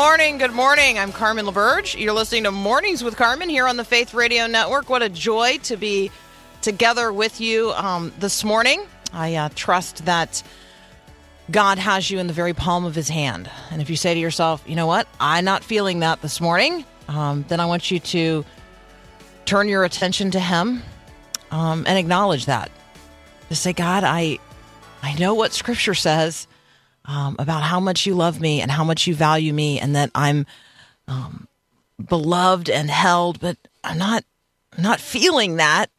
Morning. 0.00 0.38
Good 0.38 0.52
morning. 0.52 0.98
I'm 0.98 1.12
Carmen 1.12 1.44
LaBerge. 1.44 2.00
You're 2.00 2.14
listening 2.14 2.44
to 2.44 2.50
Mornings 2.50 3.04
with 3.04 3.18
Carmen 3.18 3.50
here 3.50 3.68
on 3.68 3.76
the 3.76 3.84
Faith 3.84 4.14
Radio 4.14 4.46
Network. 4.46 4.88
What 4.88 5.02
a 5.02 5.10
joy 5.10 5.58
to 5.64 5.76
be 5.76 6.10
together 6.62 7.12
with 7.12 7.38
you 7.38 7.72
um, 7.72 8.10
this 8.18 8.42
morning. 8.42 8.86
I 9.12 9.34
uh, 9.34 9.50
trust 9.54 10.06
that 10.06 10.42
God 11.50 11.76
has 11.76 12.10
you 12.10 12.18
in 12.18 12.28
the 12.28 12.32
very 12.32 12.54
palm 12.54 12.86
of 12.86 12.94
his 12.94 13.10
hand. 13.10 13.50
And 13.70 13.82
if 13.82 13.90
you 13.90 13.96
say 13.96 14.14
to 14.14 14.18
yourself, 14.18 14.64
you 14.66 14.74
know 14.74 14.86
what, 14.86 15.06
I'm 15.20 15.44
not 15.44 15.62
feeling 15.62 16.00
that 16.00 16.22
this 16.22 16.40
morning, 16.40 16.86
um, 17.06 17.44
then 17.48 17.60
I 17.60 17.66
want 17.66 17.90
you 17.90 18.00
to 18.00 18.46
turn 19.44 19.68
your 19.68 19.84
attention 19.84 20.30
to 20.30 20.40
him 20.40 20.82
um, 21.50 21.84
and 21.86 21.98
acknowledge 21.98 22.46
that. 22.46 22.70
Just 23.50 23.62
say, 23.62 23.74
God, 23.74 24.02
I, 24.04 24.38
I 25.02 25.12
know 25.18 25.34
what 25.34 25.52
scripture 25.52 25.94
says 25.94 26.46
um, 27.10 27.34
about 27.40 27.64
how 27.64 27.80
much 27.80 28.06
you 28.06 28.14
love 28.14 28.40
me 28.40 28.60
and 28.60 28.70
how 28.70 28.84
much 28.84 29.08
you 29.08 29.16
value 29.16 29.52
me 29.52 29.80
and 29.80 29.96
that 29.96 30.12
I'm 30.14 30.46
um, 31.08 31.48
beloved 32.08 32.70
and 32.70 32.88
held, 32.88 33.40
but 33.40 33.56
I'm 33.82 33.98
not, 33.98 34.24
I'm 34.76 34.84
not 34.84 35.00
feeling 35.00 35.56
that. 35.56 35.90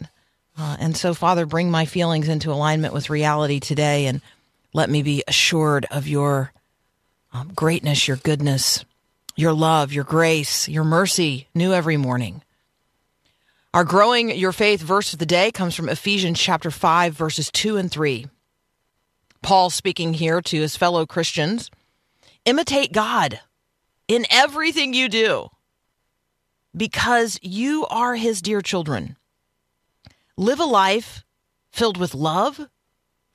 Uh, 0.58 0.78
and 0.80 0.96
so, 0.96 1.14
Father, 1.14 1.46
bring 1.46 1.70
my 1.70 1.84
feelings 1.84 2.30
into 2.30 2.50
alignment 2.50 2.94
with 2.94 3.10
reality 3.10 3.60
today 3.60 4.06
and 4.06 4.22
let 4.74 4.90
me 4.90 5.04
be 5.04 5.22
assured 5.28 5.86
of 5.92 6.08
your 6.08 6.54
um, 7.34 7.52
greatness, 7.54 8.08
your 8.08 8.18
goodness, 8.18 8.86
your 9.36 9.52
love, 9.52 9.92
your 9.92 10.06
grace, 10.06 10.70
your 10.70 10.86
mercy, 10.86 11.50
new 11.54 11.74
every 11.74 11.98
morning. 11.98 12.42
Our 13.74 13.84
growing 13.84 14.30
your 14.30 14.54
faith 14.54 14.80
verse 14.80 15.12
of 15.12 15.20
the 15.20 15.26
day 15.26 15.52
comes 15.52 15.76
from 15.76 15.90
Ephesians 15.90 16.40
chapter 16.40 16.72
5, 16.72 17.14
verses 17.14 17.52
2 17.52 17.76
and 17.76 17.92
3. 17.92 18.28
Paul 19.42 19.70
speaking 19.70 20.14
here 20.14 20.42
to 20.42 20.62
his 20.62 20.76
fellow 20.76 21.06
Christians 21.06 21.70
imitate 22.46 22.92
God 22.92 23.40
in 24.08 24.26
everything 24.30 24.94
you 24.94 25.10
do 25.10 25.50
because 26.76 27.40
you 27.42 27.86
are 27.88 28.16
his 28.16 28.42
dear 28.42 28.62
children. 28.62 29.18
Live 30.38 30.60
a 30.60 30.66
life 30.66 31.24
filled 31.72 31.98
with 31.98 32.14
love, 32.14 32.60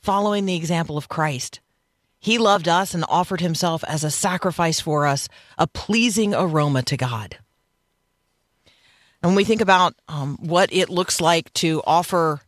following 0.02 0.46
the 0.46 0.56
example 0.56 0.96
of 0.96 1.08
Christ. 1.08 1.60
He 2.18 2.38
loved 2.38 2.68
us 2.68 2.94
and 2.94 3.04
offered 3.08 3.40
himself 3.40 3.84
as 3.84 4.02
a 4.02 4.10
sacrifice 4.10 4.80
for 4.80 5.06
us, 5.06 5.28
a 5.58 5.66
pleasing 5.66 6.34
aroma 6.34 6.82
to 6.82 6.96
God. 6.96 7.38
And 9.22 9.30
when 9.30 9.36
we 9.36 9.44
think 9.44 9.60
about 9.60 9.94
um, 10.08 10.36
what 10.40 10.72
it 10.72 10.88
looks 10.88 11.20
like 11.20 11.52
to 11.54 11.82
offer 11.86 12.40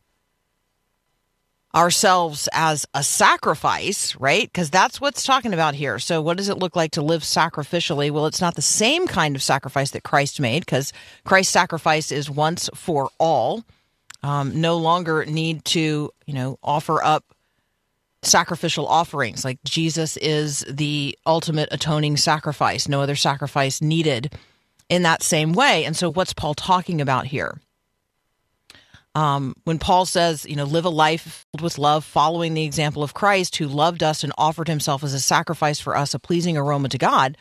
ourselves 1.75 2.49
as 2.51 2.85
a 2.93 3.03
sacrifice, 3.03 4.15
right? 4.15 4.43
Because 4.43 4.69
that's 4.69 4.99
what's 4.99 5.23
talking 5.23 5.53
about 5.53 5.75
here. 5.75 5.99
So, 5.99 6.21
what 6.21 6.37
does 6.37 6.49
it 6.49 6.57
look 6.57 6.75
like 6.75 6.91
to 6.91 7.01
live 7.01 7.21
sacrificially? 7.21 8.11
Well, 8.11 8.25
it's 8.25 8.41
not 8.41 8.55
the 8.55 8.61
same 8.61 9.07
kind 9.07 9.35
of 9.35 9.43
sacrifice 9.43 9.91
that 9.91 10.03
Christ 10.03 10.39
made, 10.39 10.65
because 10.65 10.93
Christ's 11.25 11.53
sacrifice 11.53 12.11
is 12.11 12.29
once 12.29 12.69
for 12.73 13.09
all. 13.19 13.63
Um, 14.21 14.59
no 14.59 14.77
longer 14.77 15.23
need 15.25 15.63
to, 15.65 16.11
you 16.25 16.33
know, 16.33 16.59
offer 16.61 17.01
up 17.01 17.23
sacrificial 18.21 18.85
offerings. 18.85 19.45
Like 19.45 19.59
Jesus 19.63 20.17
is 20.17 20.65
the 20.69 21.17
ultimate 21.25 21.69
atoning 21.71 22.17
sacrifice. 22.17 22.89
No 22.89 23.01
other 23.01 23.15
sacrifice 23.15 23.81
needed 23.81 24.33
in 24.89 25.03
that 25.03 25.23
same 25.23 25.53
way. 25.53 25.85
And 25.85 25.95
so, 25.95 26.11
what's 26.11 26.33
Paul 26.33 26.53
talking 26.53 26.99
about 26.99 27.27
here? 27.27 27.61
Um, 29.15 29.55
when 29.63 29.79
Paul 29.79 30.05
says, 30.05 30.45
you 30.45 30.55
know, 30.55 30.65
live 30.65 30.85
a 30.85 30.89
life 30.89 31.45
filled 31.51 31.61
with 31.61 31.77
love, 31.77 32.05
following 32.05 32.53
the 32.53 32.63
example 32.63 33.03
of 33.03 33.13
Christ, 33.13 33.55
who 33.55 33.67
loved 33.67 34.03
us 34.03 34.23
and 34.23 34.31
offered 34.37 34.67
himself 34.67 35.03
as 35.03 35.13
a 35.13 35.19
sacrifice 35.19 35.79
for 35.79 35.97
us, 35.97 36.13
a 36.13 36.19
pleasing 36.19 36.57
aroma 36.57 36.89
to 36.89 36.97
God, 36.97 37.35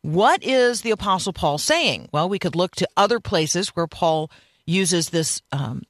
what 0.00 0.42
is 0.42 0.80
the 0.80 0.90
Apostle 0.90 1.32
Paul 1.32 1.58
saying? 1.58 2.08
Well, 2.12 2.28
we 2.28 2.38
could 2.38 2.56
look 2.56 2.74
to 2.76 2.88
other 2.96 3.20
places 3.20 3.68
where 3.70 3.86
Paul 3.86 4.30
uses 4.66 5.10
this 5.10 5.42
um, 5.52 5.82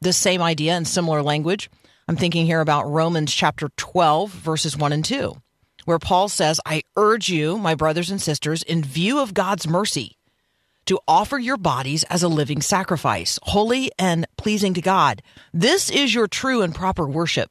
this 0.00 0.16
same 0.16 0.42
idea 0.42 0.76
in 0.76 0.84
similar 0.84 1.22
language. 1.22 1.70
I'm 2.08 2.16
thinking 2.16 2.46
here 2.46 2.60
about 2.60 2.90
Romans 2.90 3.32
chapter 3.32 3.68
12, 3.76 4.30
verses 4.30 4.76
1 4.76 4.92
and 4.92 5.04
2, 5.04 5.36
where 5.84 5.98
Paul 5.98 6.28
says, 6.28 6.58
I 6.66 6.82
urge 6.96 7.28
you, 7.28 7.58
my 7.58 7.74
brothers 7.74 8.10
and 8.10 8.20
sisters, 8.20 8.62
in 8.62 8.82
view 8.82 9.20
of 9.20 9.34
God's 9.34 9.68
mercy, 9.68 10.16
to 10.90 10.98
offer 11.06 11.38
your 11.38 11.56
bodies 11.56 12.02
as 12.10 12.24
a 12.24 12.28
living 12.28 12.60
sacrifice, 12.60 13.38
holy 13.44 13.92
and 13.96 14.26
pleasing 14.36 14.74
to 14.74 14.80
God. 14.80 15.22
This 15.54 15.88
is 15.88 16.12
your 16.12 16.26
true 16.26 16.62
and 16.62 16.74
proper 16.74 17.08
worship. 17.08 17.48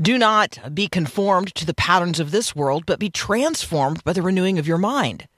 Do 0.00 0.18
not 0.18 0.74
be 0.74 0.88
conformed 0.88 1.54
to 1.54 1.64
the 1.64 1.74
patterns 1.74 2.18
of 2.18 2.32
this 2.32 2.56
world, 2.56 2.86
but 2.86 2.98
be 2.98 3.08
transformed 3.08 4.02
by 4.02 4.14
the 4.14 4.22
renewing 4.22 4.58
of 4.58 4.66
your 4.66 4.78
mind. 4.78 5.28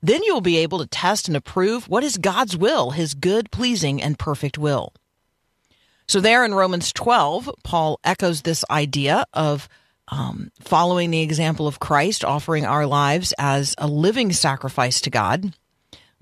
Then 0.00 0.22
you 0.22 0.32
will 0.32 0.40
be 0.40 0.56
able 0.56 0.78
to 0.78 0.86
test 0.86 1.28
and 1.28 1.36
approve 1.36 1.86
what 1.86 2.02
is 2.02 2.16
God's 2.16 2.56
will, 2.56 2.92
his 2.92 3.12
good, 3.12 3.50
pleasing, 3.50 4.00
and 4.00 4.18
perfect 4.18 4.56
will. 4.56 4.94
So, 6.08 6.18
there 6.18 6.46
in 6.46 6.54
Romans 6.54 6.94
12, 6.94 7.50
Paul 7.62 8.00
echoes 8.04 8.40
this 8.40 8.64
idea 8.70 9.26
of 9.34 9.68
um, 10.08 10.50
following 10.62 11.10
the 11.10 11.20
example 11.20 11.68
of 11.68 11.78
Christ, 11.78 12.24
offering 12.24 12.64
our 12.64 12.86
lives 12.86 13.34
as 13.38 13.74
a 13.76 13.86
living 13.86 14.32
sacrifice 14.32 15.02
to 15.02 15.10
God 15.10 15.52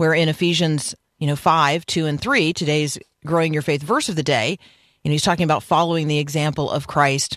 where 0.01 0.15
in 0.15 0.31
Ephesians, 0.31 0.95
you 1.19 1.27
know, 1.27 1.37
5, 1.37 1.85
2, 1.85 2.07
and 2.07 2.19
3, 2.19 2.55
today's 2.55 2.99
growing 3.27 3.53
your 3.53 3.61
faith 3.61 3.83
verse 3.83 4.09
of 4.09 4.17
the 4.17 4.23
day, 4.23 4.59
and 5.05 5.13
he's 5.13 5.23
talking 5.23 5.45
about 5.45 5.63
following 5.63 6.09
the 6.09 6.19
example 6.19 6.71
of 6.71 6.87
Christ, 6.87 7.37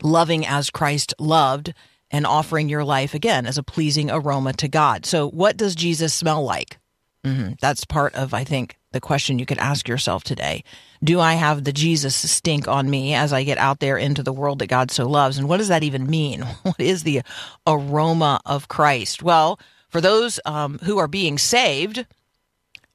loving 0.00 0.46
as 0.46 0.70
Christ 0.70 1.14
loved, 1.18 1.74
and 2.12 2.26
offering 2.26 2.68
your 2.68 2.84
life 2.84 3.12
again 3.12 3.44
as 3.44 3.58
a 3.58 3.64
pleasing 3.64 4.08
aroma 4.08 4.52
to 4.52 4.68
God. 4.68 5.04
So, 5.04 5.28
what 5.28 5.56
does 5.56 5.74
Jesus 5.74 6.14
smell 6.14 6.44
like? 6.44 6.78
Mm-hmm. 7.24 7.54
That's 7.60 7.84
part 7.84 8.14
of, 8.14 8.32
I 8.32 8.44
think, 8.44 8.78
the 8.92 9.00
question 9.00 9.40
you 9.40 9.46
could 9.46 9.58
ask 9.58 9.88
yourself 9.88 10.22
today. 10.22 10.62
Do 11.02 11.18
I 11.18 11.34
have 11.34 11.64
the 11.64 11.72
Jesus 11.72 12.14
stink 12.14 12.68
on 12.68 12.88
me 12.88 13.14
as 13.14 13.32
I 13.32 13.42
get 13.42 13.58
out 13.58 13.80
there 13.80 13.96
into 13.96 14.22
the 14.22 14.32
world 14.32 14.60
that 14.60 14.68
God 14.68 14.92
so 14.92 15.08
loves? 15.08 15.38
And 15.38 15.48
what 15.48 15.56
does 15.56 15.68
that 15.68 15.82
even 15.82 16.06
mean? 16.06 16.46
What 16.62 16.78
is 16.78 17.02
the 17.02 17.22
aroma 17.66 18.40
of 18.46 18.68
Christ? 18.68 19.24
Well, 19.24 19.58
for 19.94 20.00
those 20.00 20.40
um, 20.44 20.80
who 20.82 20.98
are 20.98 21.06
being 21.06 21.38
saved, 21.38 22.04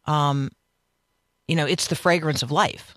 um, 0.05 0.51
you 1.47 1.55
know, 1.55 1.65
it's 1.65 1.87
the 1.87 1.95
fragrance 1.95 2.43
of 2.43 2.51
life. 2.51 2.93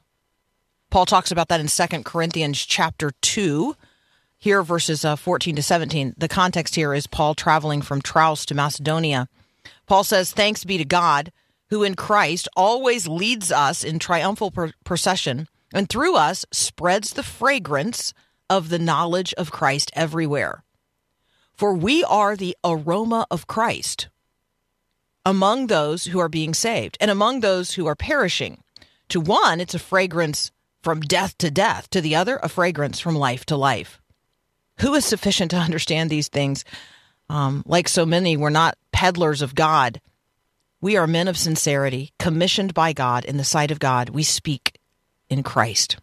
Paul 0.91 1.07
talks 1.07 1.31
about 1.31 1.47
that 1.51 1.61
in 1.61 1.69
Second 1.69 2.05
Corinthians 2.05 2.67
chapter 2.67 3.13
2, 3.21 3.77
here 4.41 4.65
verses 4.65 5.05
uh, 5.05 5.15
14 5.15 5.55
to 5.55 5.63
17. 5.63 6.15
The 6.19 6.27
context 6.27 6.75
here 6.75 6.93
is 6.93 7.07
Paul 7.07 7.37
traveling 7.37 7.81
from 7.81 8.03
Troas 8.03 8.45
to 8.47 8.57
Macedonia. 8.57 9.29
Paul 9.87 10.03
says, 10.03 10.33
Thanks 10.33 10.65
be 10.65 10.79
to 10.79 10.84
God, 10.84 11.31
who 11.71 11.84
in 11.84 11.95
Christ 11.95 12.48
always 12.57 13.07
leads 13.07 13.53
us 13.53 13.84
in 13.84 14.01
triumphal 14.01 14.53
procession, 14.83 15.47
and 15.72 15.89
through 15.89 16.16
us 16.16 16.45
spreads 16.51 17.13
the 17.13 17.22
fragrance 17.22 18.13
of 18.51 18.69
the 18.69 18.81
knowledge 18.81 19.33
of 19.34 19.53
Christ 19.53 19.93
everywhere. 19.95 20.65
For 21.54 21.75
we 21.75 22.03
are 22.04 22.37
the 22.37 22.57
aroma 22.65 23.27
of 23.31 23.47
Christ 23.47 24.09
among 25.25 25.69
those 25.69 26.04
who 26.07 26.19
are 26.19 26.28
being 26.28 26.54
saved 26.54 26.97
and 27.01 27.10
among 27.10 27.41
those 27.41 27.75
who 27.75 27.87
are 27.87 27.95
perishing. 27.95 28.63
To 29.10 29.21
one, 29.21 29.60
it's 29.60 29.75
a 29.75 29.78
fragrance 29.78 30.51
from 30.83 31.01
death 31.01 31.39
to 31.39 31.51
death, 31.51 31.89
to 31.91 32.01
the 32.01 32.16
other, 32.16 32.41
a 32.43 32.49
fragrance 32.49 32.99
from 32.99 33.15
life 33.15 33.47
to 33.47 33.57
life. 33.57 34.01
Who 34.81 34.95
is 34.95 35.04
sufficient 35.04 35.51
to 35.53 35.59
understand 35.59 36.10
these 36.10 36.28
things? 36.28 36.65
Um, 37.28 37.63
like 37.66 37.89
so 37.89 38.05
many, 38.05 38.37
we're 38.37 38.51
not 38.51 38.77
peddlers 38.91 39.43
of 39.43 39.55
God. 39.55 40.01
We 40.81 40.97
are 40.97 41.07
men 41.07 41.28
of 41.28 41.39
sincerity, 41.39 42.13
commissioned 42.19 42.75
by 42.75 42.93
God 42.93 43.25
in 43.25 43.37
the 43.37 43.45
sight 43.45 43.71
of 43.71 43.78
God. 43.78 44.09
We 44.09 44.25
speak 44.25 44.78
in 45.28 45.45
Christ. 45.45 45.98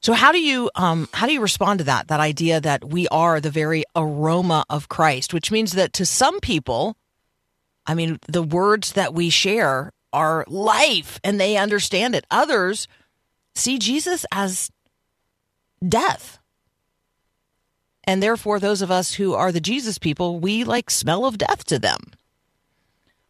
So 0.00 0.12
how 0.12 0.32
do 0.32 0.40
you 0.40 0.70
um, 0.74 1.08
how 1.12 1.26
do 1.26 1.32
you 1.32 1.40
respond 1.40 1.78
to 1.78 1.84
that? 1.84 2.08
That 2.08 2.20
idea 2.20 2.60
that 2.60 2.84
we 2.84 3.08
are 3.08 3.40
the 3.40 3.50
very 3.50 3.84
aroma 3.96 4.64
of 4.70 4.88
Christ, 4.88 5.34
which 5.34 5.50
means 5.50 5.72
that 5.72 5.92
to 5.94 6.06
some 6.06 6.40
people, 6.40 6.96
I 7.86 7.94
mean, 7.94 8.18
the 8.28 8.42
words 8.42 8.92
that 8.92 9.12
we 9.12 9.30
share 9.30 9.92
are 10.12 10.44
life 10.48 11.20
and 11.24 11.40
they 11.40 11.56
understand 11.56 12.14
it. 12.14 12.26
Others 12.30 12.86
see 13.54 13.78
Jesus 13.78 14.24
as 14.32 14.70
death. 15.86 16.38
And 18.04 18.22
therefore, 18.22 18.58
those 18.58 18.80
of 18.80 18.90
us 18.90 19.14
who 19.14 19.34
are 19.34 19.52
the 19.52 19.60
Jesus 19.60 19.98
people, 19.98 20.40
we 20.40 20.64
like 20.64 20.90
smell 20.90 21.26
of 21.26 21.36
death 21.36 21.64
to 21.66 21.78
them. 21.78 22.00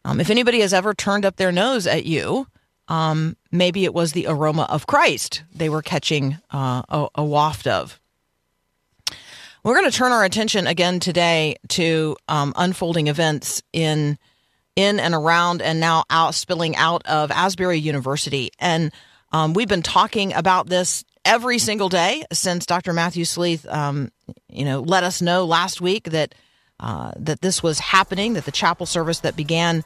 Um, 0.05 0.21
if 0.21 0.29
anybody 0.29 0.61
has 0.61 0.73
ever 0.73 0.93
turned 0.93 1.25
up 1.25 1.35
their 1.35 1.51
nose 1.51 1.85
at 1.85 2.05
you, 2.05 2.47
um, 2.89 3.37
maybe 3.51 3.85
it 3.85 3.93
was 3.93 4.11
the 4.11 4.25
aroma 4.27 4.63
of 4.69 4.87
Christ 4.87 5.43
they 5.53 5.69
were 5.69 5.81
catching 5.81 6.37
uh, 6.51 6.81
a, 6.89 7.07
a 7.15 7.23
waft 7.23 7.67
of. 7.67 7.99
We're 9.63 9.75
going 9.75 9.89
to 9.89 9.97
turn 9.97 10.11
our 10.11 10.23
attention 10.23 10.67
again 10.67 10.99
today 10.99 11.57
to 11.69 12.17
um, 12.27 12.53
unfolding 12.55 13.07
events 13.07 13.61
in 13.71 14.17
in 14.75 14.99
and 14.99 15.13
around 15.13 15.61
and 15.61 15.79
now 15.79 16.05
out 16.09 16.33
spilling 16.35 16.75
out 16.75 17.05
of 17.05 17.31
Asbury 17.31 17.77
University, 17.77 18.51
and 18.59 18.91
um, 19.31 19.53
we've 19.53 19.67
been 19.67 19.83
talking 19.83 20.33
about 20.33 20.67
this 20.67 21.03
every 21.25 21.59
single 21.59 21.89
day 21.89 22.23
since 22.31 22.65
Dr. 22.65 22.93
Matthew 22.93 23.25
Sleeth, 23.25 23.67
um, 23.67 24.11
you 24.47 24.65
know, 24.65 24.79
let 24.79 25.03
us 25.03 25.21
know 25.21 25.45
last 25.45 25.81
week 25.81 26.05
that 26.05 26.33
uh, 26.79 27.11
that 27.17 27.41
this 27.41 27.61
was 27.61 27.77
happening, 27.79 28.33
that 28.33 28.45
the 28.45 28.51
chapel 28.51 28.85
service 28.85 29.19
that 29.19 29.35
began 29.35 29.83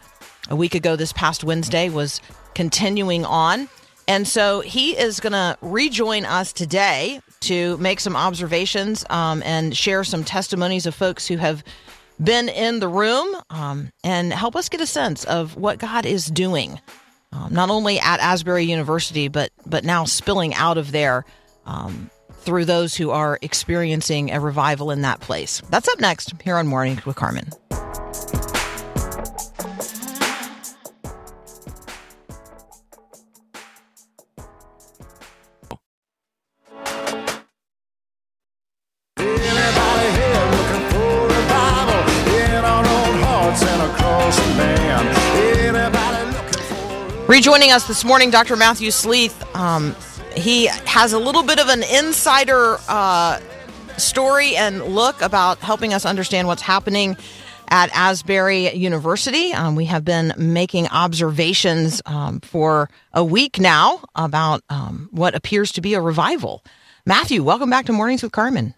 a 0.50 0.56
week 0.56 0.75
ago 0.75 0.95
this 0.95 1.13
past 1.13 1.44
Wednesday 1.44 1.90
was 1.90 2.22
continuing 2.56 3.25
on. 3.25 3.69
And 4.07 4.28
so 4.28 4.60
he 4.60 4.98
is 4.98 5.19
going 5.19 5.34
to 5.34 5.57
rejoin 5.62 6.25
us 6.25 6.51
today 6.51 7.22
to 7.42 7.78
make 7.78 8.00
some 8.00 8.16
observations 8.16 9.06
um, 9.10 9.42
and 9.45 9.75
share 9.75 10.04
some 10.04 10.24
testimonies 10.24 10.86
of 10.86 10.94
folks 10.94 11.28
who 11.28 11.38
have 11.38 11.63
been 12.22 12.50
in 12.50 12.80
the 12.80 12.88
room 12.88 13.36
um, 13.50 13.92
and 14.04 14.31
help 14.34 14.56
us 14.56 14.69
get 14.69 14.81
a 14.81 14.86
sense 14.86 15.24
of 15.25 15.56
what 15.56 15.80
God 15.80 16.06
is 16.06 16.25
doing, 16.28 16.80
um, 17.31 17.54
not 17.54 17.69
only 17.69 18.00
at 18.00 18.19
Asbury 18.19 18.66
University, 18.66 19.28
but 19.28 19.51
but 19.66 19.84
now 19.84 20.06
spilling 20.06 20.54
out 20.54 20.78
of 20.78 20.92
there 20.92 21.25
um, 21.66 22.10
through 22.31 22.66
those 22.66 22.95
who 22.95 23.10
are 23.10 23.40
experiencing 23.42 24.31
a 24.31 24.40
revival 24.40 24.92
in 24.92 25.01
that 25.01 25.22
place. 25.22 25.62
That's 25.69 25.88
up 25.88 26.00
next 26.00 26.34
here 26.42 26.57
on 26.57 26.68
Morning 26.68 27.01
with 27.06 27.16
Carmen. 27.16 27.50
For 47.54 47.58
Rejoining 47.58 47.76
us 47.76 47.88
this 47.88 48.04
morning, 48.04 48.32
Dr. 48.32 48.56
Matthew 48.56 48.90
Sleeth. 48.90 49.56
Um, 49.56 49.96
he 50.36 50.66
has 50.86 51.14
a 51.14 51.20
little 51.20 51.44
bit 51.44 51.60
of 51.60 51.68
an 51.68 51.84
insider 51.84 52.80
uh, 52.90 53.40
story 53.98 54.56
and 54.56 54.84
look 54.84 55.22
about 55.22 55.60
helping 55.60 55.94
us 55.94 56.04
understand 56.04 56.48
what's 56.48 56.64
happening 56.64 57.16
at 57.68 57.92
Asbury 57.94 58.74
University. 58.74 59.54
Um, 59.54 59.76
we 59.76 59.86
have 59.86 60.04
been 60.04 60.34
making 60.36 60.88
observations 60.88 62.02
um, 62.08 62.40
for 62.40 62.90
a 63.14 63.24
week 63.24 63.60
now 63.60 64.04
about 64.16 64.64
um, 64.70 65.10
what 65.12 65.36
appears 65.36 65.72
to 65.74 65.82
be 65.82 65.94
a 65.94 66.02
revival. 66.02 66.64
Matthew, 67.06 67.44
welcome 67.44 67.70
back 67.70 67.86
to 67.86 67.94
Mornings 67.94 68.24
with 68.24 68.32
Carmen. 68.32 68.74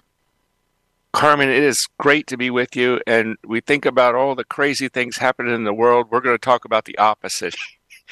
Carmen, 1.13 1.47
it 1.47 1.63
is 1.63 1.87
great 1.97 2.27
to 2.27 2.35
be 2.35 2.49
with 2.49 2.75
you. 2.75 2.99
And 3.07 3.37
we 3.47 3.61
think 3.61 3.85
about 3.85 4.15
all 4.15 4.35
the 4.35 4.43
crazy 4.43 4.89
things 4.89 5.15
happening 5.15 5.55
in 5.55 5.63
the 5.63 5.73
world. 5.73 6.07
We're 6.11 6.19
going 6.19 6.35
to 6.35 6.37
talk 6.37 6.65
about 6.65 6.83
the 6.83 6.97
opposite. 6.97 7.55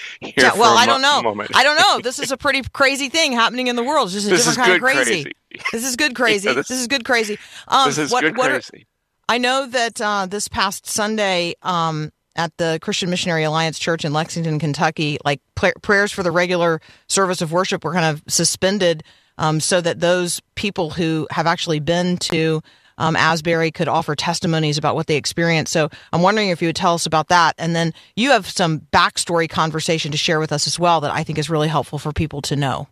Yeah, 0.22 0.54
well, 0.58 0.78
I 0.78 0.86
don't 0.86 1.02
know. 1.02 1.22
moment. 1.22 1.52
I 1.56 1.64
don't 1.64 1.78
know. 1.78 2.00
This 2.02 2.20
is 2.20 2.32
a 2.32 2.38
pretty 2.46 2.62
crazy 2.74 3.10
thing 3.10 3.32
happening 3.34 3.68
in 3.68 3.76
the 3.76 3.84
world. 3.84 4.08
It's 4.08 4.14
just 4.14 4.28
a 4.28 4.30
This 4.30 4.46
different 4.46 4.58
is 4.58 4.58
kind 4.58 4.72
of 4.74 4.82
good 4.82 5.06
crazy. 5.06 5.32
This 5.72 5.84
is 5.86 5.96
good 5.96 6.16
crazy. 6.16 6.48
This, 6.54 6.68
this- 6.68 6.80
is 6.82 6.88
good 6.88 7.06
crazy. 7.06 7.38
Um, 7.68 7.88
this 7.90 7.98
is 7.98 8.12
what, 8.12 8.22
good 8.22 8.38
what 8.38 8.52
are- 8.52 8.60
crazy. 8.62 8.88
I 9.30 9.38
know 9.38 9.68
that 9.68 10.02
uh, 10.02 10.26
this 10.26 10.48
past 10.48 10.86
Sunday 10.88 11.54
um, 11.62 12.12
at 12.36 12.52
the 12.58 12.80
Christian 12.82 13.10
Missionary 13.10 13.44
Alliance 13.44 13.80
Church 13.80 14.04
in 14.04 14.12
Lexington, 14.14 14.60
Kentucky, 14.60 15.18
like 15.24 15.40
pla- 15.56 15.72
prayers 15.82 16.12
for 16.12 16.24
the 16.24 16.32
regular 16.32 16.82
service 17.08 17.42
of 17.42 17.52
worship 17.52 17.84
were 17.84 17.94
kind 17.94 18.06
of 18.06 18.24
suspended 18.28 19.04
um, 19.38 19.60
so 19.60 19.80
that 19.82 20.00
those 20.00 20.42
people 20.56 20.90
who 20.92 21.28
have 21.32 21.48
actually 21.48 21.80
been 21.80 22.18
to 22.18 22.62
um, 22.98 23.16
Asbury 23.16 23.72
could 23.72 23.88
offer 23.88 24.16
testimonies 24.16 24.78
about 24.78 24.96
what 24.96 25.08
they 25.08 25.16
experienced. 25.16 25.74
So 25.74 25.90
I'm 26.12 26.22
wondering 26.22 26.50
if 26.50 26.62
you 26.62 26.68
would 26.68 26.76
tell 26.76 26.94
us 26.94 27.06
about 27.06 27.28
that. 27.30 27.56
And 27.58 27.76
then 27.76 27.94
you 28.16 28.32
have 28.32 28.48
some 28.48 28.82
backstory 28.92 29.50
conversation 29.50 30.12
to 30.12 30.18
share 30.18 30.40
with 30.40 30.52
us 30.52 30.68
as 30.68 30.80
well 30.80 31.02
that 31.02 31.12
I 31.12 31.24
think 31.24 31.38
is 31.38 31.50
really 31.50 31.68
helpful 31.68 32.00
for 32.00 32.12
people 32.12 32.42
to 32.44 32.56
know. 32.56 32.88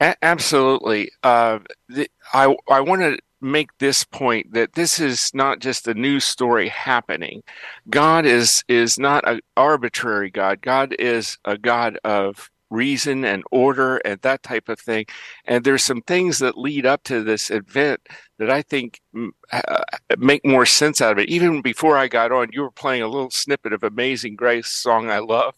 A- 0.00 0.16
absolutely. 0.22 1.10
Uh, 1.22 1.58
the, 1.88 2.08
I 2.32 2.54
I 2.68 2.80
want 2.80 3.02
to 3.02 3.18
make 3.40 3.76
this 3.78 4.04
point 4.04 4.52
that 4.52 4.72
this 4.74 4.98
is 4.98 5.30
not 5.34 5.60
just 5.60 5.86
a 5.86 5.94
news 5.94 6.24
story 6.24 6.68
happening. 6.68 7.42
God 7.88 8.26
is 8.26 8.64
is 8.68 8.98
not 8.98 9.28
an 9.28 9.40
arbitrary 9.56 10.30
God. 10.30 10.60
God 10.60 10.94
is 10.98 11.38
a 11.44 11.56
God 11.56 11.98
of 12.04 12.50
reason 12.70 13.24
and 13.24 13.42
order 13.50 13.96
and 13.98 14.20
that 14.22 14.42
type 14.42 14.68
of 14.68 14.78
thing. 14.78 15.06
And 15.44 15.64
there's 15.64 15.84
some 15.84 16.02
things 16.02 16.38
that 16.38 16.58
lead 16.58 16.86
up 16.86 17.02
to 17.04 17.22
this 17.22 17.50
event 17.50 18.00
that 18.38 18.50
I 18.50 18.62
think 18.62 19.00
mm, 19.14 19.30
uh, 19.52 19.82
make 20.18 20.44
more 20.44 20.66
sense 20.66 21.00
out 21.00 21.12
of 21.12 21.18
it. 21.18 21.28
Even 21.28 21.62
before 21.62 21.96
I 21.96 22.08
got 22.08 22.32
on, 22.32 22.48
you 22.52 22.62
were 22.62 22.70
playing 22.70 23.02
a 23.02 23.08
little 23.08 23.30
snippet 23.30 23.72
of 23.72 23.82
Amazing 23.82 24.36
Grace, 24.36 24.68
song 24.68 25.10
I 25.10 25.18
love, 25.18 25.54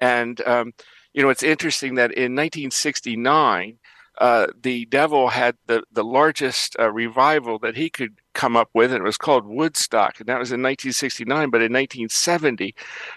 and 0.00 0.40
um, 0.46 0.72
you 1.12 1.22
know 1.22 1.28
it's 1.28 1.42
interesting 1.42 1.94
that 1.94 2.12
in 2.12 2.34
1969 2.34 3.78
uh, 4.18 4.46
the 4.62 4.86
devil 4.86 5.28
had 5.28 5.56
the, 5.66 5.82
the 5.92 6.04
largest 6.04 6.76
uh, 6.78 6.90
revival 6.90 7.58
that 7.58 7.76
he 7.76 7.90
could 7.90 8.16
come 8.36 8.56
up 8.56 8.68
with, 8.74 8.92
and 8.92 9.00
it 9.00 9.06
was 9.06 9.16
called 9.16 9.46
Woodstock, 9.46 10.20
and 10.20 10.28
that 10.28 10.38
was 10.38 10.52
in 10.52 10.62
1969. 10.62 11.50
But 11.50 11.62
in 11.62 11.72
1970, 11.72 12.74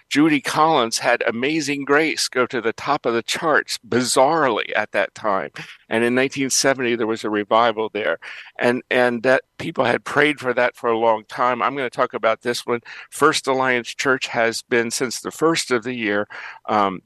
Judy 0.08 0.42
Collins 0.42 0.98
had 0.98 1.22
Amazing 1.28 1.86
Grace 1.86 2.28
go 2.28 2.48
to 2.48 2.62
the 2.62 2.74
top 2.74 3.06
of 3.06 3.14
the 3.14 3.22
charts 3.22 3.78
bizarrely 3.88 4.72
at 4.76 4.94
that 4.94 5.14
time. 5.14 5.52
And 5.90 6.04
in 6.04 6.16
1970, 6.16 6.96
there 6.96 7.06
was 7.06 7.24
a 7.24 7.30
revival 7.30 7.90
there, 7.94 8.18
and 8.58 8.82
and 8.90 9.22
that 9.24 9.44
people 9.58 9.84
had 9.84 10.06
prayed 10.06 10.40
for 10.40 10.54
that 10.54 10.76
for 10.76 10.90
a 10.90 10.98
long 10.98 11.26
time. 11.26 11.62
I'm 11.62 11.76
going 11.76 11.90
to 11.90 11.96
talk 11.96 12.14
about 12.14 12.42
this 12.42 12.66
one. 12.66 12.80
First 13.12 13.46
Alliance 13.46 13.90
Church 13.90 14.28
has 14.28 14.62
been 14.64 14.90
since 14.90 15.20
the 15.20 15.32
first 15.32 15.70
of 15.70 15.84
the 15.84 15.94
year. 15.94 16.28
Um, 16.68 17.02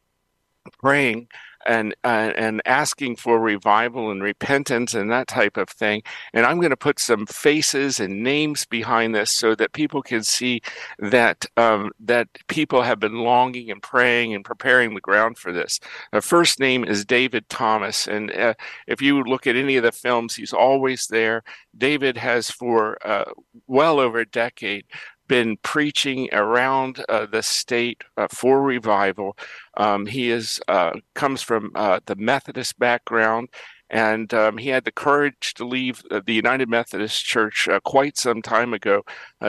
praying 0.79 1.27
and 1.65 1.95
uh, 2.03 2.31
and 2.35 2.61
asking 2.65 3.15
for 3.15 3.39
revival 3.39 4.11
and 4.11 4.21
repentance 4.23 4.93
and 4.93 5.11
that 5.11 5.27
type 5.27 5.57
of 5.57 5.69
thing. 5.69 6.01
And 6.33 6.45
I'm 6.45 6.57
going 6.57 6.69
to 6.71 6.77
put 6.77 6.99
some 6.99 7.25
faces 7.25 7.99
and 7.99 8.23
names 8.23 8.65
behind 8.65 9.15
this 9.15 9.31
so 9.31 9.55
that 9.55 9.73
people 9.73 10.01
can 10.01 10.23
see 10.23 10.61
that 10.99 11.45
um, 11.57 11.91
that 11.99 12.27
people 12.47 12.81
have 12.81 12.99
been 12.99 13.19
longing 13.19 13.71
and 13.71 13.81
praying 13.81 14.33
and 14.33 14.45
preparing 14.45 14.93
the 14.93 15.01
ground 15.01 15.37
for 15.37 15.51
this. 15.51 15.79
The 16.11 16.21
first 16.21 16.59
name 16.59 16.83
is 16.83 17.05
David 17.05 17.49
Thomas, 17.49 18.07
and 18.07 18.31
uh, 18.31 18.53
if 18.87 19.01
you 19.01 19.23
look 19.23 19.47
at 19.47 19.55
any 19.55 19.77
of 19.77 19.83
the 19.83 19.91
films, 19.91 20.35
he's 20.35 20.53
always 20.53 21.07
there. 21.07 21.43
David 21.77 22.17
has 22.17 22.49
for 22.51 22.97
uh, 23.05 23.25
well 23.67 23.99
over 23.99 24.19
a 24.19 24.25
decade 24.25 24.85
been 25.33 25.57
preaching 25.63 26.29
around 26.31 27.03
uh, 27.09 27.25
the 27.25 27.41
state 27.41 28.03
uh, 28.17 28.27
for 28.29 28.61
revival. 28.61 29.35
Um, 29.75 30.05
he 30.05 30.29
is 30.29 30.61
uh, 30.67 30.91
comes 31.15 31.41
from 31.41 31.71
uh, 31.73 32.01
the 32.05 32.15
Methodist 32.15 32.77
background, 32.77 33.49
and 33.89 34.31
um, 34.31 34.59
he 34.59 34.69
had 34.69 34.85
the 34.85 34.91
courage 34.91 35.55
to 35.55 35.65
leave 35.65 36.03
uh, 36.11 36.21
the 36.23 36.35
United 36.35 36.69
Methodist 36.69 37.25
Church 37.25 37.67
quite 37.83 38.15
some 38.15 38.43
time 38.43 38.75
ago 38.75 39.01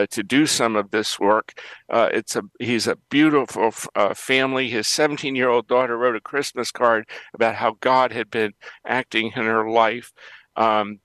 to 0.09 0.23
do 0.23 0.47
some 0.47 0.75
of 0.75 0.91
this 0.91 1.21
work. 1.21 1.53
It's 1.91 2.35
a 2.35 2.45
he's 2.59 2.87
a 2.87 2.97
beautiful 3.11 3.71
family. 4.15 4.71
His 4.71 4.89
17 4.89 5.37
year 5.37 5.51
old 5.51 5.69
daughter 5.69 5.99
wrote 5.99 6.17
a 6.17 6.21
Christmas 6.33 6.73
card 6.73 7.07
about 7.35 7.57
how 7.57 7.77
God 7.81 8.11
had 8.11 8.31
been 8.31 8.55
acting 8.87 9.33
in 9.37 9.45
her 9.45 9.69
life. 9.69 10.15
Um, 10.57 11.01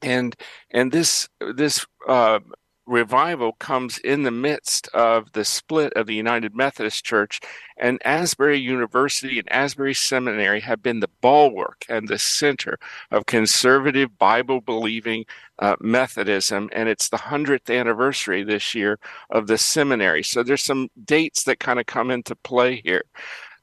and 0.00 0.36
and 0.70 0.92
this 0.92 1.28
this 1.40 1.86
uh, 2.08 2.40
revival 2.86 3.52
comes 3.52 3.98
in 3.98 4.22
the 4.22 4.30
midst 4.30 4.88
of 4.88 5.32
the 5.32 5.44
split 5.44 5.92
of 5.94 6.06
the 6.06 6.14
United 6.14 6.54
Methodist 6.54 7.04
Church, 7.04 7.40
and 7.76 8.00
Asbury 8.04 8.58
University 8.58 9.38
and 9.38 9.50
Asbury 9.52 9.94
Seminary 9.94 10.60
have 10.60 10.82
been 10.82 11.00
the 11.00 11.10
bulwark 11.20 11.84
and 11.88 12.08
the 12.08 12.18
center 12.18 12.78
of 13.10 13.26
conservative 13.26 14.18
Bible 14.18 14.60
believing 14.60 15.24
uh, 15.58 15.76
Methodism, 15.80 16.68
and 16.72 16.88
it's 16.88 17.08
the 17.08 17.18
100th 17.18 17.74
anniversary 17.74 18.42
this 18.42 18.74
year 18.74 18.98
of 19.30 19.46
the 19.46 19.58
seminary. 19.58 20.22
So 20.22 20.42
there's 20.42 20.64
some 20.64 20.88
dates 21.04 21.44
that 21.44 21.60
kind 21.60 21.78
of 21.78 21.86
come 21.86 22.10
into 22.10 22.34
play 22.36 22.80
here. 22.84 23.04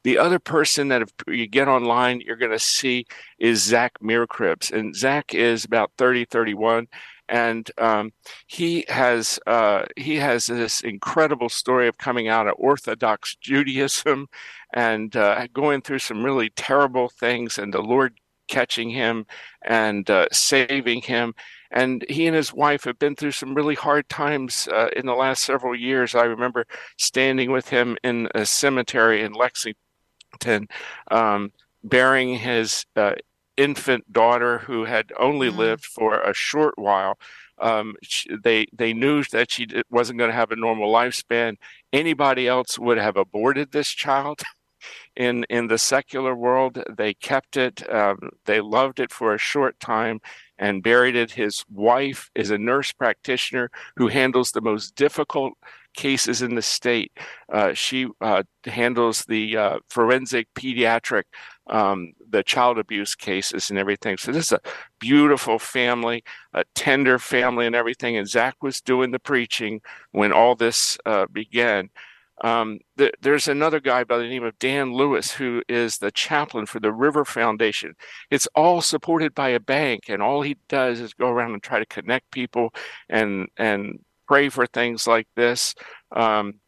The 0.04 0.18
other 0.18 0.40
person 0.40 0.88
that 0.88 1.02
if 1.02 1.10
you 1.28 1.46
get 1.46 1.68
online, 1.68 2.22
you're 2.22 2.38
going 2.38 2.52
to 2.52 2.60
see 2.60 3.06
is 3.38 3.62
Zach 3.62 4.00
Meerkreebs. 4.02 4.72
And 4.72 4.96
Zach 4.96 5.36
is 5.36 5.66
about 5.66 5.92
30, 5.98 6.26
31. 6.26 6.88
And 7.30 7.70
um, 7.78 8.12
he 8.48 8.86
has 8.90 9.40
uh, 9.48 9.86
he 9.96 10.16
has 10.16 10.48
this 10.48 10.82
incredible 10.82 11.50
story 11.50 11.88
of 11.88 11.98
coming 11.98 12.28
out 12.28 12.48
of 12.48 12.56
Orthodox 12.58 13.36
Judaism 13.36 14.28
and 14.74 15.16
uh, 15.16 15.48
going 15.54 15.82
through 15.82 16.00
some 16.00 16.24
really 16.24 16.50
terrible 16.50 17.10
things, 17.10 17.58
and 17.58 17.74
the 17.74 17.82
Lord 17.82 18.20
catching 18.48 18.90
him 18.90 19.26
and 19.62 20.10
uh, 20.10 20.28
saving 20.32 21.04
him. 21.04 21.34
And 21.72 22.04
he 22.10 22.26
and 22.26 22.36
his 22.36 22.52
wife 22.52 22.84
have 22.86 22.98
been 22.98 23.16
through 23.16 23.34
some 23.34 23.54
really 23.54 23.76
hard 23.76 24.10
times 24.10 24.68
uh, 24.74 24.90
in 24.96 25.06
the 25.06 25.14
last 25.14 25.44
several 25.44 25.76
years. 25.76 26.16
I 26.16 26.24
remember 26.24 26.66
standing 26.98 27.52
with 27.52 27.70
him 27.70 27.96
in 28.04 28.28
a 28.34 28.46
cemetery 28.46 29.22
in 29.22 29.34
Lexington, 29.34 30.68
um, 31.12 31.52
burying 31.84 32.40
his 32.40 32.88
uh, 32.96 33.14
infant 33.60 34.12
daughter 34.12 34.60
who 34.60 34.86
had 34.86 35.12
only 35.20 35.50
mm-hmm. 35.50 35.60
lived 35.60 35.86
for 35.86 36.20
a 36.22 36.34
short 36.34 36.78
while. 36.78 37.20
Um, 37.60 37.96
she, 38.02 38.30
they 38.42 38.68
they 38.72 38.94
knew 38.94 39.24
that 39.32 39.52
she 39.52 39.68
wasn't 39.90 40.18
going 40.18 40.30
to 40.30 40.36
have 40.36 40.52
a 40.52 40.56
normal 40.56 40.92
lifespan. 40.92 41.58
Anybody 41.92 42.48
else 42.48 42.80
would 42.80 42.98
have 42.98 43.18
aborted 43.18 43.72
this 43.72 43.90
child. 43.90 44.42
in 45.16 45.44
in 45.50 45.68
the 45.68 45.78
secular 45.78 46.34
world, 46.36 46.82
they 46.90 47.14
kept 47.14 47.58
it. 47.58 47.88
Um, 47.94 48.30
they 48.46 48.62
loved 48.62 49.02
it 49.02 49.12
for 49.12 49.34
a 49.34 49.38
short 49.38 49.78
time 49.80 50.22
and 50.60 50.84
buried 50.84 51.16
it. 51.16 51.32
His 51.32 51.66
wife 51.72 52.30
is 52.36 52.52
a 52.52 52.58
nurse 52.58 52.92
practitioner 52.92 53.72
who 53.96 54.08
handles 54.10 54.52
the 54.52 54.62
most 54.62 54.94
difficult 54.96 55.54
cases 55.96 56.42
in 56.42 56.56
the 56.56 56.62
state. 56.62 57.12
Uh, 57.52 57.74
she 57.74 58.08
uh, 58.22 58.44
handles 58.66 59.24
the 59.28 59.58
uh, 59.58 59.80
forensic 59.90 60.48
pediatric, 60.54 61.24
um, 61.68 62.14
the 62.30 62.44
child 62.44 62.78
abuse 62.78 63.16
cases 63.16 63.70
and 63.70 63.80
everything. 63.80 64.18
So 64.18 64.32
this 64.32 64.48
is 64.48 64.52
a 64.52 64.62
beautiful 65.00 65.58
family, 65.58 66.24
a 66.54 66.64
tender 66.76 67.18
family 67.20 67.66
and 67.66 67.76
everything. 67.76 68.18
And 68.18 68.28
Zach 68.28 68.56
was 68.62 68.82
doing 68.82 69.12
the 69.12 69.20
preaching 69.20 69.82
when 70.12 70.32
all 70.32 70.56
this 70.56 70.98
uh, 71.06 71.26
began. 71.32 71.90
Um, 72.42 72.80
th- 72.98 73.14
there's 73.22 73.48
another 73.48 73.80
guy 73.80 74.04
by 74.04 74.18
the 74.18 74.28
name 74.28 74.44
of 74.44 74.58
Dan 74.60 74.94
Lewis 74.94 75.32
who 75.32 75.62
is 75.68 75.98
the 75.98 76.12
chaplain 76.12 76.66
for 76.66 76.80
the 76.80 76.94
River 76.94 77.26
Foundation. 77.26 77.96
It's 78.32 78.48
all 78.56 78.82
supported 78.82 79.36
by 79.36 79.50
a 79.50 79.60
bank, 79.60 80.04
and 80.08 80.22
all 80.22 80.42
he 80.42 80.58
does 80.68 81.00
is 81.00 81.14
go 81.14 81.30
around 81.30 81.54
and 81.54 81.64
try 81.64 81.80
to 81.80 81.86
connect 81.86 82.32
people 82.32 82.74
and 83.10 83.48
and 83.58 84.00
pray 84.28 84.50
for 84.50 84.66
things 84.68 85.08
like 85.08 85.28
this. 85.36 85.76
Um, 86.16 86.60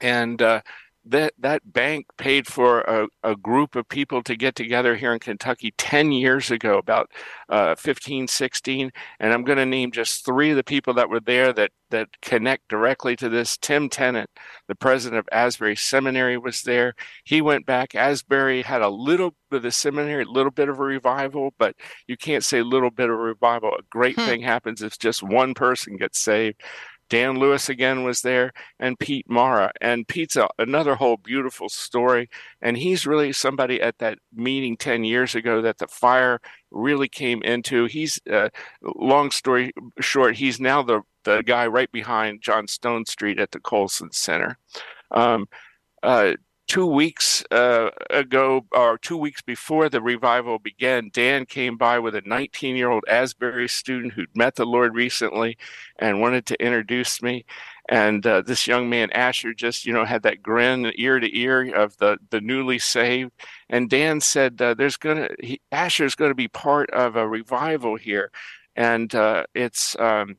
and 0.00 0.40
uh, 0.40 0.62
that 1.04 1.32
that 1.38 1.72
bank 1.72 2.06
paid 2.16 2.46
for 2.46 2.82
a, 2.82 3.08
a, 3.24 3.34
group 3.34 3.74
of 3.74 3.88
people 3.88 4.22
to 4.22 4.36
get 4.36 4.54
together 4.54 4.94
here 4.94 5.12
in 5.12 5.18
Kentucky 5.18 5.72
10 5.76 6.12
years 6.12 6.50
ago, 6.50 6.78
about 6.78 7.10
uh, 7.48 7.74
15, 7.74 8.28
16. 8.28 8.92
And 9.18 9.32
I'm 9.32 9.42
going 9.42 9.58
to 9.58 9.66
name 9.66 9.90
just 9.90 10.24
three 10.24 10.50
of 10.50 10.56
the 10.56 10.62
people 10.62 10.94
that 10.94 11.08
were 11.08 11.20
there 11.20 11.52
that, 11.54 11.72
that 11.90 12.08
connect 12.20 12.68
directly 12.68 13.16
to 13.16 13.28
this. 13.28 13.56
Tim 13.56 13.88
Tennent, 13.88 14.30
the 14.68 14.76
president 14.76 15.18
of 15.18 15.28
Asbury 15.32 15.74
Seminary, 15.74 16.38
was 16.38 16.62
there. 16.62 16.94
He 17.24 17.40
went 17.40 17.66
back. 17.66 17.96
Asbury 17.96 18.62
had 18.62 18.82
a 18.82 18.88
little 18.88 19.34
bit 19.50 19.56
of 19.58 19.62
the 19.62 19.72
seminary, 19.72 20.22
a 20.22 20.30
little 20.30 20.50
bit 20.50 20.68
of 20.68 20.78
a 20.78 20.82
revival, 20.82 21.52
but 21.58 21.74
you 22.06 22.16
can't 22.16 22.44
say 22.44 22.62
little 22.62 22.90
bit 22.90 23.10
of 23.10 23.16
a 23.16 23.22
revival. 23.22 23.70
A 23.70 23.82
great 23.90 24.16
hmm. 24.16 24.24
thing 24.24 24.42
happens 24.42 24.82
if 24.82 24.98
just 24.98 25.22
one 25.22 25.52
person 25.54 25.96
gets 25.96 26.18
saved. 26.18 26.60
Dan 27.12 27.38
Lewis 27.38 27.68
again 27.68 28.04
was 28.04 28.22
there, 28.22 28.54
and 28.80 28.98
Pete 28.98 29.28
Mara. 29.28 29.70
And 29.82 30.08
Pete's 30.08 30.34
a, 30.34 30.48
another 30.58 30.94
whole 30.94 31.18
beautiful 31.18 31.68
story. 31.68 32.30
And 32.62 32.74
he's 32.74 33.06
really 33.06 33.34
somebody 33.34 33.82
at 33.82 33.98
that 33.98 34.18
meeting 34.34 34.78
10 34.78 35.04
years 35.04 35.34
ago 35.34 35.60
that 35.60 35.76
the 35.76 35.88
fire 35.88 36.40
really 36.70 37.08
came 37.10 37.42
into. 37.42 37.84
He's, 37.84 38.18
uh, 38.32 38.48
long 38.80 39.30
story 39.30 39.72
short, 40.00 40.36
he's 40.36 40.58
now 40.58 40.82
the, 40.82 41.02
the 41.24 41.42
guy 41.42 41.66
right 41.66 41.92
behind 41.92 42.40
John 42.40 42.66
Stonestreet 42.66 43.38
at 43.38 43.50
the 43.50 43.60
Colson 43.60 44.10
Center. 44.10 44.56
Um, 45.10 45.48
uh, 46.02 46.32
two 46.72 46.86
weeks 46.86 47.44
uh, 47.50 47.90
ago, 48.08 48.64
or 48.72 48.96
two 48.96 49.18
weeks 49.18 49.42
before 49.42 49.90
the 49.90 50.00
revival 50.00 50.58
began, 50.58 51.10
Dan 51.12 51.44
came 51.44 51.76
by 51.76 51.98
with 51.98 52.14
a 52.14 52.22
19 52.24 52.76
year 52.76 52.88
old 52.88 53.04
Asbury 53.06 53.68
student 53.68 54.14
who'd 54.14 54.34
met 54.34 54.54
the 54.54 54.64
Lord 54.64 54.94
recently 54.94 55.58
and 55.98 56.22
wanted 56.22 56.46
to 56.46 56.64
introduce 56.64 57.20
me. 57.20 57.44
And 57.90 58.26
uh, 58.26 58.40
this 58.40 58.66
young 58.66 58.88
man, 58.88 59.10
Asher, 59.10 59.52
just 59.52 59.84
you 59.84 59.92
know 59.92 60.06
had 60.06 60.22
that 60.22 60.42
grin 60.42 60.90
ear 60.96 61.20
to 61.20 61.38
ear 61.38 61.74
of 61.74 61.98
the 61.98 62.16
the 62.30 62.40
newly 62.40 62.78
saved. 62.78 63.32
And 63.68 63.90
Dan 63.90 64.22
said, 64.22 64.62
uh, 64.62 64.72
"There's 64.72 64.96
gonna 64.96 65.28
Asher's 65.70 66.14
going 66.14 66.30
to 66.30 66.34
be 66.34 66.48
part 66.48 66.88
of 66.88 67.16
a 67.16 67.28
revival 67.28 67.96
here, 67.96 68.30
and 68.76 69.14
uh, 69.14 69.44
it's." 69.54 69.94
Um, 69.98 70.38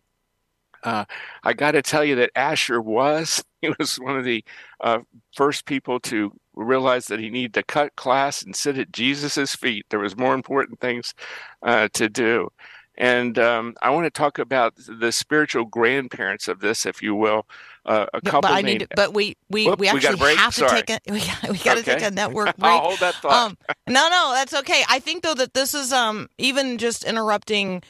uh, 0.84 1.06
I 1.44 1.54
got 1.54 1.72
to 1.72 1.82
tell 1.82 2.04
you 2.04 2.16
that 2.16 2.32
Asher 2.36 2.82
was. 2.82 3.44
He 3.64 3.72
was 3.80 3.96
one 3.96 4.18
of 4.18 4.26
the 4.26 4.44
uh, 4.82 5.00
first 5.34 5.66
people 5.66 5.98
to 6.02 6.34
realize 6.54 7.06
that 7.06 7.22
he 7.22 7.30
needed 7.30 7.54
to 7.54 7.64
cut 7.64 7.96
class 7.96 8.42
and 8.42 8.54
sit 8.54 8.78
at 8.78 8.92
Jesus's 8.92 9.56
feet. 9.56 9.86
There 9.90 10.02
was 10.02 10.18
more 10.18 10.34
important 10.34 10.82
things 10.82 11.14
uh, 11.62 11.88
to 11.94 12.10
do. 12.10 12.50
And 12.98 13.40
um, 13.40 13.76
I 13.82 13.90
want 13.90 14.06
to 14.06 14.12
talk 14.12 14.38
about 14.38 14.74
the 14.76 15.12
spiritual 15.12 15.66
grandparents 15.66 16.48
of 16.48 16.60
this, 16.60 16.86
if 16.86 17.02
you 17.02 17.16
will. 17.16 17.48
Uh, 17.86 18.06
a 18.14 18.22
couple. 18.22 18.42
But 18.42 18.52
I 18.52 18.62
need. 18.62 18.82
To, 18.82 18.88
but 18.96 19.14
we 19.14 19.36
we, 19.50 19.68
Whoop, 19.68 19.80
we 19.80 19.88
actually 19.88 20.16
we 20.16 20.36
have 20.36 20.54
Sorry. 20.54 20.82
to 20.82 20.86
take 20.86 21.02
a 21.08 21.12
we 21.12 21.20
got, 21.20 21.50
we 21.50 21.58
got 21.58 21.74
to 21.74 21.80
okay. 21.82 21.96
take 21.96 22.04
a 22.04 22.12
network 22.12 22.56
break. 22.58 22.82
Hold 22.82 23.00
that 23.00 23.16
thought. 23.16 23.52
Um, 23.52 23.58
no, 23.88 24.10
no, 24.10 24.32
that's 24.34 24.54
okay. 24.54 24.84
I 24.88 25.00
think 25.00 25.24
though 25.24 25.34
that 25.34 25.54
this 25.54 25.74
is 25.74 25.92
um 25.92 26.30
even 26.38 26.78
just 26.78 27.04
interrupting 27.04 27.84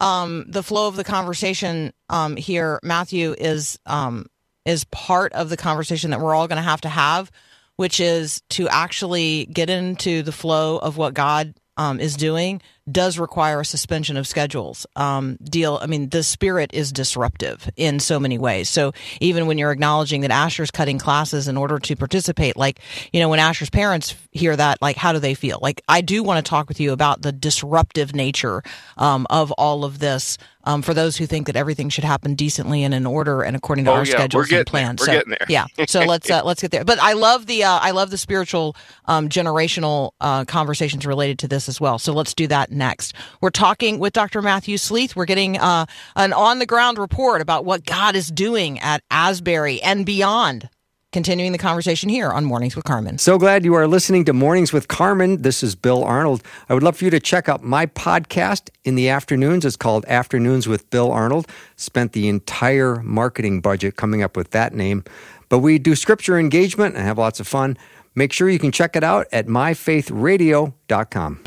um, 0.00 0.46
the 0.48 0.62
flow 0.62 0.88
of 0.88 0.96
the 0.96 1.04
conversation 1.04 1.92
um, 2.08 2.36
here, 2.36 2.80
Matthew, 2.82 3.34
is 3.36 3.78
um, 3.86 4.26
is 4.64 4.84
part 4.84 5.32
of 5.32 5.48
the 5.48 5.56
conversation 5.56 6.10
that 6.10 6.20
we're 6.20 6.34
all 6.34 6.48
going 6.48 6.56
to 6.56 6.62
have 6.62 6.80
to 6.82 6.88
have, 6.88 7.30
which 7.76 8.00
is 8.00 8.42
to 8.50 8.68
actually 8.68 9.46
get 9.46 9.70
into 9.70 10.22
the 10.22 10.32
flow 10.32 10.78
of 10.78 10.96
what 10.96 11.14
God 11.14 11.54
um, 11.76 12.00
is 12.00 12.16
doing 12.16 12.60
does 12.90 13.18
require 13.18 13.60
a 13.60 13.64
suspension 13.64 14.16
of 14.16 14.26
schedules. 14.26 14.86
Um, 14.96 15.36
deal. 15.42 15.78
I 15.80 15.86
mean, 15.86 16.08
the 16.08 16.22
spirit 16.22 16.70
is 16.72 16.92
disruptive 16.92 17.70
in 17.76 18.00
so 18.00 18.20
many 18.20 18.38
ways. 18.38 18.68
So 18.68 18.92
even 19.20 19.46
when 19.46 19.58
you're 19.58 19.72
acknowledging 19.72 20.22
that 20.22 20.30
Asher's 20.30 20.70
cutting 20.70 20.98
classes 20.98 21.48
in 21.48 21.56
order 21.56 21.78
to 21.78 21.96
participate, 21.96 22.56
like 22.56 22.80
you 23.12 23.20
know, 23.20 23.28
when 23.28 23.38
Asher's 23.38 23.70
parents 23.70 24.14
hear 24.32 24.54
that, 24.56 24.80
like 24.80 24.96
how 24.96 25.12
do 25.12 25.18
they 25.18 25.34
feel? 25.34 25.58
Like 25.60 25.82
I 25.88 26.00
do 26.00 26.22
want 26.22 26.44
to 26.44 26.48
talk 26.48 26.68
with 26.68 26.80
you 26.80 26.92
about 26.92 27.22
the 27.22 27.32
disruptive 27.32 28.14
nature 28.14 28.62
um, 28.96 29.26
of 29.30 29.52
all 29.52 29.84
of 29.84 29.98
this. 29.98 30.38
Um, 30.62 30.82
for 30.82 30.92
those 30.92 31.16
who 31.16 31.24
think 31.24 31.46
that 31.46 31.56
everything 31.56 31.88
should 31.88 32.04
happen 32.04 32.34
decently 32.34 32.84
and 32.84 32.92
in 32.92 33.06
order 33.06 33.40
and 33.40 33.56
according 33.56 33.86
to 33.86 33.92
oh, 33.92 33.94
our 33.94 34.04
yeah, 34.04 34.12
schedules 34.12 34.52
and 34.52 34.66
plans. 34.66 35.02
so 35.02 35.22
yeah, 35.48 35.64
so 35.86 36.00
let's 36.04 36.30
uh, 36.30 36.42
let's 36.44 36.60
get 36.60 36.70
there. 36.70 36.84
But 36.84 36.98
I 36.98 37.14
love 37.14 37.46
the 37.46 37.64
uh, 37.64 37.78
I 37.78 37.92
love 37.92 38.10
the 38.10 38.18
spiritual 38.18 38.76
um, 39.06 39.30
generational 39.30 40.10
uh, 40.20 40.44
conversations 40.44 41.06
related 41.06 41.38
to 41.40 41.48
this 41.48 41.66
as 41.66 41.80
well. 41.80 41.98
So 41.98 42.12
let's 42.12 42.34
do 42.34 42.46
that 42.70 42.76
next. 42.76 43.14
We're 43.40 43.50
talking 43.50 43.98
with 43.98 44.12
Dr. 44.12 44.42
Matthew 44.42 44.76
Sleeth. 44.76 45.16
We're 45.16 45.26
getting 45.26 45.58
uh, 45.58 45.86
an 46.16 46.32
on 46.32 46.58
the 46.58 46.66
ground 46.66 46.98
report 46.98 47.40
about 47.40 47.64
what 47.64 47.84
God 47.84 48.16
is 48.16 48.30
doing 48.30 48.78
at 48.80 49.02
Asbury 49.10 49.82
and 49.82 50.06
beyond. 50.06 50.68
Continuing 51.12 51.50
the 51.50 51.58
conversation 51.58 52.08
here 52.08 52.30
on 52.30 52.44
Mornings 52.44 52.76
with 52.76 52.84
Carmen. 52.84 53.18
So 53.18 53.36
glad 53.36 53.64
you 53.64 53.74
are 53.74 53.88
listening 53.88 54.24
to 54.26 54.32
Mornings 54.32 54.72
with 54.72 54.86
Carmen. 54.86 55.42
This 55.42 55.64
is 55.64 55.74
Bill 55.74 56.04
Arnold. 56.04 56.40
I 56.68 56.74
would 56.74 56.84
love 56.84 56.98
for 56.98 57.04
you 57.04 57.10
to 57.10 57.18
check 57.18 57.48
out 57.48 57.64
my 57.64 57.86
podcast 57.86 58.70
in 58.84 58.94
the 58.94 59.08
afternoons. 59.08 59.64
It's 59.64 59.74
called 59.74 60.04
Afternoons 60.06 60.68
with 60.68 60.88
Bill 60.90 61.10
Arnold. 61.10 61.48
Spent 61.74 62.12
the 62.12 62.28
entire 62.28 63.02
marketing 63.02 63.60
budget 63.60 63.96
coming 63.96 64.22
up 64.22 64.36
with 64.36 64.52
that 64.52 64.72
name. 64.72 65.02
But 65.48 65.58
we 65.58 65.80
do 65.80 65.96
scripture 65.96 66.38
engagement 66.38 66.94
and 66.94 67.04
have 67.04 67.18
lots 67.18 67.40
of 67.40 67.48
fun. 67.48 67.76
Make 68.14 68.32
sure 68.32 68.48
you 68.48 68.60
can 68.60 68.70
check 68.70 68.94
it 68.94 69.02
out 69.02 69.26
at 69.32 69.48
myfaithradio.com. 69.48 71.40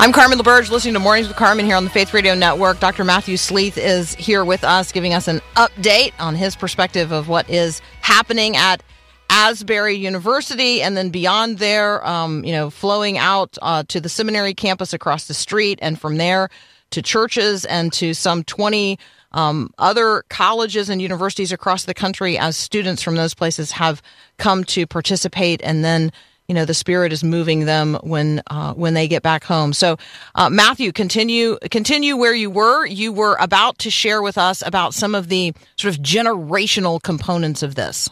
I'm 0.00 0.12
Carmen 0.12 0.38
LaBerge, 0.38 0.70
listening 0.70 0.94
to 0.94 1.00
Mornings 1.00 1.28
with 1.28 1.36
Carmen 1.36 1.64
here 1.64 1.76
on 1.76 1.84
the 1.84 1.90
Faith 1.90 2.12
Radio 2.12 2.34
Network. 2.34 2.78
Dr. 2.80 3.04
Matthew 3.04 3.36
Sleeth 3.36 3.78
is 3.78 4.14
here 4.16 4.44
with 4.44 4.64
us, 4.64 4.92
giving 4.92 5.14
us 5.14 5.28
an 5.28 5.40
update 5.56 6.12
on 6.18 6.34
his 6.34 6.56
perspective 6.56 7.10
of 7.10 7.28
what 7.28 7.48
is 7.48 7.80
happening 8.02 8.56
at 8.56 8.82
Asbury 9.30 9.94
University, 9.94 10.82
and 10.82 10.96
then 10.96 11.10
beyond 11.10 11.58
there, 11.58 12.06
um, 12.06 12.44
you 12.44 12.52
know, 12.52 12.70
flowing 12.70 13.18
out 13.18 13.56
uh, 13.62 13.84
to 13.88 14.00
the 14.00 14.08
seminary 14.08 14.52
campus 14.52 14.92
across 14.92 15.26
the 15.26 15.34
street, 15.34 15.78
and 15.80 15.98
from 15.98 16.18
there 16.18 16.50
to 16.90 17.00
churches 17.00 17.64
and 17.64 17.92
to 17.92 18.14
some 18.14 18.44
20 18.44 18.98
um, 19.32 19.72
other 19.78 20.24
colleges 20.28 20.88
and 20.88 21.02
universities 21.02 21.50
across 21.50 21.84
the 21.84 21.94
country 21.94 22.38
as 22.38 22.56
students 22.56 23.02
from 23.02 23.16
those 23.16 23.34
places 23.34 23.72
have 23.72 24.02
come 24.38 24.64
to 24.64 24.86
participate 24.86 25.60
and 25.64 25.84
then 25.84 26.12
you 26.48 26.54
know 26.54 26.64
the 26.64 26.74
Spirit 26.74 27.12
is 27.12 27.24
moving 27.24 27.64
them 27.64 27.94
when 28.02 28.42
uh, 28.48 28.74
when 28.74 28.94
they 28.94 29.08
get 29.08 29.22
back 29.22 29.44
home. 29.44 29.72
So, 29.72 29.96
uh, 30.34 30.50
Matthew, 30.50 30.92
continue 30.92 31.58
continue 31.70 32.16
where 32.16 32.34
you 32.34 32.50
were. 32.50 32.86
You 32.86 33.12
were 33.12 33.36
about 33.40 33.78
to 33.78 33.90
share 33.90 34.22
with 34.22 34.38
us 34.38 34.62
about 34.66 34.94
some 34.94 35.14
of 35.14 35.28
the 35.28 35.54
sort 35.76 35.94
of 35.94 36.02
generational 36.02 37.02
components 37.02 37.62
of 37.62 37.74
this. 37.74 38.08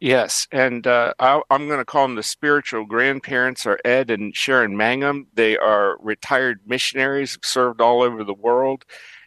Yes, 0.00 0.46
and 0.52 0.86
uh, 0.86 1.14
I, 1.18 1.40
I'm 1.50 1.66
going 1.66 1.78
to 1.78 1.84
call 1.84 2.06
them 2.06 2.16
the 2.16 2.22
spiritual 2.22 2.84
grandparents 2.84 3.64
are 3.64 3.80
Ed 3.84 4.10
and 4.10 4.36
Sharon 4.36 4.76
Mangum. 4.76 5.28
They 5.32 5.56
are 5.56 5.96
retired 6.00 6.60
missionaries, 6.66 7.38
served 7.42 7.80
all 7.80 8.02
over 8.02 8.22
the 8.22 8.34
world, 8.34 8.84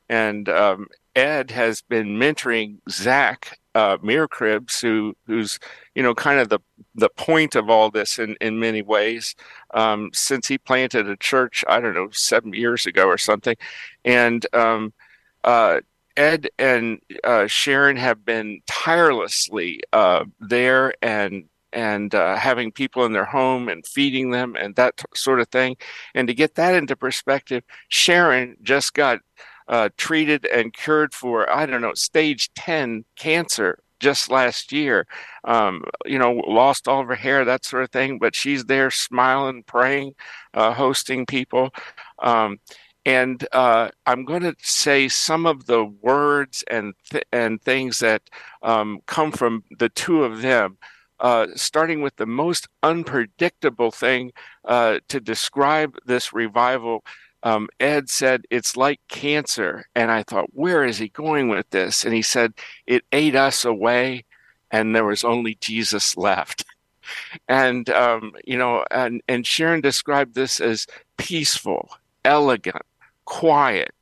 and 0.08 0.48
um, 0.48 0.88
Ed 1.16 1.50
has 1.50 1.82
been 1.82 2.20
mentoring 2.20 2.78
Zach 2.92 3.58
uh, 3.78 3.98
Meerkreebs, 4.00 4.82
who 4.82 5.16
who's 5.28 5.60
you 5.94 6.02
know 6.02 6.16
kind 6.16 6.40
of 6.40 6.50
the 6.50 6.60
the 6.96 7.10
point 7.10 7.54
of 7.56 7.70
all 7.70 7.92
this 7.92 8.18
in 8.18 8.36
in 8.42 8.60
many 8.60 8.82
ways, 8.82 9.36
um, 9.76 10.10
since 10.14 10.48
he 10.48 10.58
planted 10.58 11.08
a 11.08 11.16
church 11.18 11.64
I 11.68 11.80
don't 11.80 11.94
know 11.94 12.10
seven 12.12 12.54
years 12.54 12.88
ago 12.88 13.06
or 13.06 13.20
something, 13.20 13.56
and 14.04 14.44
um, 14.54 14.94
uh, 15.44 15.82
Ed 16.16 16.50
and 16.58 17.00
uh, 17.24 17.46
Sharon 17.46 17.98
have 17.98 18.26
been 18.26 18.62
tirelessly 18.66 19.82
uh, 19.94 20.26
there 20.40 20.94
and 21.04 21.44
and 21.72 22.16
uh, 22.16 22.36
having 22.36 22.72
people 22.72 23.06
in 23.06 23.14
their 23.14 23.26
home 23.26 23.70
and 23.70 23.86
feeding 23.86 24.32
them 24.32 24.56
and 24.56 24.76
that 24.76 24.98
t- 24.98 25.06
sort 25.14 25.40
of 25.40 25.50
thing. 25.50 25.78
And 26.16 26.28
to 26.28 26.34
get 26.34 26.56
that 26.56 26.74
into 26.74 26.96
perspective, 26.96 27.64
Sharon 27.90 28.58
just 28.64 28.96
got 28.96 29.20
uh, 29.68 29.90
treated 29.98 30.46
and 30.46 30.74
cured 30.74 31.14
for 31.14 31.50
I 31.50 31.66
don't 31.66 31.82
know 31.82 31.94
stage 31.94 32.54
ten 32.54 33.06
cancer 33.16 33.80
just 34.00 34.30
last 34.30 34.72
year. 34.72 35.08
Um, 35.44 35.84
you 36.06 36.20
know, 36.20 36.34
lost 36.48 36.88
all 36.88 37.02
of 37.02 37.08
her 37.08 37.16
hair, 37.16 37.46
that 37.46 37.66
sort 37.66 37.84
of 37.84 37.92
thing. 37.92 38.20
But 38.20 38.36
she's 38.36 38.66
there, 38.66 38.92
smiling, 38.92 39.64
praying, 39.64 40.16
uh, 40.54 40.74
hosting 40.74 41.26
people. 41.26 41.72
Um, 42.20 42.60
and 43.06 43.48
uh, 43.54 43.90
I'm 44.06 44.26
going 44.26 44.44
to 44.44 44.56
say 44.62 45.08
some 45.08 45.46
of 45.46 45.66
the 45.66 45.86
words 45.86 46.64
and 46.70 46.94
th- 47.10 47.24
and 47.32 47.62
things 47.62 48.00
that 48.00 48.22
um, 48.62 49.00
come 49.06 49.32
from 49.32 49.64
the 49.80 49.90
two 49.90 50.24
of 50.24 50.42
them. 50.42 50.78
Uh, 51.20 51.48
starting 51.56 52.02
with 52.02 52.16
the 52.18 52.28
most 52.28 52.68
unpredictable 52.84 53.90
thing 53.90 54.32
uh, 54.66 55.00
to 55.08 55.20
describe 55.20 55.98
this 56.06 56.32
revival, 56.32 57.04
um, 57.44 57.70
Ed 57.80 58.10
said 58.10 58.46
it's 58.50 58.76
like 58.76 59.00
cancer, 59.08 59.86
and 59.96 60.12
I 60.12 60.24
thought, 60.24 60.50
where 60.54 60.84
is 60.84 60.98
he 60.98 61.10
going 61.10 61.50
with 61.50 61.70
this? 61.70 62.04
And 62.04 62.14
he 62.14 62.22
said 62.22 62.54
it 62.86 63.04
ate 63.12 63.36
us 63.36 63.66
away, 63.66 64.26
and 64.72 64.96
there 64.96 65.06
was 65.06 65.24
only 65.24 65.56
Jesus 65.60 66.18
left. 66.18 66.66
And 67.48 67.90
um, 67.90 68.34
you 68.44 68.58
know, 68.58 68.84
and 68.92 69.22
and 69.30 69.48
Sharon 69.48 69.80
described 69.80 70.36
this 70.36 70.60
as 70.60 70.88
peaceful, 71.16 71.90
elegant, 72.26 72.84
quiet, 73.24 73.94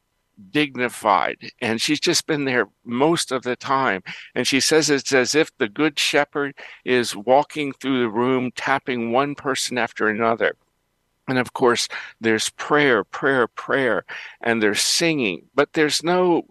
dignified, 0.51 1.51
and 1.61 1.79
she's 1.79 1.99
just 1.99 2.25
been 2.25 2.45
there 2.45 2.67
most 2.83 3.31
of 3.31 3.43
the 3.43 3.55
time. 3.55 4.01
And 4.33 4.47
she 4.47 4.59
says 4.59 4.89
it's 4.89 5.13
as 5.13 5.35
if 5.35 5.55
the 5.57 5.69
Good 5.69 5.99
Shepherd 5.99 6.55
is 6.83 7.15
walking 7.15 7.73
through 7.73 7.99
the 7.99 8.09
room, 8.09 8.51
tapping 8.55 9.11
one 9.11 9.35
person 9.35 9.77
after 9.77 10.07
another. 10.07 10.55
And 11.27 11.38
of 11.39 11.53
course, 11.53 11.88
there's 12.22 12.50
prayer, 12.51 13.03
prayer, 13.03 13.48
prayer, 13.48 14.05
and 14.41 14.62
there's 14.62 14.82
singing, 14.82 15.48
but 15.55 15.74
there's 15.74 16.03
no 16.03 16.44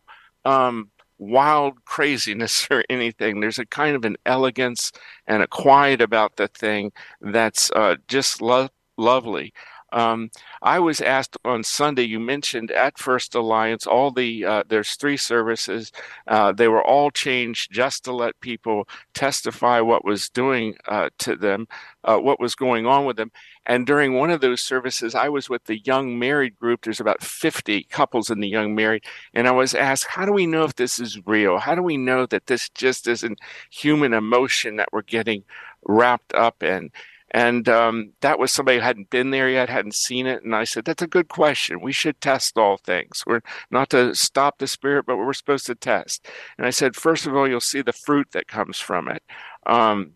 um, 0.45 0.91
wild 1.19 1.85
craziness 1.85 2.67
or 2.71 2.85
anything. 2.91 3.41
There's 3.41 3.59
a 3.59 3.67
kind 3.67 3.97
of 3.97 4.05
an 4.05 4.17
elegance 4.27 4.93
and 5.27 5.43
a 5.43 5.47
quiet 5.47 6.01
about 6.01 6.37
the 6.37 6.49
thing 6.49 6.93
that's 7.21 7.71
uh, 7.73 7.97
just 8.09 8.43
lo- 8.43 8.69
lovely. 8.97 9.53
Um, 9.95 10.31
I 10.61 10.81
was 10.81 11.01
asked 11.01 11.37
on 11.45 11.63
Sunday. 11.63 12.03
You 12.03 12.19
mentioned 12.19 12.73
at 12.73 12.99
First 12.99 13.35
Alliance 13.37 13.87
all 13.87 14.11
the 14.11 14.45
uh, 14.45 14.65
there's 14.69 14.97
three 14.97 15.17
services. 15.17 15.93
Uh, 16.27 16.53
they 16.53 16.67
were 16.67 16.85
all 16.85 17.13
changed 17.13 17.71
just 17.73 18.05
to 18.05 18.13
let 18.13 18.41
people 18.41 18.89
testify 19.15 19.81
what 19.81 20.05
was 20.05 20.29
doing 20.29 20.75
uh, 20.89 21.11
to 21.21 21.37
them, 21.37 21.69
uh, 22.03 22.19
what 22.19 22.41
was 22.41 22.57
going 22.57 22.87
on 22.87 23.05
with 23.07 23.17
them. 23.17 23.31
And 23.67 23.87
during 23.87 24.15
one 24.15 24.31
of 24.31 24.41
those 24.41 24.61
services, 24.61 25.15
I 25.15 25.29
was 25.29 25.49
with 25.49 25.65
the 25.65 25.79
young 25.79 26.19
married 26.19 26.57
group. 26.59 26.83
There's 26.83 27.01
about 27.01 27.23
50 27.23 27.85
couples 27.85 28.31
in 28.31 28.41
the 28.41 28.49
young 28.49 28.75
married, 28.75 29.05
and 29.33 29.47
I 29.47 29.53
was 29.53 29.75
asked, 29.75 30.07
"How 30.07 30.27
do 30.27 30.33
we 30.33 30.47
know 30.47 30.65
if 30.65 30.75
this 30.75 30.99
is 30.99 31.25
real? 31.25 31.59
How 31.59 31.77
do 31.77 31.83
we 31.83 31.97
know 31.97 32.27
that 32.27 32.47
this 32.47 32.69
just 32.71 33.07
isn't 33.07 33.39
human 33.71 34.13
emotion 34.13 34.77
that 34.77 34.89
we're 34.93 35.03
getting 35.03 35.45
wrapped 35.85 36.35
up 36.35 36.65
in?" 36.65 36.91
And 37.35 37.69
um, 37.69 38.13
that 38.21 38.39
was 38.39 38.53
somebody 38.53 38.79
who 38.79 38.85
hadn't 38.85 39.11
been 39.11 39.33
there 39.33 39.51
yet, 39.51 39.69
hadn't 39.69 39.97
seen 39.97 40.29
it. 40.29 40.45
And 40.45 40.55
I 40.55 40.63
said, 40.63 40.85
That's 40.85 41.03
a 41.03 41.09
good 41.09 41.27
question. 41.27 41.81
We 41.81 41.91
should 41.91 42.21
test 42.21 42.57
all 42.57 42.77
things. 42.77 43.25
We're 43.27 43.41
not 43.73 43.91
to 43.91 44.15
stop 44.15 44.59
the 44.59 44.69
spirit, 44.69 45.05
but 45.05 45.17
we're 45.17 45.33
supposed 45.33 45.67
to 45.67 45.75
test. 45.75 46.29
And 46.57 46.65
I 46.65 46.71
said, 46.71 46.95
First 46.95 47.27
of 47.27 47.35
all, 47.35 47.49
you'll 47.49 47.61
see 47.61 47.83
the 47.83 47.93
fruit 47.93 48.29
that 48.33 48.47
comes 48.47 48.79
from 48.79 49.09
it. 49.09 49.21
Um, 49.67 50.13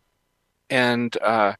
and 0.70 1.16
uh, 1.20 1.54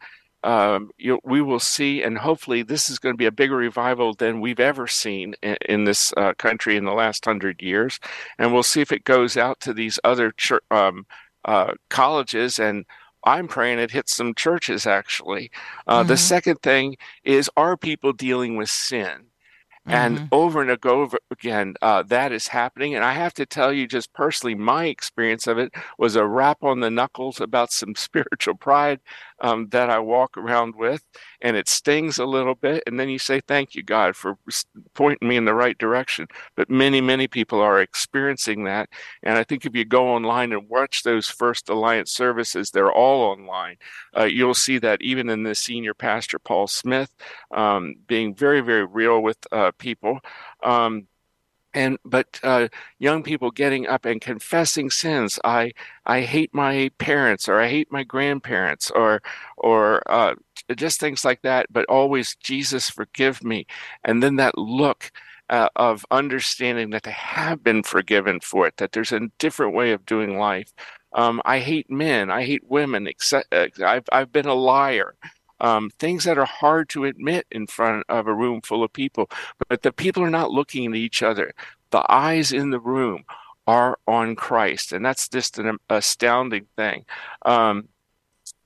um, 0.45 0.93
we 1.25 1.43
will 1.43 1.59
see, 1.59 2.05
and 2.05 2.19
hopefully, 2.19 2.63
this 2.63 2.89
is 2.89 3.01
going 3.01 3.15
to 3.15 3.19
be 3.19 3.27
a 3.27 3.33
bigger 3.33 3.57
revival 3.57 4.15
than 4.15 4.41
we've 4.41 4.61
ever 4.61 4.87
seen 4.87 5.35
in, 5.43 5.57
in 5.69 5.85
this 5.85 6.13
uh, 6.17 6.35
country 6.35 6.77
in 6.77 6.85
the 6.85 6.93
last 6.93 7.25
hundred 7.25 7.63
years. 7.63 7.99
And 8.39 8.53
we'll 8.53 8.63
see 8.63 8.81
if 8.81 8.93
it 8.93 9.03
goes 9.03 9.37
out 9.37 9.59
to 9.61 9.75
these 9.75 9.99
other 10.05 10.33
um, 10.71 11.05
uh, 11.45 11.75
colleges 11.91 12.61
and 12.61 12.85
I'm 13.29 13.49
praying 13.49 13.79
it 13.81 13.93
hits 13.93 14.15
some 14.17 14.35
churches 14.35 14.87
actually. 14.87 15.51
Uh, 15.87 16.03
Mm-hmm. 16.03 16.05
The 16.05 16.17
second 16.17 16.63
thing 16.63 16.97
is 17.25 17.51
are 17.57 17.77
people 17.77 18.13
dealing 18.13 18.57
with 18.57 18.71
sin? 18.71 19.27
And 19.91 20.21
Mm-hmm. 20.21 20.27
over 20.33 20.63
and 20.63 20.87
over 20.87 21.19
again, 21.31 21.75
uh, 21.83 22.03
that 22.05 22.33
is 22.33 22.49
happening. 22.49 22.95
And 22.95 23.05
I 23.05 23.13
have 23.15 23.35
to 23.35 23.47
tell 23.47 23.73
you, 23.73 23.87
just 23.87 24.13
personally, 24.13 24.55
my 24.55 24.87
experience 24.87 25.47
of 25.47 25.59
it 25.59 25.73
was 25.99 26.17
a 26.17 26.27
rap 26.27 26.59
on 26.63 26.81
the 26.81 26.91
knuckles 26.91 27.41
about 27.41 27.73
some 27.73 27.95
spiritual 27.97 28.55
pride 28.57 29.01
um, 29.41 29.69
that 29.71 29.91
I 29.91 29.99
walk 29.99 30.37
around 30.37 30.75
with. 30.77 31.05
And 31.41 31.57
it 31.57 31.69
stings 31.69 32.19
a 32.19 32.25
little 32.25 32.55
bit. 32.55 32.83
And 32.87 32.99
then 32.99 33.09
you 33.09 33.19
say, 33.19 33.41
Thank 33.41 33.75
you, 33.75 33.83
God, 33.83 34.17
for 34.17 34.37
pointing 34.95 35.29
me 35.29 35.37
in 35.37 35.45
the 35.45 35.55
right 35.55 35.79
direction. 35.79 36.27
But 36.57 36.71
many, 36.71 37.01
many 37.01 37.29
people 37.29 37.61
are 37.61 37.81
experiencing 37.81 38.65
that. 38.65 38.89
And 39.23 39.39
I 39.39 39.45
think 39.45 39.65
if 39.65 39.75
you 39.75 39.85
go 39.85 40.09
online 40.09 40.53
and 40.53 40.69
watch 40.69 41.03
those 41.03 41.29
First 41.29 41.69
Alliance 41.69 42.13
services, 42.13 42.71
they're 42.71 42.93
all 42.93 43.23
online. 43.23 43.77
Uh, 44.17 44.25
you'll 44.25 44.55
see 44.55 44.79
that 44.79 45.03
even 45.03 45.29
in 45.29 45.43
the 45.43 45.55
senior 45.55 45.95
pastor, 45.95 46.39
Paul 46.39 46.67
Smith, 46.67 47.15
um, 47.53 47.95
being 48.07 48.35
very, 48.35 48.61
very 48.61 48.85
real 48.85 49.23
with 49.23 49.39
uh, 49.53 49.73
people. 49.79 50.21
Um, 50.63 51.07
and 51.75 51.99
but 52.05 52.41
uh, 52.43 52.69
young 52.99 53.23
people 53.23 53.51
getting 53.51 53.87
up 53.87 54.05
and 54.05 54.21
confessing 54.21 54.91
sins. 54.91 55.39
I 55.45 55.73
I 56.07 56.23
hate 56.23 56.55
my 56.55 56.91
parents, 56.99 57.49
or 57.49 57.61
I 57.61 57.69
hate 57.69 57.93
my 57.93 58.05
grandparents, 58.05 58.91
or 58.91 59.23
or 59.57 60.03
uh, 60.11 60.35
just 60.77 61.01
things 61.01 61.25
like 61.25 61.43
that. 61.43 61.67
But 61.71 61.87
always, 61.87 62.37
Jesus, 62.37 62.91
forgive 62.91 63.45
me. 63.45 63.67
And 64.05 64.23
then 64.23 64.37
that 64.37 64.59
look 64.59 65.13
uh, 65.51 65.69
of 65.77 66.05
understanding 66.11 66.91
that 66.91 67.05
they 67.05 67.13
have 67.13 67.63
been 67.65 67.83
forgiven 67.83 68.41
for 68.41 68.67
it. 68.67 68.77
That 68.79 68.93
there's 68.93 69.13
a 69.13 69.29
different 69.39 69.75
way 69.75 69.93
of 69.93 70.07
doing 70.07 70.39
life. 70.39 70.73
Um, 71.13 71.41
I 71.45 71.59
hate 71.61 71.91
men. 71.91 72.31
I 72.31 72.45
hate 72.45 72.65
women. 72.69 73.07
Except, 73.07 73.53
uh, 73.53 73.69
I've 73.85 74.05
I've 74.13 74.33
been 74.33 74.47
a 74.47 74.55
liar. 74.55 75.15
Um, 75.61 75.91
things 75.99 76.25
that 76.25 76.39
are 76.39 76.45
hard 76.45 76.89
to 76.91 77.05
admit 77.05 77.47
in 77.51 77.67
front 77.67 78.05
of 78.09 78.27
a 78.27 78.35
room 78.35 78.61
full 78.63 78.85
of 78.85 78.93
people, 78.93 79.31
but 79.69 79.83
the 79.83 79.93
people 79.93 80.23
are 80.23 80.31
not 80.31 80.51
looking 80.53 80.87
at 80.87 80.97
each 80.97 81.23
other. 81.23 81.53
The 81.91 82.05
eyes 82.13 82.53
in 82.53 82.71
the 82.71 82.81
room 82.81 83.25
are 83.67 83.99
on 84.07 84.37
Christ, 84.37 84.93
and 84.93 85.05
that's 85.05 85.29
just 85.29 85.59
an 85.59 85.79
astounding 85.91 86.67
thing. 86.77 87.05
Um, 87.45 87.89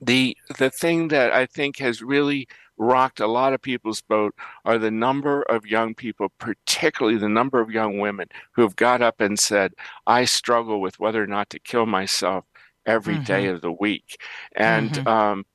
the 0.01 0.35
the 0.57 0.69
thing 0.69 1.09
that 1.09 1.31
I 1.33 1.45
think 1.45 1.77
has 1.77 2.01
really 2.01 2.47
rocked 2.77 3.19
a 3.19 3.27
lot 3.27 3.53
of 3.53 3.61
people's 3.61 4.01
boat 4.01 4.33
are 4.65 4.77
the 4.77 4.91
number 4.91 5.43
of 5.43 5.65
young 5.65 5.93
people, 5.93 6.29
particularly 6.39 7.17
the 7.17 7.29
number 7.29 7.61
of 7.61 7.71
young 7.71 7.99
women 7.99 8.27
who 8.53 8.61
have 8.63 8.75
got 8.75 9.01
up 9.01 9.21
and 9.21 9.39
said, 9.39 9.73
"I 10.07 10.25
struggle 10.25 10.81
with 10.81 10.99
whether 10.99 11.23
or 11.23 11.27
not 11.27 11.49
to 11.51 11.59
kill 11.59 11.85
myself 11.85 12.45
every 12.85 13.19
day 13.19 13.47
of 13.47 13.61
the 13.61 13.71
week," 13.71 14.21
and 14.55 14.91
Mhm. 14.91 15.07
um, 15.07 15.45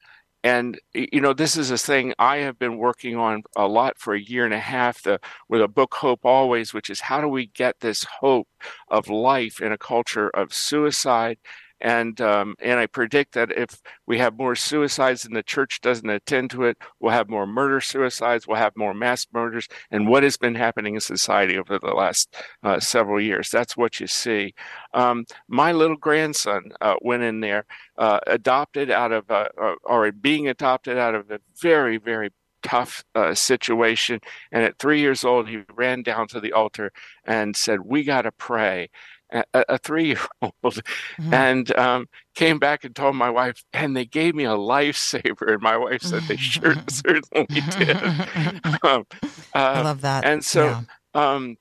and 0.44 0.78
you 0.94 1.20
know 1.20 1.32
this 1.32 1.56
is 1.56 1.70
a 1.70 1.78
thing 1.78 2.14
I 2.18 2.38
have 2.38 2.58
been 2.58 2.78
working 2.78 3.16
on 3.16 3.42
a 3.56 3.66
lot 3.66 3.98
for 3.98 4.14
a 4.14 4.20
year 4.20 4.44
and 4.44 4.54
a 4.54 4.60
half. 4.60 5.02
The 5.02 5.20
with 5.48 5.60
a 5.62 5.68
book, 5.68 5.94
Hope 5.94 6.24
Always, 6.24 6.72
which 6.72 6.90
is 6.90 7.00
how 7.00 7.20
do 7.20 7.28
we 7.28 7.46
get 7.46 7.80
this 7.80 8.04
hope 8.20 8.48
of 8.88 9.08
life 9.08 9.60
in 9.60 9.72
a 9.72 9.78
culture 9.78 10.30
of 10.30 10.54
suicide 10.54 11.38
and 11.80 12.20
um, 12.20 12.54
and 12.60 12.78
I 12.78 12.86
predict 12.86 13.34
that 13.34 13.52
if 13.52 13.80
we 14.06 14.18
have 14.18 14.38
more 14.38 14.54
suicides 14.54 15.24
and 15.24 15.34
the 15.34 15.42
church 15.42 15.80
doesn't 15.80 16.08
attend 16.08 16.50
to 16.50 16.64
it, 16.64 16.78
we'll 17.00 17.12
have 17.12 17.28
more 17.28 17.46
murder 17.46 17.80
suicides, 17.80 18.46
we'll 18.46 18.56
have 18.56 18.76
more 18.76 18.94
mass 18.94 19.26
murders, 19.32 19.68
and 19.90 20.08
what 20.08 20.22
has 20.22 20.36
been 20.36 20.54
happening 20.54 20.94
in 20.94 21.00
society 21.00 21.56
over 21.58 21.78
the 21.78 21.94
last 21.94 22.34
uh, 22.62 22.80
several 22.80 23.20
years. 23.20 23.50
That's 23.50 23.76
what 23.76 24.00
you 24.00 24.06
see. 24.06 24.54
Um, 24.94 25.24
my 25.48 25.72
little 25.72 25.96
grandson 25.96 26.72
uh, 26.80 26.96
went 27.00 27.22
in 27.22 27.40
there, 27.40 27.64
uh, 27.96 28.20
adopted 28.26 28.90
out 28.90 29.12
of 29.12 29.30
uh, 29.30 29.48
or 29.84 30.10
being 30.12 30.48
adopted 30.48 30.98
out 30.98 31.14
of 31.14 31.30
a 31.30 31.40
very 31.60 31.98
very 31.98 32.30
tough 32.62 33.04
uh, 33.14 33.34
situation. 33.34 34.20
And 34.52 34.64
at 34.64 34.78
three 34.78 35.00
years 35.00 35.24
old, 35.24 35.48
he 35.48 35.62
ran 35.74 36.02
down 36.02 36.28
to 36.28 36.40
the 36.40 36.52
altar 36.52 36.92
and 37.24 37.56
said, 37.56 37.80
"We 37.84 38.04
got 38.04 38.22
to 38.22 38.32
pray." 38.32 38.90
A, 39.32 39.44
a 39.54 39.78
three-year-old, 39.78 40.52
mm-hmm. 40.62 41.34
and 41.34 41.76
um, 41.76 42.08
came 42.34 42.58
back 42.58 42.84
and 42.84 42.94
told 42.94 43.16
my 43.16 43.30
wife, 43.30 43.64
and 43.72 43.96
they 43.96 44.04
gave 44.04 44.34
me 44.34 44.44
a 44.44 44.50
lifesaver. 44.50 45.52
And 45.52 45.62
my 45.62 45.76
wife 45.76 46.02
said 46.02 46.22
they 46.22 46.36
sure 46.36 46.74
certainly 46.88 47.46
did. 47.78 47.96
um, 48.82 49.06
uh, 49.54 49.58
I 49.58 49.82
love 49.82 50.00
that. 50.02 50.24
And 50.24 50.44
so. 50.44 50.66
Yeah. 50.66 50.82
Um, 51.14 51.56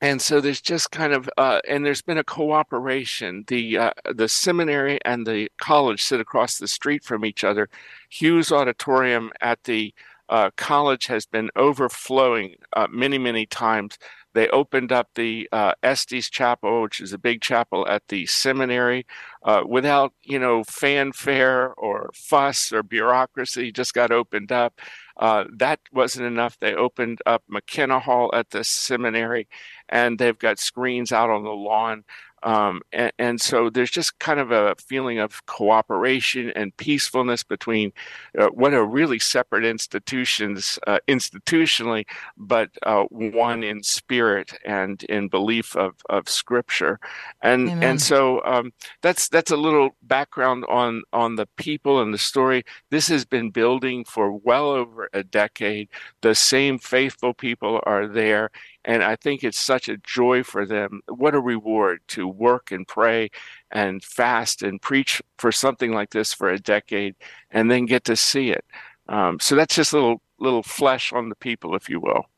and 0.00 0.22
so 0.22 0.40
there's 0.40 0.60
just 0.60 0.90
kind 0.90 1.12
of 1.12 1.28
uh, 1.36 1.60
and 1.66 1.84
there's 1.84 2.02
been 2.02 2.18
a 2.18 2.24
cooperation 2.24 3.44
the 3.48 3.78
uh, 3.78 3.90
the 4.14 4.28
seminary 4.28 4.98
and 5.04 5.26
the 5.26 5.50
college 5.60 6.02
sit 6.02 6.20
across 6.20 6.58
the 6.58 6.68
street 6.68 7.02
from 7.02 7.24
each 7.24 7.42
other 7.42 7.68
hughes 8.08 8.52
auditorium 8.52 9.32
at 9.40 9.64
the 9.64 9.92
uh, 10.28 10.50
college 10.56 11.06
has 11.06 11.26
been 11.26 11.50
overflowing 11.56 12.54
uh, 12.74 12.86
many 12.90 13.18
many 13.18 13.44
times 13.46 13.98
they 14.38 14.48
opened 14.50 14.92
up 14.92 15.08
the 15.16 15.48
uh, 15.50 15.72
Estes 15.82 16.30
Chapel, 16.30 16.82
which 16.82 17.00
is 17.00 17.12
a 17.12 17.18
big 17.18 17.40
chapel 17.40 17.84
at 17.88 18.06
the 18.06 18.24
seminary, 18.26 19.04
uh, 19.42 19.64
without 19.66 20.12
you 20.22 20.38
know 20.38 20.62
fanfare 20.62 21.72
or 21.74 22.10
fuss 22.14 22.72
or 22.72 22.84
bureaucracy. 22.84 23.72
Just 23.72 23.94
got 23.94 24.12
opened 24.12 24.52
up. 24.52 24.80
Uh, 25.16 25.42
that 25.56 25.80
wasn't 25.92 26.24
enough. 26.24 26.56
They 26.60 26.72
opened 26.72 27.20
up 27.26 27.42
McKenna 27.48 27.98
Hall 27.98 28.30
at 28.32 28.50
the 28.50 28.62
seminary, 28.62 29.48
and 29.88 30.20
they've 30.20 30.38
got 30.38 30.60
screens 30.60 31.10
out 31.10 31.30
on 31.30 31.42
the 31.42 31.50
lawn. 31.50 32.04
Um, 32.42 32.82
and, 32.92 33.12
and, 33.18 33.40
so 33.40 33.70
there's 33.70 33.90
just 33.90 34.18
kind 34.18 34.38
of 34.40 34.50
a 34.50 34.74
feeling 34.76 35.18
of 35.18 35.44
cooperation 35.46 36.50
and 36.50 36.76
peacefulness 36.76 37.42
between 37.42 37.92
uh, 38.38 38.48
what 38.48 38.74
are 38.74 38.84
really 38.84 39.18
separate 39.18 39.64
institutions 39.64 40.78
uh, 40.86 40.98
institutionally, 41.08 42.04
but 42.36 42.70
uh, 42.84 43.04
one 43.10 43.62
in 43.62 43.82
spirit 43.82 44.52
and 44.64 45.02
in 45.04 45.28
belief 45.28 45.76
of, 45.76 45.94
of 46.08 46.28
Scripture. 46.28 47.00
And 47.42 47.70
Amen. 47.70 47.82
and 47.82 48.02
so 48.02 48.44
um, 48.44 48.72
that's 49.02 49.28
that's 49.28 49.50
a 49.50 49.56
little 49.56 49.90
background 50.02 50.64
on 50.68 51.02
on 51.12 51.36
the 51.36 51.46
people 51.56 52.00
and 52.00 52.12
the 52.12 52.18
story. 52.18 52.64
This 52.90 53.08
has 53.08 53.24
been 53.24 53.50
building 53.50 54.04
for 54.04 54.32
well 54.32 54.70
over 54.70 55.08
a 55.12 55.22
decade. 55.22 55.88
The 56.20 56.34
same 56.34 56.78
faithful 56.78 57.34
people 57.34 57.80
are 57.84 58.06
there 58.06 58.50
and 58.88 59.04
I 59.04 59.16
think 59.16 59.44
it's 59.44 59.58
such 59.58 59.90
a 59.90 59.98
joy 59.98 60.42
for 60.42 60.64
them. 60.64 61.02
What 61.08 61.34
a 61.34 61.40
reward 61.40 62.00
to 62.08 62.26
work 62.26 62.72
and 62.72 62.88
pray 62.88 63.30
and 63.70 64.02
fast 64.02 64.62
and 64.62 64.80
preach 64.80 65.20
for 65.36 65.52
something 65.52 65.92
like 65.92 66.08
this 66.08 66.32
for 66.32 66.48
a 66.48 66.58
decade 66.58 67.14
and 67.50 67.70
then 67.70 67.84
get 67.84 68.04
to 68.04 68.16
see 68.16 68.50
it. 68.50 68.64
Um, 69.10 69.40
so 69.40 69.56
that's 69.56 69.74
just 69.74 69.92
a 69.92 69.96
little, 69.96 70.22
little 70.40 70.62
flesh 70.62 71.12
on 71.12 71.28
the 71.28 71.34
people, 71.34 71.76
if 71.76 71.90
you 71.90 72.00
will. 72.00 72.30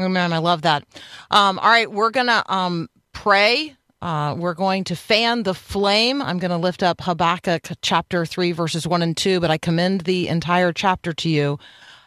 Oh, 0.00 0.08
man, 0.08 0.32
I 0.32 0.38
love 0.38 0.62
that. 0.62 0.84
Um, 1.30 1.60
all 1.60 1.70
right, 1.70 1.90
we're 1.90 2.10
going 2.10 2.26
to 2.26 2.52
um, 2.52 2.90
pray. 3.12 3.76
Uh, 4.00 4.34
we're 4.36 4.54
going 4.54 4.82
to 4.84 4.96
fan 4.96 5.44
the 5.44 5.54
flame. 5.54 6.20
I'm 6.20 6.40
going 6.40 6.50
to 6.50 6.56
lift 6.56 6.82
up 6.82 7.02
Habakkuk 7.02 7.68
chapter 7.80 8.26
3, 8.26 8.50
verses 8.50 8.88
1 8.88 9.02
and 9.02 9.16
2, 9.16 9.38
but 9.38 9.52
I 9.52 9.58
commend 9.58 10.00
the 10.00 10.26
entire 10.26 10.72
chapter 10.72 11.12
to 11.12 11.28
you 11.28 11.60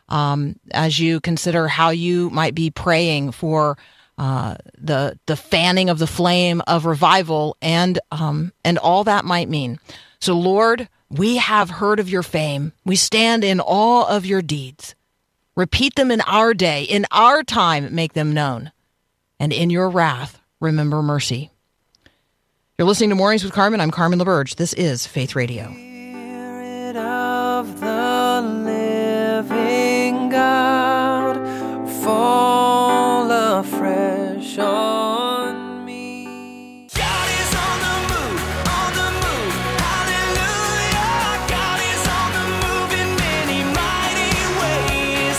um, 0.09 0.57
as 0.71 0.99
you 0.99 1.19
consider 1.19 1.67
how 1.67 1.89
you 1.89 2.29
might 2.29 2.55
be 2.55 2.69
praying 2.69 3.31
for 3.31 3.77
uh, 4.17 4.55
the 4.77 5.19
the 5.25 5.35
fanning 5.35 5.89
of 5.89 5.99
the 5.99 6.07
flame 6.07 6.61
of 6.67 6.85
revival 6.85 7.57
and 7.61 7.99
um, 8.11 8.53
and 8.63 8.77
all 8.77 9.03
that 9.03 9.25
might 9.25 9.49
mean. 9.49 9.79
So, 10.19 10.33
Lord, 10.33 10.87
we 11.09 11.37
have 11.37 11.69
heard 11.69 11.99
of 11.99 12.09
your 12.09 12.23
fame. 12.23 12.73
We 12.85 12.95
stand 12.95 13.43
in 13.43 13.59
awe 13.59 14.07
of 14.07 14.25
your 14.25 14.41
deeds. 14.41 14.95
Repeat 15.55 15.95
them 15.95 16.11
in 16.11 16.21
our 16.21 16.53
day, 16.53 16.83
in 16.83 17.05
our 17.11 17.43
time, 17.43 17.93
make 17.95 18.13
them 18.13 18.33
known. 18.33 18.71
And 19.39 19.53
in 19.53 19.69
your 19.69 19.89
wrath, 19.89 20.39
remember 20.59 21.01
mercy. 21.01 21.51
You're 22.77 22.87
listening 22.87 23.11
to 23.11 23.15
Mornings 23.15 23.43
with 23.43 23.53
Carmen. 23.53 23.79
I'm 23.79 23.91
Carmen 23.91 24.19
LaBerge. 24.19 24.55
This 24.55 24.73
is 24.73 25.07
Faith 25.07 25.35
Radio. 25.35 25.73
Fall 32.05 33.31
afresh 33.31 34.59
on 34.59 35.83
me. 35.83 36.87
God 36.93 37.29
is 37.41 37.51
on 37.65 37.77
the 37.85 37.97
move, 38.11 38.41
on 38.79 38.91
the 38.99 39.09
move, 39.23 39.55
hallelujah. 39.89 41.17
God 41.57 41.79
is 41.91 42.03
on 42.21 42.29
the 42.37 42.45
move 42.61 42.91
in 43.01 43.09
many 43.25 43.59
mighty 43.81 44.37
ways. 44.61 45.37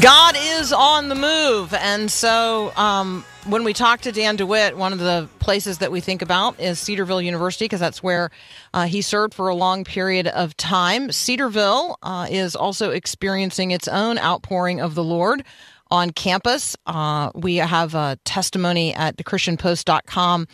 God 0.00 0.34
is 0.36 0.39
on 0.72 1.08
the 1.08 1.14
move, 1.14 1.74
and 1.74 2.10
so 2.10 2.72
um, 2.76 3.24
when 3.46 3.64
we 3.64 3.72
talk 3.72 4.02
to 4.02 4.12
Dan 4.12 4.36
DeWitt, 4.36 4.76
one 4.76 4.92
of 4.92 4.98
the 4.98 5.28
places 5.38 5.78
that 5.78 5.90
we 5.90 6.00
think 6.00 6.22
about 6.22 6.58
is 6.60 6.78
Cedarville 6.78 7.22
University 7.22 7.64
because 7.64 7.80
that's 7.80 8.02
where 8.02 8.30
uh, 8.74 8.86
he 8.86 9.02
served 9.02 9.34
for 9.34 9.48
a 9.48 9.54
long 9.54 9.84
period 9.84 10.26
of 10.26 10.56
time. 10.56 11.10
Cedarville 11.10 11.96
uh, 12.02 12.26
is 12.30 12.54
also 12.54 12.90
experiencing 12.90 13.70
its 13.70 13.88
own 13.88 14.18
outpouring 14.18 14.80
of 14.80 14.94
the 14.94 15.04
Lord 15.04 15.44
on 15.90 16.10
campus. 16.10 16.76
Uh, 16.86 17.30
we 17.34 17.56
have 17.56 17.94
a 17.94 18.18
testimony 18.24 18.94
at 18.94 19.16
thechristianpost.com 19.16 20.46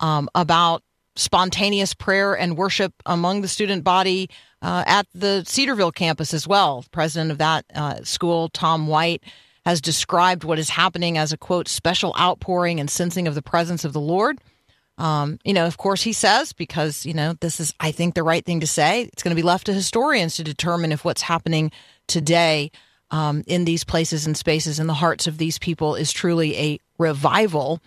um, 0.00 0.28
about 0.34 0.82
spontaneous 1.16 1.94
prayer 1.94 2.36
and 2.36 2.56
worship 2.56 2.92
among 3.06 3.42
the 3.42 3.48
student 3.48 3.84
body 3.84 4.28
uh, 4.62 4.84
at 4.86 5.06
the 5.14 5.44
Cedarville 5.46 5.92
campus 5.92 6.32
as 6.32 6.46
well. 6.46 6.84
President 6.90 7.30
of 7.30 7.38
that 7.38 7.64
uh, 7.74 8.02
school, 8.02 8.48
Tom 8.48 8.86
White, 8.86 9.22
has 9.64 9.80
described 9.80 10.44
what 10.44 10.58
is 10.58 10.70
happening 10.70 11.18
as 11.18 11.32
a 11.32 11.38
quote 11.38 11.68
special 11.68 12.14
outpouring 12.18 12.80
and 12.80 12.90
sensing 12.90 13.28
of 13.28 13.34
the 13.34 13.42
presence 13.42 13.84
of 13.84 13.92
the 13.92 14.00
Lord. 14.00 14.38
Um, 14.98 15.38
you 15.44 15.54
know, 15.54 15.66
of 15.66 15.78
course, 15.78 16.02
he 16.02 16.12
says, 16.12 16.52
because, 16.52 17.06
you 17.06 17.14
know, 17.14 17.34
this 17.40 17.60
is, 17.60 17.72
I 17.80 17.92
think, 17.92 18.14
the 18.14 18.22
right 18.22 18.44
thing 18.44 18.60
to 18.60 18.66
say. 18.66 19.02
It's 19.12 19.22
going 19.22 19.34
to 19.34 19.40
be 19.40 19.46
left 19.46 19.66
to 19.66 19.72
historians 19.72 20.36
to 20.36 20.44
determine 20.44 20.92
if 20.92 21.04
what's 21.04 21.22
happening 21.22 21.72
today 22.08 22.70
um, 23.10 23.42
in 23.46 23.64
these 23.64 23.84
places 23.84 24.26
and 24.26 24.36
spaces 24.36 24.78
in 24.78 24.86
the 24.86 24.94
hearts 24.94 25.26
of 25.26 25.38
these 25.38 25.58
people 25.58 25.94
is 25.94 26.12
truly 26.12 26.56
a 26.56 26.78
revival. 26.98 27.80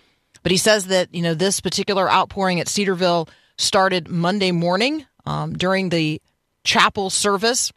But 0.43 0.51
he 0.51 0.57
says 0.57 0.87
that, 0.87 1.13
you 1.13 1.21
know, 1.21 1.33
this 1.33 1.59
particular 1.61 2.11
outpouring 2.11 2.59
at 2.59 2.67
Cedarville 2.67 3.27
started 3.57 4.09
Monday 4.09 4.51
morning 4.51 5.05
um, 5.25 5.53
during 5.53 5.89
the 5.89 6.21
chapel 6.63 7.09
service. 7.09 7.71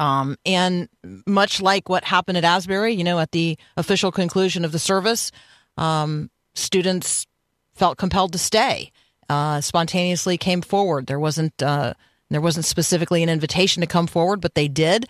Um, 0.00 0.38
and 0.46 0.88
much 1.26 1.60
like 1.60 1.90
what 1.90 2.04
happened 2.04 2.38
at 2.38 2.44
Asbury, 2.44 2.94
you 2.94 3.04
know, 3.04 3.18
at 3.18 3.32
the 3.32 3.58
official 3.76 4.10
conclusion 4.10 4.64
of 4.64 4.72
the 4.72 4.78
service, 4.78 5.30
um, 5.76 6.30
students 6.54 7.26
felt 7.74 7.98
compelled 7.98 8.32
to 8.32 8.38
stay. 8.38 8.92
Uh, 9.28 9.60
spontaneously 9.60 10.38
came 10.38 10.62
forward. 10.62 11.06
There 11.06 11.20
wasn't 11.20 11.62
uh, 11.62 11.92
there 12.30 12.40
wasn't 12.40 12.64
specifically 12.64 13.22
an 13.22 13.28
invitation 13.28 13.82
to 13.82 13.86
come 13.86 14.06
forward, 14.06 14.40
but 14.40 14.54
they 14.54 14.68
did. 14.68 15.06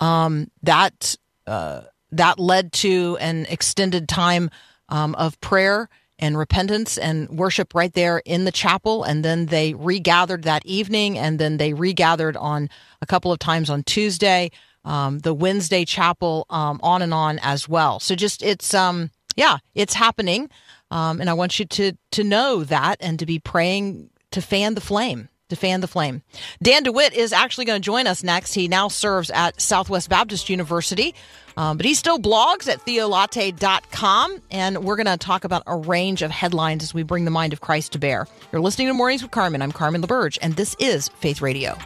Um, 0.00 0.50
that 0.64 1.14
uh, 1.46 1.82
that 2.10 2.40
led 2.40 2.72
to 2.72 3.16
an 3.20 3.46
extended 3.48 4.08
time 4.08 4.50
um, 4.88 5.14
of 5.14 5.40
prayer 5.40 5.88
and 6.22 6.38
repentance 6.38 6.96
and 6.96 7.28
worship 7.28 7.74
right 7.74 7.92
there 7.92 8.22
in 8.24 8.44
the 8.44 8.52
chapel. 8.52 9.02
And 9.02 9.24
then 9.24 9.46
they 9.46 9.74
regathered 9.74 10.44
that 10.44 10.64
evening, 10.64 11.18
and 11.18 11.38
then 11.38 11.56
they 11.58 11.74
regathered 11.74 12.36
on 12.36 12.70
a 13.02 13.06
couple 13.06 13.32
of 13.32 13.40
times 13.40 13.68
on 13.68 13.82
Tuesday, 13.82 14.52
um, 14.84 15.18
the 15.18 15.34
Wednesday 15.34 15.84
chapel, 15.84 16.46
um, 16.48 16.78
on 16.82 17.02
and 17.02 17.12
on 17.12 17.40
as 17.40 17.68
well. 17.68 18.00
So 18.00 18.14
just 18.14 18.42
it's 18.42 18.72
um 18.72 19.10
yeah, 19.34 19.58
it's 19.74 19.94
happening, 19.94 20.48
um, 20.90 21.20
and 21.20 21.28
I 21.28 21.34
want 21.34 21.58
you 21.58 21.64
to 21.64 21.92
to 22.12 22.24
know 22.24 22.64
that 22.64 22.96
and 23.00 23.18
to 23.18 23.26
be 23.26 23.38
praying 23.38 24.10
to 24.30 24.40
fan 24.40 24.74
the 24.74 24.80
flame 24.80 25.28
to 25.52 25.56
fan 25.56 25.82
the 25.82 25.88
flame. 25.88 26.22
Dan 26.62 26.82
DeWitt 26.82 27.12
is 27.12 27.32
actually 27.32 27.66
going 27.66 27.80
to 27.80 27.84
join 27.84 28.06
us 28.06 28.22
next. 28.22 28.54
He 28.54 28.68
now 28.68 28.88
serves 28.88 29.30
at 29.30 29.60
Southwest 29.60 30.08
Baptist 30.08 30.48
University, 30.48 31.14
um, 31.56 31.76
but 31.76 31.86
he 31.86 31.94
still 31.94 32.18
blogs 32.18 32.68
at 32.68 32.84
theolatte.com. 32.84 34.40
And 34.50 34.84
we're 34.84 34.96
going 34.96 35.06
to 35.06 35.16
talk 35.16 35.44
about 35.44 35.62
a 35.66 35.76
range 35.76 36.22
of 36.22 36.30
headlines 36.30 36.82
as 36.82 36.94
we 36.94 37.02
bring 37.02 37.24
the 37.24 37.30
mind 37.30 37.52
of 37.52 37.60
Christ 37.60 37.92
to 37.92 37.98
bear. 37.98 38.26
You're 38.50 38.60
listening 38.60 38.88
to 38.88 38.94
Mornings 38.94 39.22
with 39.22 39.30
Carmen. 39.30 39.62
I'm 39.62 39.72
Carmen 39.72 40.02
LaBerge, 40.02 40.38
and 40.42 40.54
this 40.56 40.76
is 40.78 41.08
Faith 41.08 41.40
Radio. 41.40 41.76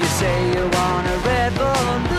You 0.00 0.06
say 0.06 0.52
you 0.54 0.68
want 0.68 1.06
a 1.06 1.22
revolution. 1.24 2.13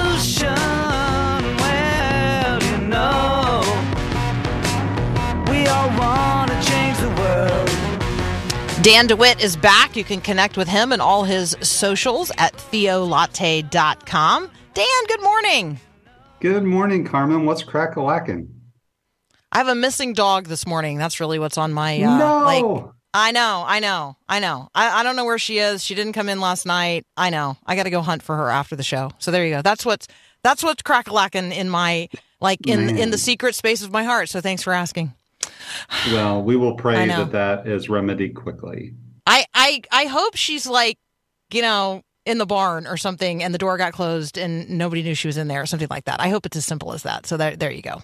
Dan 8.85 9.07
DeWitt 9.07 9.43
is 9.43 9.57
back. 9.57 9.95
You 9.95 10.03
can 10.03 10.21
connect 10.21 10.57
with 10.57 10.67
him 10.67 10.91
and 10.91 11.01
all 11.01 11.23
his 11.23 11.57
socials 11.61 12.31
at 12.37 12.53
theolatte.com. 12.53 14.51
Dan, 14.75 15.05
good 15.07 15.23
morning. 15.23 15.79
Good 16.39 16.63
morning, 16.63 17.03
Carmen. 17.03 17.47
What's 17.47 17.63
crack 17.63 17.95
a 17.95 18.01
lacking? 18.03 18.47
I 19.51 19.57
have 19.57 19.69
a 19.69 19.73
missing 19.73 20.13
dog 20.13 20.45
this 20.45 20.67
morning. 20.67 20.99
That's 20.99 21.19
really 21.19 21.39
what's 21.39 21.57
on 21.57 21.73
my 21.73 21.99
uh, 21.99 22.15
no. 22.15 22.43
like 22.43 22.93
I 23.15 23.31
know, 23.31 23.63
I 23.65 23.79
know, 23.79 24.17
I 24.29 24.39
know. 24.39 24.69
I, 24.75 24.99
I 24.99 25.01
don't 25.01 25.15
know 25.15 25.25
where 25.25 25.39
she 25.39 25.57
is. 25.57 25.83
She 25.83 25.95
didn't 25.95 26.13
come 26.13 26.29
in 26.29 26.39
last 26.39 26.67
night. 26.67 27.07
I 27.17 27.31
know. 27.31 27.57
I 27.65 27.75
got 27.75 27.85
to 27.85 27.89
go 27.89 28.01
hunt 28.01 28.21
for 28.21 28.37
her 28.37 28.51
after 28.51 28.75
the 28.75 28.83
show. 28.83 29.09
So 29.17 29.31
there 29.31 29.43
you 29.47 29.55
go. 29.55 29.63
That's 29.63 29.83
what's 29.83 30.07
that's 30.43 30.61
what's 30.61 30.83
crack 30.83 31.07
a 31.07 31.11
lacking 31.11 31.53
in 31.53 31.71
my 31.71 32.07
like 32.39 32.67
in 32.67 32.85
Man. 32.85 32.97
in 32.99 33.09
the 33.09 33.17
secret 33.17 33.55
space 33.55 33.81
of 33.81 33.91
my 33.91 34.03
heart. 34.03 34.29
So 34.29 34.41
thanks 34.41 34.61
for 34.61 34.73
asking. 34.73 35.11
Well, 36.11 36.41
we 36.41 36.55
will 36.55 36.75
pray 36.75 37.07
that 37.07 37.31
that 37.31 37.67
is 37.67 37.89
remedied 37.89 38.35
quickly. 38.35 38.93
I 39.25 39.45
I 39.53 39.81
I 39.91 40.05
hope 40.05 40.35
she's 40.35 40.67
like, 40.67 40.97
you 41.51 41.61
know, 41.61 42.01
in 42.25 42.37
the 42.37 42.45
barn 42.45 42.87
or 42.87 42.97
something, 42.97 43.43
and 43.43 43.53
the 43.53 43.57
door 43.57 43.77
got 43.77 43.93
closed 43.93 44.37
and 44.37 44.69
nobody 44.69 45.03
knew 45.03 45.15
she 45.15 45.27
was 45.27 45.37
in 45.37 45.47
there 45.47 45.61
or 45.61 45.65
something 45.65 45.87
like 45.89 46.05
that. 46.05 46.19
I 46.19 46.29
hope 46.29 46.45
it's 46.45 46.57
as 46.57 46.65
simple 46.65 46.93
as 46.93 47.03
that. 47.03 47.25
So 47.25 47.37
there 47.37 47.55
there 47.55 47.71
you 47.71 47.81
go. 47.81 48.01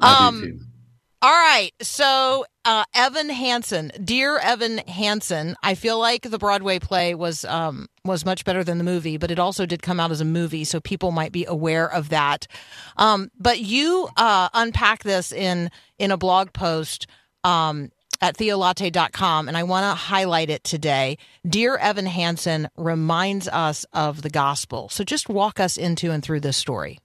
Um. 0.00 0.60
All 1.20 1.30
right. 1.32 1.72
So, 1.82 2.44
uh, 2.64 2.84
Evan 2.94 3.28
Hansen, 3.28 3.90
dear 4.04 4.38
Evan 4.38 4.78
Hansen, 4.78 5.56
I 5.64 5.74
feel 5.74 5.98
like 5.98 6.22
the 6.22 6.38
Broadway 6.38 6.78
play 6.78 7.16
was 7.16 7.44
um, 7.44 7.88
was 8.04 8.24
much 8.24 8.44
better 8.44 8.62
than 8.62 8.78
the 8.78 8.84
movie, 8.84 9.16
but 9.16 9.32
it 9.32 9.38
also 9.40 9.66
did 9.66 9.82
come 9.82 9.98
out 9.98 10.12
as 10.12 10.20
a 10.20 10.24
movie, 10.24 10.62
so 10.62 10.78
people 10.78 11.10
might 11.10 11.32
be 11.32 11.44
aware 11.44 11.90
of 11.92 12.10
that. 12.10 12.46
Um, 12.96 13.30
but 13.36 13.58
you 13.58 14.08
uh, 14.16 14.48
unpack 14.54 15.02
this 15.02 15.32
in 15.32 15.70
in 15.98 16.12
a 16.12 16.16
blog 16.16 16.52
post. 16.52 17.06
Um, 17.42 17.90
at 18.20 18.36
theolatte.com, 18.36 19.46
and 19.46 19.56
I 19.56 19.62
want 19.62 19.84
to 19.84 19.94
highlight 19.94 20.50
it 20.50 20.64
today. 20.64 21.18
Dear 21.46 21.76
Evan 21.76 22.06
Hansen 22.06 22.68
reminds 22.76 23.46
us 23.46 23.86
of 23.92 24.22
the 24.22 24.30
gospel. 24.30 24.88
So 24.88 25.04
just 25.04 25.28
walk 25.28 25.60
us 25.60 25.76
into 25.76 26.10
and 26.10 26.20
through 26.20 26.40
this 26.40 26.56
story. 26.56 26.98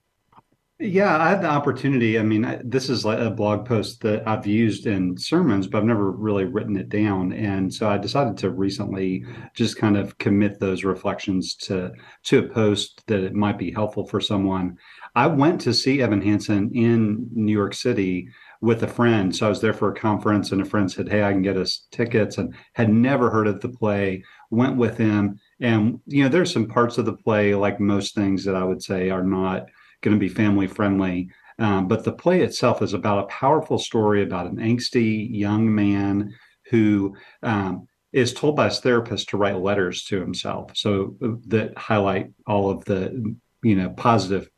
Yeah, 0.80 1.16
I 1.22 1.28
had 1.28 1.40
the 1.40 1.48
opportunity. 1.48 2.18
I 2.18 2.24
mean, 2.24 2.44
I, 2.44 2.60
this 2.64 2.88
is 2.90 3.04
like 3.04 3.20
a 3.20 3.30
blog 3.30 3.64
post 3.64 4.00
that 4.00 4.26
I've 4.26 4.44
used 4.44 4.86
in 4.88 5.16
sermons, 5.16 5.68
but 5.68 5.78
I've 5.78 5.84
never 5.84 6.10
really 6.10 6.46
written 6.46 6.76
it 6.76 6.88
down. 6.88 7.32
And 7.32 7.72
so 7.72 7.88
I 7.88 7.96
decided 7.96 8.36
to 8.38 8.50
recently 8.50 9.24
just 9.54 9.76
kind 9.78 9.96
of 9.96 10.18
commit 10.18 10.58
those 10.58 10.82
reflections 10.82 11.54
to 11.62 11.92
to 12.24 12.38
a 12.40 12.48
post 12.48 13.04
that 13.06 13.20
it 13.22 13.34
might 13.34 13.56
be 13.56 13.70
helpful 13.70 14.04
for 14.08 14.20
someone. 14.20 14.76
I 15.14 15.28
went 15.28 15.60
to 15.60 15.72
see 15.72 16.02
Evan 16.02 16.20
Hansen 16.20 16.72
in 16.74 17.28
New 17.32 17.52
York 17.52 17.74
City 17.74 18.28
with 18.60 18.82
a 18.82 18.88
friend. 18.88 19.34
So 19.34 19.46
I 19.46 19.50
was 19.50 19.60
there 19.60 19.74
for 19.74 19.90
a 19.92 19.94
conference, 19.94 20.50
and 20.50 20.60
a 20.60 20.64
friend 20.64 20.90
said, 20.90 21.08
"Hey, 21.08 21.22
I 21.22 21.30
can 21.30 21.42
get 21.42 21.56
us 21.56 21.86
tickets," 21.92 22.36
and 22.36 22.52
had 22.72 22.92
never 22.92 23.30
heard 23.30 23.46
of 23.46 23.60
the 23.60 23.68
play. 23.68 24.24
Went 24.50 24.76
with 24.76 24.98
him, 24.98 25.38
and 25.60 26.00
you 26.06 26.24
know, 26.24 26.28
there's 26.28 26.52
some 26.52 26.66
parts 26.66 26.98
of 26.98 27.04
the 27.06 27.16
play, 27.16 27.54
like 27.54 27.78
most 27.78 28.16
things, 28.16 28.44
that 28.44 28.56
I 28.56 28.64
would 28.64 28.82
say 28.82 29.10
are 29.10 29.22
not 29.22 29.66
going 30.04 30.16
to 30.16 30.20
be 30.20 30.28
family 30.28 30.68
friendly. 30.68 31.30
Um, 31.58 31.88
but 31.88 32.04
the 32.04 32.12
play 32.12 32.42
itself 32.42 32.82
is 32.82 32.92
about 32.92 33.24
a 33.24 33.28
powerful 33.28 33.78
story 33.78 34.22
about 34.22 34.46
an 34.46 34.56
angsty 34.56 35.28
young 35.30 35.72
man 35.72 36.34
who 36.70 37.16
um, 37.42 37.88
is 38.12 38.32
told 38.32 38.56
by 38.56 38.66
his 38.66 38.80
therapist 38.80 39.28
to 39.28 39.36
write 39.36 39.60
letters 39.60 40.04
to 40.04 40.20
himself, 40.20 40.70
so 40.74 41.16
uh, 41.22 41.28
that 41.48 41.76
highlight 41.76 42.30
all 42.46 42.70
of 42.70 42.84
the 42.84 43.36
you 43.62 43.74
know 43.74 43.90
positive 43.90 44.48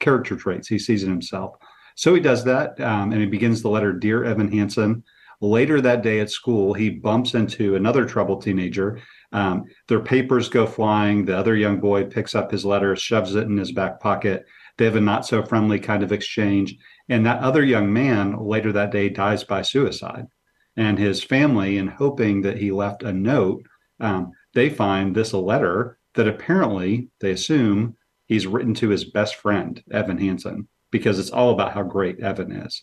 character 0.00 0.36
traits 0.36 0.68
he 0.68 0.78
sees 0.78 1.02
in 1.02 1.10
himself. 1.10 1.56
So 1.96 2.14
he 2.14 2.20
does 2.20 2.44
that, 2.44 2.80
um, 2.80 3.12
and 3.12 3.20
he 3.20 3.26
begins 3.26 3.62
the 3.62 3.68
letter, 3.68 3.92
"Dear 3.92 4.24
Evan 4.24 4.50
Hansen." 4.50 5.04
Later 5.40 5.80
that 5.80 6.02
day 6.02 6.20
at 6.20 6.30
school, 6.30 6.72
he 6.72 6.88
bumps 6.88 7.34
into 7.34 7.74
another 7.74 8.06
troubled 8.06 8.42
teenager. 8.42 9.00
Um, 9.32 9.64
their 9.88 10.00
papers 10.00 10.48
go 10.48 10.64
flying. 10.64 11.24
The 11.24 11.36
other 11.36 11.56
young 11.56 11.80
boy 11.80 12.04
picks 12.04 12.34
up 12.34 12.50
his 12.50 12.64
letter, 12.64 12.96
shoves 12.96 13.34
it 13.34 13.44
in 13.44 13.56
his 13.56 13.72
back 13.72 14.00
pocket. 14.00 14.46
They 14.76 14.84
have 14.86 14.96
a 14.96 15.00
not 15.00 15.26
so 15.26 15.42
friendly 15.42 15.78
kind 15.78 16.02
of 16.02 16.12
exchange. 16.12 16.76
And 17.08 17.24
that 17.26 17.40
other 17.40 17.64
young 17.64 17.92
man 17.92 18.36
later 18.38 18.72
that 18.72 18.90
day 18.90 19.08
dies 19.08 19.44
by 19.44 19.62
suicide. 19.62 20.26
And 20.76 20.98
his 20.98 21.22
family, 21.22 21.76
in 21.78 21.86
hoping 21.86 22.42
that 22.42 22.58
he 22.58 22.72
left 22.72 23.02
a 23.02 23.12
note, 23.12 23.64
um, 24.00 24.32
they 24.54 24.70
find 24.70 25.14
this 25.14 25.32
a 25.32 25.38
letter 25.38 25.98
that 26.14 26.28
apparently 26.28 27.08
they 27.20 27.30
assume 27.30 27.96
he's 28.26 28.46
written 28.46 28.74
to 28.74 28.88
his 28.88 29.04
best 29.04 29.36
friend, 29.36 29.82
Evan 29.92 30.18
Hansen, 30.18 30.68
because 30.90 31.18
it's 31.18 31.30
all 31.30 31.50
about 31.50 31.72
how 31.72 31.82
great 31.82 32.20
Evan 32.20 32.50
is. 32.52 32.82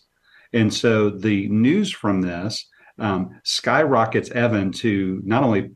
And 0.52 0.72
so 0.72 1.10
the 1.10 1.48
news 1.48 1.90
from 1.90 2.20
this 2.20 2.66
um, 2.98 3.40
skyrockets 3.44 4.30
Evan 4.30 4.70
to 4.72 5.20
not 5.24 5.42
only 5.42 5.70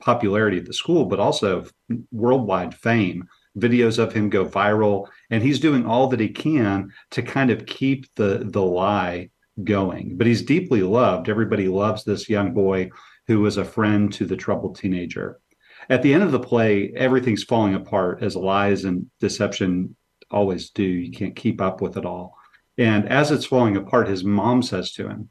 popularity 0.00 0.58
at 0.58 0.66
the 0.66 0.72
school, 0.72 1.04
but 1.04 1.20
also 1.20 1.66
worldwide 2.10 2.74
fame. 2.74 3.28
Videos 3.58 3.98
of 3.98 4.12
him 4.12 4.30
go 4.30 4.46
viral, 4.46 5.08
and 5.30 5.42
he's 5.42 5.60
doing 5.60 5.84
all 5.84 6.08
that 6.08 6.20
he 6.20 6.28
can 6.28 6.92
to 7.10 7.22
kind 7.22 7.50
of 7.50 7.66
keep 7.66 8.06
the 8.14 8.46
the 8.50 8.62
lie 8.62 9.30
going. 9.62 10.16
But 10.16 10.26
he's 10.26 10.42
deeply 10.42 10.82
loved. 10.82 11.28
Everybody 11.28 11.68
loves 11.68 12.04
this 12.04 12.28
young 12.28 12.54
boy 12.54 12.90
who 13.26 13.40
was 13.40 13.56
a 13.56 13.64
friend 13.64 14.12
to 14.14 14.24
the 14.24 14.36
troubled 14.36 14.76
teenager. 14.76 15.38
At 15.90 16.02
the 16.02 16.14
end 16.14 16.22
of 16.22 16.32
the 16.32 16.40
play, 16.40 16.92
everything's 16.96 17.44
falling 17.44 17.74
apart 17.74 18.22
as 18.22 18.36
lies 18.36 18.84
and 18.84 19.10
deception 19.20 19.96
always 20.30 20.70
do. 20.70 20.84
You 20.84 21.12
can't 21.12 21.36
keep 21.36 21.60
up 21.60 21.80
with 21.80 21.96
it 21.96 22.06
all. 22.06 22.38
And 22.78 23.08
as 23.08 23.30
it's 23.30 23.44
falling 23.44 23.76
apart, 23.76 24.08
his 24.08 24.24
mom 24.24 24.62
says 24.62 24.92
to 24.92 25.08
him, 25.08 25.28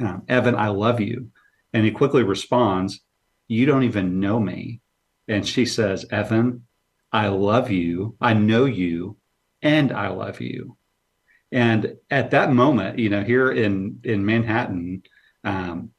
um, 0.00 0.22
Evan, 0.28 0.54
I 0.54 0.68
love 0.68 1.00
you. 1.00 1.30
And 1.72 1.84
he 1.84 1.90
quickly 1.90 2.22
responds, 2.22 3.00
You 3.48 3.66
don't 3.66 3.84
even 3.84 4.20
know 4.20 4.38
me. 4.40 4.80
And 5.28 5.46
she 5.46 5.66
says, 5.66 6.06
Evan, 6.10 6.65
I 7.16 7.28
love 7.28 7.70
you. 7.70 8.14
I 8.20 8.34
know 8.34 8.66
you, 8.66 9.16
and 9.62 9.90
I 9.90 10.08
love 10.08 10.42
you. 10.42 10.76
And 11.50 11.96
at 12.10 12.32
that 12.32 12.52
moment, 12.52 12.98
you 12.98 13.08
know, 13.08 13.24
here 13.24 13.50
in 13.50 14.00
in 14.04 14.26
Manhattan, 14.26 15.02
um, 15.42 15.92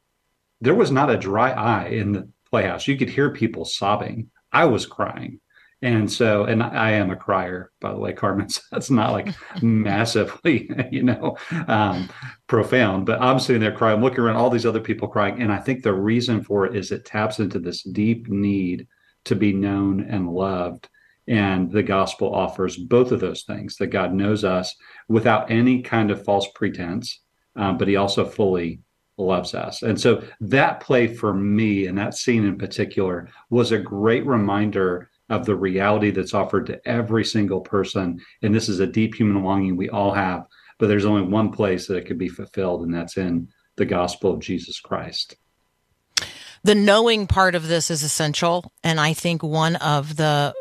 there 0.61 0.75
was 0.75 0.91
not 0.91 1.09
a 1.09 1.17
dry 1.17 1.49
eye 1.49 1.87
in 1.87 2.11
the 2.11 2.29
playhouse. 2.51 2.87
You 2.87 2.97
could 2.97 3.09
hear 3.09 3.31
people 3.31 3.65
sobbing. 3.65 4.29
I 4.51 4.65
was 4.65 4.85
crying. 4.85 5.39
And 5.81 6.11
so, 6.11 6.43
and 6.43 6.61
I 6.61 6.91
am 6.91 7.09
a 7.09 7.15
crier, 7.15 7.71
by 7.81 7.93
the 7.93 7.99
way, 7.99 8.13
Carmen. 8.13 8.49
So 8.55 8.61
that's 8.71 8.91
not 8.91 9.11
like 9.11 9.33
massively, 9.63 10.69
you 10.91 11.01
know, 11.01 11.35
um, 11.67 12.09
profound, 12.45 13.07
but 13.07 13.21
I'm 13.21 13.39
sitting 13.39 13.61
there 13.61 13.75
crying, 13.75 14.01
looking 14.01 14.19
around 14.19 14.35
all 14.35 14.51
these 14.51 14.67
other 14.67 14.81
people 14.81 15.07
crying. 15.07 15.41
And 15.41 15.51
I 15.51 15.57
think 15.57 15.81
the 15.81 15.93
reason 15.93 16.43
for 16.43 16.67
it 16.67 16.75
is 16.75 16.91
it 16.91 17.05
taps 17.05 17.39
into 17.39 17.57
this 17.57 17.81
deep 17.81 18.27
need 18.27 18.87
to 19.25 19.35
be 19.35 19.51
known 19.51 20.01
and 20.01 20.29
loved. 20.29 20.89
And 21.27 21.71
the 21.71 21.83
gospel 21.83 22.33
offers 22.33 22.77
both 22.77 23.11
of 23.11 23.19
those 23.19 23.43
things 23.43 23.75
that 23.77 23.87
God 23.87 24.13
knows 24.13 24.43
us 24.43 24.75
without 25.09 25.51
any 25.51 25.81
kind 25.81 26.09
of 26.09 26.23
false 26.23 26.47
pretense, 26.55 27.19
um, 27.55 27.77
but 27.77 27.87
he 27.87 27.97
also 27.97 28.25
fully 28.25 28.79
loves 29.17 29.53
us. 29.53 29.81
And 29.81 29.99
so 29.99 30.23
that 30.41 30.79
play 30.79 31.07
for 31.07 31.33
me 31.33 31.87
and 31.87 31.97
that 31.97 32.13
scene 32.13 32.45
in 32.45 32.57
particular 32.57 33.27
was 33.49 33.71
a 33.71 33.79
great 33.79 34.25
reminder 34.25 35.09
of 35.29 35.45
the 35.45 35.55
reality 35.55 36.11
that's 36.11 36.33
offered 36.33 36.67
to 36.67 36.87
every 36.87 37.25
single 37.25 37.59
person. 37.59 38.21
And 38.41 38.55
this 38.55 38.69
is 38.69 38.79
a 38.79 38.87
deep 38.87 39.15
human 39.15 39.43
longing 39.43 39.75
we 39.75 39.89
all 39.89 40.13
have, 40.13 40.45
but 40.77 40.87
there's 40.87 41.05
only 41.05 41.23
one 41.23 41.51
place 41.51 41.87
that 41.87 41.97
it 41.97 42.05
could 42.05 42.19
be 42.19 42.29
fulfilled, 42.29 42.83
and 42.83 42.93
that's 42.93 43.17
in 43.17 43.49
the 43.75 43.85
gospel 43.85 44.31
of 44.33 44.39
Jesus 44.39 44.79
Christ. 44.79 45.35
the 46.63 46.75
knowing 46.75 47.27
part 47.27 47.55
of 47.55 47.67
this 47.67 47.91
is 47.91 48.03
essential 48.03 48.71
and 48.83 48.99
i 48.99 49.13
think 49.13 49.43
one 49.43 49.75
of 49.77 50.15
the 50.15 50.53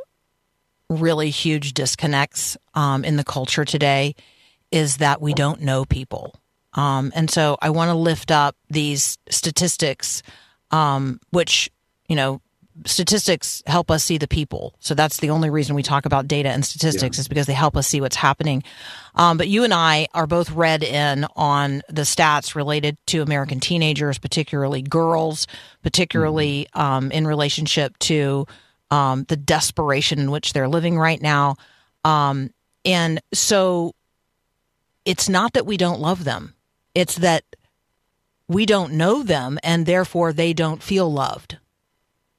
really 0.89 1.31
huge 1.31 1.75
disconnects 1.75 2.57
um, 2.75 3.05
in 3.05 3.17
the 3.17 3.25
culture 3.25 3.65
today 3.65 4.15
is 4.71 4.99
that 4.99 5.21
we 5.21 5.35
don't 5.35 5.61
know 5.61 5.85
people. 5.85 6.35
Um, 6.75 7.11
and 7.15 7.31
so 7.31 7.57
i 7.63 7.71
want 7.71 7.89
to 7.89 7.95
lift 7.95 8.31
up 8.31 8.55
these 8.69 9.17
statistics 9.31 10.23
um, 10.71 11.21
which 11.31 11.71
you 12.09 12.17
know 12.17 12.41
statistics 12.85 13.63
help 13.67 13.91
us 13.91 14.05
see 14.05 14.19
the 14.19 14.29
people. 14.29 14.75
So 14.81 14.95
that's 14.95 15.19
the 15.19 15.31
only 15.31 15.49
reason 15.49 15.75
we 15.75 15.83
talk 15.83 16.05
about 16.05 16.29
data 16.29 16.51
and 16.51 16.65
statistics 16.65 17.19
is 17.19 17.27
because 17.27 17.47
they 17.47 17.55
help 17.55 17.75
us 17.77 17.87
see 17.87 18.03
what's 18.03 18.17
happening. 18.17 18.63
Um, 19.15 19.39
but 19.39 19.49
you 19.49 19.65
and 19.65 19.73
i 19.73 20.09
are 20.13 20.27
both 20.27 20.51
read 20.51 20.83
in 20.83 21.27
on 21.37 21.83
the 21.89 22.03
stats 22.03 22.55
related 22.55 22.99
to 23.07 23.23
american 23.23 23.61
teenagers 23.61 24.19
particularly 24.19 24.83
girls 24.83 25.47
particularly 25.83 26.69
um, 26.75 27.11
in 27.11 27.27
relationship 27.27 27.99
to 28.01 28.47
um, 28.91 29.25
the 29.25 29.37
desperation 29.37 30.19
in 30.19 30.31
which 30.31 30.53
they're 30.53 30.69
living 30.69 30.99
right 30.99 31.21
now. 31.21 31.57
Um, 32.05 32.51
and 32.85 33.21
so 33.35 33.95
it's 35.05 35.29
not 35.29 35.55
that 35.55 35.67
we 35.67 35.77
don't 35.77 36.01
love 36.01 36.25
them. 36.25 36.55
It's 36.95 37.17
that 37.17 37.45
we 38.49 38.67
don't 38.67 38.93
know 38.93 39.23
them 39.23 39.59
and 39.63 39.87
therefore 39.87 40.33
they 40.33 40.53
don't 40.53 40.83
feel 40.83 41.13
loved. 41.13 41.59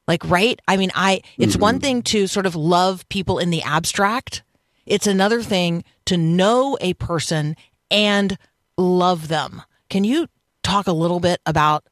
Like 0.07 0.23
right? 0.23 0.59
I 0.67 0.77
mean 0.77 0.91
i 0.95 1.21
it's 1.37 1.57
one 1.57 1.79
thing 1.79 2.01
to 2.03 2.27
sort 2.27 2.45
of 2.45 2.55
love 2.55 3.07
people 3.09 3.39
in 3.39 3.49
the 3.49 3.61
abstract. 3.61 4.43
It's 4.85 5.07
another 5.07 5.41
thing 5.41 5.83
to 6.05 6.15
know 6.15 6.77
a 6.79 6.93
person 6.93 7.57
and 7.91 8.37
love 8.77 9.27
them. 9.27 9.63
Can 9.89 10.05
you 10.05 10.27
talk 10.63 10.87
a 10.87 10.93
little 10.93 11.19
bit 11.19 11.41
about 11.45 11.85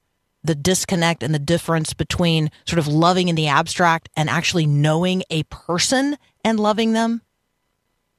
the 0.45 0.55
disconnect 0.55 1.23
and 1.23 1.33
the 1.33 1.39
difference 1.39 1.93
between 1.93 2.49
sort 2.65 2.79
of 2.79 2.87
loving 2.87 3.27
in 3.27 3.35
the 3.35 3.47
abstract 3.47 4.09
and 4.15 4.29
actually 4.29 4.65
knowing 4.65 5.23
a 5.29 5.43
person 5.43 6.17
and 6.43 6.59
loving 6.59 6.93
them? 6.93 7.21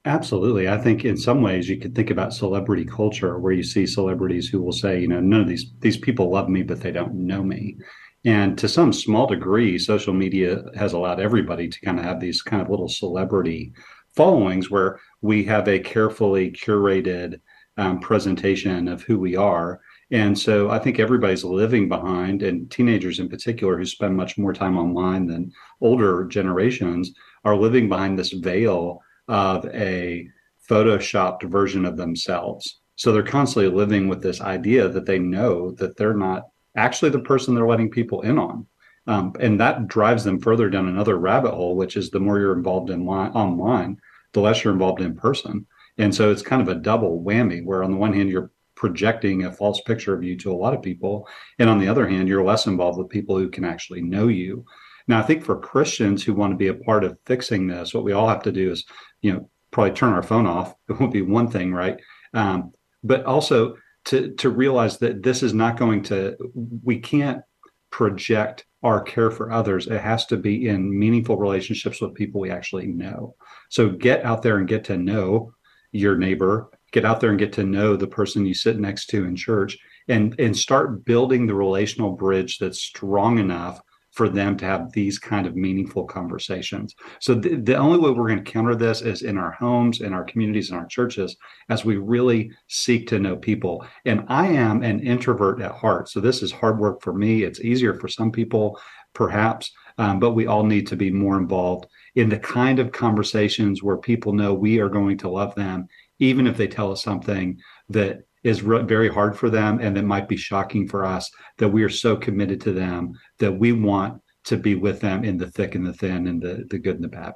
Absolutely. 0.04 0.68
I 0.68 0.78
think 0.78 1.04
in 1.04 1.16
some 1.16 1.42
ways 1.42 1.68
you 1.68 1.78
could 1.78 1.94
think 1.94 2.10
about 2.10 2.32
celebrity 2.32 2.84
culture 2.84 3.38
where 3.40 3.52
you 3.52 3.64
see 3.64 3.86
celebrities 3.86 4.48
who 4.48 4.62
will 4.62 4.72
say, 4.72 5.00
you 5.00 5.08
know, 5.08 5.18
none 5.18 5.40
of 5.40 5.48
these 5.48 5.72
these 5.80 5.96
people 5.96 6.30
love 6.30 6.48
me, 6.48 6.62
but 6.62 6.80
they 6.80 6.92
don't 6.92 7.14
know 7.14 7.42
me. 7.42 7.76
And 8.24 8.56
to 8.58 8.68
some 8.68 8.92
small 8.92 9.26
degree, 9.26 9.78
social 9.78 10.14
media 10.14 10.64
has 10.76 10.92
allowed 10.92 11.20
everybody 11.20 11.68
to 11.68 11.80
kind 11.80 11.98
of 11.98 12.04
have 12.04 12.20
these 12.20 12.40
kind 12.42 12.62
of 12.62 12.70
little 12.70 12.88
celebrity 12.88 13.72
followings 14.14 14.70
where 14.70 14.98
we 15.22 15.44
have 15.44 15.68
a 15.68 15.78
carefully 15.78 16.50
curated 16.50 17.40
um, 17.76 18.00
presentation 18.00 18.88
of 18.88 19.02
who 19.02 19.18
we 19.18 19.36
are. 19.36 19.80
And 20.10 20.38
so 20.38 20.70
I 20.70 20.78
think 20.78 20.98
everybody's 20.98 21.42
living 21.42 21.88
behind, 21.88 22.42
and 22.42 22.70
teenagers 22.70 23.18
in 23.18 23.28
particular 23.28 23.76
who 23.76 23.84
spend 23.84 24.16
much 24.16 24.38
more 24.38 24.52
time 24.52 24.78
online 24.78 25.26
than 25.26 25.52
older 25.80 26.24
generations 26.26 27.12
are 27.44 27.56
living 27.56 27.88
behind 27.88 28.18
this 28.18 28.32
veil 28.32 29.00
of 29.28 29.66
a 29.66 30.28
photoshopped 30.68 31.42
version 31.44 31.84
of 31.84 31.96
themselves. 31.96 32.80
So 32.94 33.12
they're 33.12 33.22
constantly 33.22 33.70
living 33.70 34.08
with 34.08 34.22
this 34.22 34.40
idea 34.40 34.88
that 34.88 35.06
they 35.06 35.18
know 35.18 35.72
that 35.72 35.96
they're 35.96 36.16
not 36.16 36.44
actually 36.76 37.10
the 37.10 37.20
person 37.20 37.54
they're 37.54 37.66
letting 37.66 37.90
people 37.90 38.22
in 38.22 38.38
on. 38.38 38.66
Um, 39.08 39.32
and 39.38 39.60
that 39.60 39.86
drives 39.86 40.24
them 40.24 40.40
further 40.40 40.68
down 40.68 40.88
another 40.88 41.16
rabbit 41.16 41.52
hole, 41.52 41.76
which 41.76 41.96
is 41.96 42.10
the 42.10 42.20
more 42.20 42.38
you're 42.38 42.56
involved 42.56 42.90
in 42.90 43.04
line, 43.04 43.30
online, 43.32 43.98
the 44.32 44.40
less 44.40 44.64
you're 44.64 44.72
involved 44.72 45.00
in 45.00 45.14
person. 45.16 45.66
And 45.98 46.14
so 46.14 46.30
it's 46.30 46.42
kind 46.42 46.60
of 46.60 46.68
a 46.68 46.80
double 46.80 47.22
whammy 47.22 47.64
where 47.64 47.82
on 47.82 47.90
the 47.90 47.96
one 47.96 48.12
hand, 48.12 48.28
you're 48.28 48.50
projecting 48.76 49.44
a 49.44 49.52
false 49.52 49.80
picture 49.80 50.14
of 50.14 50.22
you 50.22 50.36
to 50.36 50.52
a 50.52 50.54
lot 50.54 50.74
of 50.74 50.82
people. 50.82 51.26
And 51.58 51.68
on 51.68 51.78
the 51.78 51.88
other 51.88 52.06
hand, 52.06 52.28
you're 52.28 52.44
less 52.44 52.66
involved 52.66 52.98
with 52.98 53.08
people 53.08 53.36
who 53.36 53.48
can 53.48 53.64
actually 53.64 54.02
know 54.02 54.28
you. 54.28 54.64
Now, 55.08 55.18
I 55.18 55.22
think 55.22 55.44
for 55.44 55.58
Christians 55.58 56.22
who 56.22 56.34
want 56.34 56.52
to 56.52 56.56
be 56.56 56.68
a 56.68 56.74
part 56.74 57.04
of 57.04 57.18
fixing 57.26 57.66
this, 57.66 57.94
what 57.94 58.04
we 58.04 58.12
all 58.12 58.28
have 58.28 58.42
to 58.42 58.52
do 58.52 58.70
is, 58.70 58.84
you 59.22 59.32
know, 59.32 59.50
probably 59.70 59.92
turn 59.92 60.12
our 60.12 60.22
phone 60.22 60.46
off. 60.46 60.74
It 60.88 61.00
won't 61.00 61.12
be 61.12 61.22
one 61.22 61.50
thing, 61.50 61.72
right? 61.72 62.00
Um, 62.34 62.72
but 63.02 63.24
also 63.24 63.76
to 64.06 64.34
to 64.34 64.50
realize 64.50 64.98
that 64.98 65.22
this 65.22 65.42
is 65.42 65.54
not 65.54 65.78
going 65.78 66.02
to. 66.04 66.36
We 66.82 66.98
can't 66.98 67.42
project 67.90 68.64
our 68.82 69.00
care 69.00 69.30
for 69.30 69.50
others. 69.50 69.86
It 69.86 70.00
has 70.00 70.26
to 70.26 70.36
be 70.36 70.68
in 70.68 70.96
meaningful 70.96 71.38
relationships 71.38 72.00
with 72.00 72.14
people 72.14 72.40
we 72.40 72.50
actually 72.50 72.86
know. 72.86 73.34
So 73.68 73.90
get 73.90 74.24
out 74.24 74.42
there 74.42 74.58
and 74.58 74.68
get 74.68 74.84
to 74.84 74.96
know 74.96 75.52
your 75.92 76.16
neighbor. 76.16 76.70
Get 76.96 77.04
out 77.04 77.20
there 77.20 77.28
and 77.28 77.38
get 77.38 77.52
to 77.52 77.62
know 77.62 77.94
the 77.94 78.06
person 78.06 78.46
you 78.46 78.54
sit 78.54 78.78
next 78.78 79.08
to 79.08 79.26
in 79.26 79.36
church, 79.36 79.76
and 80.08 80.34
and 80.40 80.56
start 80.56 81.04
building 81.04 81.46
the 81.46 81.54
relational 81.54 82.12
bridge 82.12 82.56
that's 82.58 82.80
strong 82.80 83.38
enough 83.38 83.82
for 84.12 84.30
them 84.30 84.56
to 84.56 84.64
have 84.64 84.90
these 84.92 85.18
kind 85.18 85.46
of 85.46 85.54
meaningful 85.54 86.06
conversations. 86.06 86.94
So 87.20 87.34
the, 87.34 87.56
the 87.56 87.76
only 87.76 87.98
way 87.98 88.10
we're 88.12 88.28
going 88.28 88.42
to 88.42 88.50
counter 88.50 88.74
this 88.74 89.02
is 89.02 89.20
in 89.20 89.36
our 89.36 89.50
homes, 89.50 90.00
in 90.00 90.14
our 90.14 90.24
communities, 90.24 90.70
in 90.70 90.76
our 90.78 90.86
churches, 90.86 91.36
as 91.68 91.84
we 91.84 91.98
really 91.98 92.50
seek 92.66 93.08
to 93.08 93.18
know 93.18 93.36
people. 93.36 93.86
And 94.06 94.24
I 94.28 94.46
am 94.46 94.82
an 94.82 95.00
introvert 95.00 95.60
at 95.60 95.72
heart. 95.72 96.08
So 96.08 96.20
this 96.20 96.42
is 96.42 96.50
hard 96.50 96.78
work 96.78 97.02
for 97.02 97.12
me. 97.12 97.42
It's 97.42 97.60
easier 97.60 97.92
for 98.00 98.08
some 98.08 98.32
people, 98.32 98.80
perhaps, 99.12 99.70
um, 99.98 100.18
but 100.18 100.32
we 100.32 100.46
all 100.46 100.64
need 100.64 100.86
to 100.86 100.96
be 100.96 101.10
more 101.10 101.36
involved 101.36 101.84
in 102.14 102.30
the 102.30 102.38
kind 102.38 102.78
of 102.78 102.92
conversations 102.92 103.82
where 103.82 103.98
people 103.98 104.32
know 104.32 104.54
we 104.54 104.78
are 104.80 104.88
going 104.88 105.18
to 105.18 105.28
love 105.28 105.54
them, 105.54 105.88
even 106.18 106.46
if 106.46 106.56
they 106.56 106.66
tell 106.66 106.92
us 106.92 107.02
something 107.02 107.58
that 107.88 108.20
is 108.42 108.62
re- 108.62 108.82
very 108.82 109.08
hard 109.08 109.36
for 109.36 109.50
them 109.50 109.78
and 109.80 109.96
that 109.96 110.04
might 110.04 110.28
be 110.28 110.36
shocking 110.36 110.86
for 110.86 111.04
us 111.04 111.30
that 111.58 111.68
we 111.68 111.82
are 111.82 111.88
so 111.88 112.16
committed 112.16 112.60
to 112.60 112.72
them 112.72 113.12
that 113.38 113.52
we 113.52 113.72
want 113.72 114.22
to 114.44 114.56
be 114.56 114.74
with 114.74 115.00
them 115.00 115.24
in 115.24 115.36
the 115.36 115.50
thick 115.50 115.74
and 115.74 115.84
the 115.84 115.92
thin 115.92 116.26
and 116.28 116.40
the, 116.40 116.64
the 116.70 116.78
good 116.78 116.94
and 116.94 117.04
the 117.04 117.08
bad. 117.08 117.34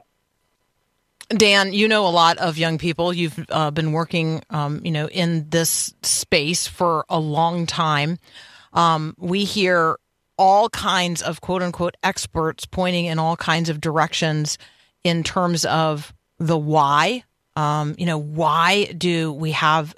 Dan, 1.31 1.73
you 1.73 1.87
know 1.87 2.07
a 2.07 2.09
lot 2.09 2.39
of 2.39 2.59
young 2.59 2.79
people. 2.79 3.13
You've 3.13 3.45
uh, 3.51 3.71
been 3.71 3.93
working, 3.93 4.43
um, 4.51 4.81
you 4.85 4.91
know, 4.91 5.09
in 5.09 5.49
this 5.51 5.95
space 6.03 6.67
for 6.67 7.05
a 7.09 7.21
long 7.21 7.67
time. 7.67 8.19
Um, 8.73 9.15
we 9.19 9.45
hear 9.45 9.97
all 10.37 10.71
kinds 10.71 11.23
of 11.23 11.41
quote 11.41 11.63
unquote 11.63 11.97
experts 12.03 12.67
pointing 12.67 13.05
in 13.05 13.19
all 13.19 13.37
kinds 13.37 13.69
of 13.69 13.81
directions 13.81 14.59
in 15.05 15.23
terms 15.23 15.65
of 15.65 16.13
the 16.39 16.59
why. 16.59 17.23
Um, 17.57 17.95
you 17.99 18.07
know, 18.07 18.19
why 18.19 18.87
do 18.87 19.33
we 19.33 19.53
have 19.53 19.95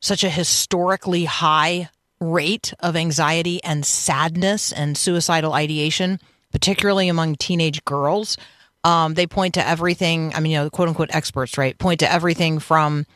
such 0.00 0.24
a 0.24 0.30
historically 0.30 1.24
high 1.24 1.88
rate 2.20 2.72
of 2.80 2.96
anxiety 2.96 3.62
and 3.62 3.84
sadness 3.84 4.72
and 4.72 4.96
suicidal 4.96 5.52
ideation, 5.52 6.20
particularly 6.52 7.08
among 7.08 7.36
teenage 7.36 7.84
girls. 7.84 8.36
Um, 8.84 9.14
they 9.14 9.26
point 9.26 9.54
to 9.54 9.66
everything. 9.66 10.32
I 10.34 10.40
mean, 10.40 10.52
you 10.52 10.58
know, 10.58 10.70
quote 10.70 10.88
unquote 10.88 11.14
experts, 11.14 11.58
right? 11.58 11.76
Point 11.76 12.00
to 12.00 12.12
everything 12.12 12.58
from 12.58 13.06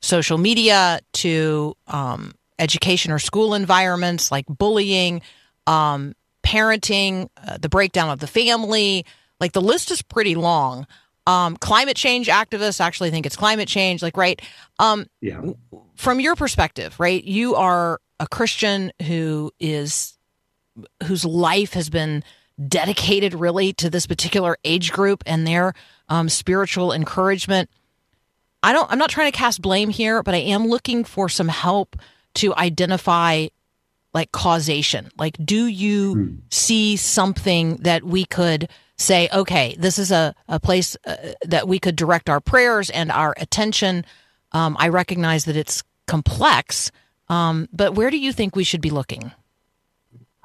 social 0.00 0.38
media 0.38 1.00
to 1.14 1.76
um, 1.88 2.32
education 2.58 3.12
or 3.12 3.18
school 3.18 3.54
environments 3.54 4.30
like 4.30 4.46
bullying, 4.46 5.20
um, 5.66 6.14
parenting, 6.44 7.28
uh, 7.46 7.58
the 7.58 7.68
breakdown 7.68 8.10
of 8.10 8.20
the 8.20 8.26
family. 8.26 9.04
Like 9.40 9.52
the 9.52 9.60
list 9.60 9.90
is 9.90 10.00
pretty 10.00 10.34
long. 10.34 10.86
Um, 11.26 11.56
climate 11.56 11.96
change 11.96 12.28
activists 12.28 12.80
actually 12.80 13.10
think 13.10 13.26
it's 13.26 13.36
climate 13.36 13.68
change. 13.68 14.02
Like, 14.02 14.16
right? 14.16 14.40
Um, 14.78 15.06
yeah. 15.20 15.40
From 15.96 16.20
your 16.20 16.36
perspective, 16.36 16.98
right? 17.00 17.22
You 17.24 17.54
are 17.56 18.00
a 18.20 18.26
Christian 18.28 18.92
who 19.02 19.50
is 19.58 20.16
whose 21.04 21.24
life 21.24 21.72
has 21.72 21.88
been 21.88 22.22
dedicated 22.68 23.34
really 23.34 23.72
to 23.74 23.90
this 23.90 24.06
particular 24.06 24.56
age 24.64 24.92
group 24.92 25.22
and 25.26 25.46
their 25.46 25.74
um, 26.08 26.28
spiritual 26.28 26.92
encouragement. 26.92 27.70
I 28.62 28.72
don't. 28.72 28.90
I'm 28.90 28.98
not 28.98 29.10
trying 29.10 29.30
to 29.30 29.36
cast 29.36 29.62
blame 29.62 29.90
here, 29.90 30.22
but 30.22 30.34
I 30.34 30.38
am 30.38 30.66
looking 30.66 31.04
for 31.04 31.28
some 31.28 31.48
help 31.48 31.96
to 32.34 32.54
identify 32.54 33.48
like 34.12 34.32
causation. 34.32 35.10
Like, 35.18 35.36
do 35.44 35.66
you 35.66 36.14
hmm. 36.14 36.34
see 36.50 36.96
something 36.96 37.76
that 37.76 38.02
we 38.02 38.24
could 38.24 38.68
say, 38.96 39.28
okay, 39.32 39.76
this 39.78 39.98
is 39.98 40.10
a, 40.10 40.34
a 40.48 40.58
place 40.58 40.96
uh, 41.06 41.16
that 41.44 41.68
we 41.68 41.78
could 41.78 41.96
direct 41.96 42.28
our 42.28 42.40
prayers 42.40 42.90
and 42.90 43.10
our 43.10 43.34
attention? 43.38 44.04
Um, 44.52 44.76
I 44.78 44.88
recognize 44.88 45.44
that 45.44 45.56
it's 45.56 45.82
complex, 46.06 46.90
um, 47.28 47.68
but 47.72 47.94
where 47.94 48.10
do 48.10 48.18
you 48.18 48.32
think 48.32 48.56
we 48.56 48.64
should 48.64 48.80
be 48.80 48.90
looking? 48.90 49.32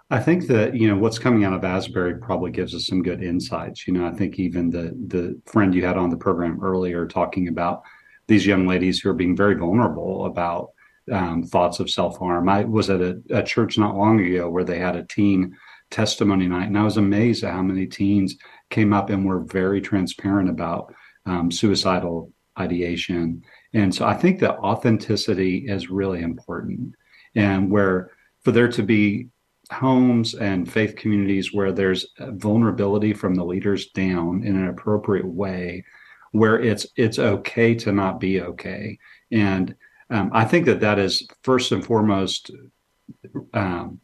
I 0.10 0.20
think 0.20 0.48
that 0.48 0.76
you 0.76 0.90
know 0.90 0.98
what's 0.98 1.18
coming 1.18 1.46
out 1.46 1.54
of 1.54 1.64
Asbury 1.64 2.16
probably 2.16 2.52
gives 2.52 2.76
us 2.76 2.86
some 2.86 3.02
good 3.02 3.24
insights. 3.24 3.88
You 3.88 3.94
know, 3.94 4.06
I 4.06 4.12
think 4.12 4.40
even 4.40 4.70
the 4.70 4.94
the 5.08 5.40
friend 5.46 5.74
you 5.74 5.86
had 5.86 5.98
on 5.98 6.10
the 6.10 6.18
program 6.18 6.62
earlier 6.62 7.08
talking 7.08 7.48
about 7.48 7.84
these 8.28 8.46
young 8.46 8.68
ladies 8.68 9.00
who 9.00 9.10
are 9.10 9.14
being 9.14 9.38
very 9.38 9.56
vulnerable 9.56 10.26
about 10.26 10.72
um, 11.12 11.44
thoughts 11.44 11.80
of 11.80 11.90
self 11.90 12.18
harm. 12.18 12.50
I 12.50 12.66
was 12.66 12.90
at 12.90 13.02
a, 13.02 13.22
a, 13.30 13.44
church 13.44 13.78
not 13.78 13.98
long 13.98 14.20
ago 14.20 14.50
where 14.50 14.64
they 14.64 14.80
had 14.80 14.96
a 14.96 15.04
teen 15.04 15.58
testimony 15.92 16.48
night, 16.48 16.68
and 16.68 16.78
I 16.78 16.84
was 16.84 16.98
amazed 16.98 17.44
at 17.44 17.54
how 17.54 17.62
many 17.62 17.86
teens 17.86 18.36
came 18.70 18.94
up 18.94 19.10
and 19.10 19.26
were 19.26 19.42
very 19.42 19.82
transparent 19.82 20.50
about 20.50 20.94
um, 21.26 21.52
suicidal 21.52 22.32
ideation 22.60 23.44
and 23.74 23.94
so 23.94 24.06
I 24.06 24.14
think 24.14 24.40
that 24.40 24.58
authenticity 24.60 25.66
is 25.68 25.90
really 25.90 26.22
important. 26.22 26.96
And 27.36 27.72
where 27.72 28.12
for 28.44 28.52
there 28.52 28.68
to 28.70 28.84
be 28.84 29.28
homes 29.72 30.34
and 30.34 30.70
faith 30.70 30.96
communities 30.98 31.54
where 31.54 31.72
there's 31.72 32.08
vulnerability 32.20 33.14
from 33.14 33.36
the 33.36 33.46
leaders 33.46 33.90
down 33.92 34.44
in 34.44 34.58
an 34.58 34.68
appropriate 34.68 35.26
way, 35.26 35.86
where 36.32 36.60
it's 36.60 36.86
it's 36.98 37.20
okay 37.20 37.76
to 37.76 37.92
not 37.92 38.20
be 38.20 38.42
okay. 38.42 38.98
And 39.32 39.76
um, 40.10 40.30
I 40.34 40.44
think 40.44 40.66
that 40.66 40.82
that 40.82 41.00
is 41.00 41.26
first 41.44 41.72
and 41.72 41.86
foremost 41.86 42.52
um, 43.54 44.02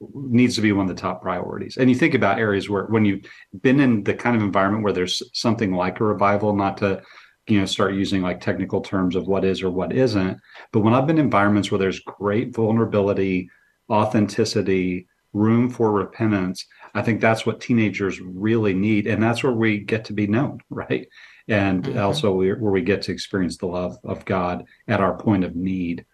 needs 0.00 0.54
to 0.54 0.62
be 0.62 0.72
one 0.72 0.88
of 0.88 0.94
the 0.94 1.00
top 1.00 1.22
priorities. 1.22 1.76
And 1.76 1.90
you 1.90 1.96
think 1.96 2.14
about 2.14 2.38
areas 2.38 2.70
where 2.70 2.84
when 2.86 3.04
you've 3.04 3.24
been 3.60 3.80
in 3.80 4.02
the 4.02 4.14
kind 4.14 4.36
of 4.36 4.42
environment 4.42 4.82
where 4.82 4.92
there's 4.92 5.22
something 5.38 5.72
like 5.72 6.00
a 6.00 6.04
revival, 6.04 6.54
not 6.54 6.78
to 6.78 7.02
you 7.50 7.58
know 7.58 7.66
start 7.66 7.94
using 7.94 8.22
like 8.22 8.40
technical 8.40 8.80
terms 8.80 9.16
of 9.16 9.26
what 9.26 9.44
is 9.44 9.62
or 9.62 9.70
what 9.70 9.92
isn't 9.92 10.38
but 10.72 10.80
when 10.80 10.94
i've 10.94 11.06
been 11.06 11.18
in 11.18 11.24
environments 11.24 11.70
where 11.70 11.78
there's 11.78 12.00
great 12.00 12.54
vulnerability 12.54 13.50
authenticity 13.90 15.06
room 15.32 15.68
for 15.68 15.90
repentance 15.90 16.66
i 16.94 17.02
think 17.02 17.20
that's 17.20 17.44
what 17.44 17.60
teenagers 17.60 18.20
really 18.20 18.74
need 18.74 19.06
and 19.06 19.22
that's 19.22 19.42
where 19.42 19.52
we 19.52 19.78
get 19.78 20.04
to 20.04 20.12
be 20.12 20.26
known 20.26 20.60
right 20.70 21.08
and 21.48 21.84
mm-hmm. 21.84 21.98
also 21.98 22.32
where 22.32 22.56
we 22.56 22.82
get 22.82 23.02
to 23.02 23.12
experience 23.12 23.56
the 23.56 23.66
love 23.66 23.96
of 24.04 24.24
god 24.24 24.64
at 24.86 25.00
our 25.00 25.16
point 25.16 25.44
of 25.44 25.56
need 25.56 26.04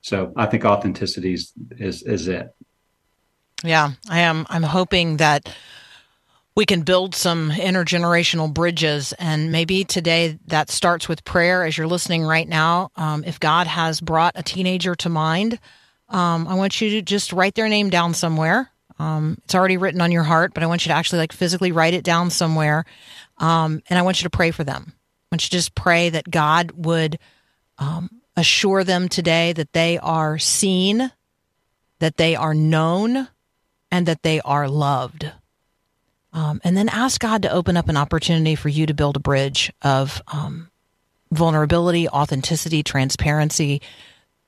so 0.00 0.32
i 0.36 0.46
think 0.46 0.64
authenticity 0.64 1.34
is 1.34 1.52
is, 1.78 2.02
is 2.02 2.28
it 2.28 2.54
yeah 3.62 3.90
i 4.08 4.20
am 4.20 4.46
i'm 4.48 4.62
hoping 4.62 5.18
that 5.18 5.54
we 6.56 6.66
can 6.66 6.82
build 6.82 7.16
some 7.16 7.50
intergenerational 7.50 8.54
bridges. 8.54 9.12
And 9.18 9.50
maybe 9.50 9.82
today 9.82 10.38
that 10.46 10.70
starts 10.70 11.08
with 11.08 11.24
prayer 11.24 11.64
as 11.64 11.76
you're 11.76 11.88
listening 11.88 12.22
right 12.22 12.48
now. 12.48 12.92
Um, 12.94 13.24
if 13.24 13.40
God 13.40 13.66
has 13.66 14.00
brought 14.00 14.34
a 14.36 14.42
teenager 14.44 14.94
to 14.94 15.08
mind, 15.08 15.58
Um, 16.08 16.46
I 16.46 16.54
want 16.54 16.80
you 16.80 16.90
to 16.90 17.02
just 17.02 17.32
write 17.32 17.54
their 17.54 17.68
name 17.68 17.90
down 17.90 18.14
somewhere. 18.14 18.70
Um, 18.98 19.38
it's 19.44 19.54
already 19.54 19.76
written 19.76 20.00
on 20.00 20.12
your 20.12 20.22
heart, 20.22 20.54
but 20.54 20.62
I 20.62 20.66
want 20.66 20.84
you 20.84 20.90
to 20.90 20.94
actually 20.94 21.18
like 21.18 21.32
physically 21.32 21.72
write 21.72 21.94
it 21.94 22.04
down 22.04 22.30
somewhere. 22.30 22.84
Um, 23.38 23.82
and 23.88 23.98
I 23.98 24.02
want 24.02 24.20
you 24.20 24.24
to 24.24 24.36
pray 24.36 24.52
for 24.52 24.62
them. 24.64 24.92
I 24.94 25.34
want 25.34 25.42
you 25.44 25.48
to 25.48 25.56
just 25.56 25.74
pray 25.74 26.10
that 26.10 26.30
God 26.30 26.70
would 26.76 27.18
um, 27.78 28.20
assure 28.36 28.84
them 28.84 29.08
today 29.08 29.52
that 29.54 29.72
they 29.72 29.98
are 29.98 30.38
seen, 30.38 31.10
that 31.98 32.16
they 32.16 32.36
are 32.36 32.54
known, 32.54 33.28
and 33.94 34.06
that 34.06 34.24
they 34.24 34.40
are 34.40 34.68
loved. 34.68 35.30
Um, 36.32 36.60
and 36.64 36.76
then 36.76 36.88
ask 36.88 37.20
God 37.20 37.42
to 37.42 37.52
open 37.52 37.76
up 37.76 37.88
an 37.88 37.96
opportunity 37.96 38.56
for 38.56 38.68
you 38.68 38.86
to 38.86 38.92
build 38.92 39.14
a 39.14 39.20
bridge 39.20 39.72
of 39.82 40.20
um, 40.26 40.68
vulnerability, 41.30 42.08
authenticity, 42.08 42.82
transparency, 42.82 43.80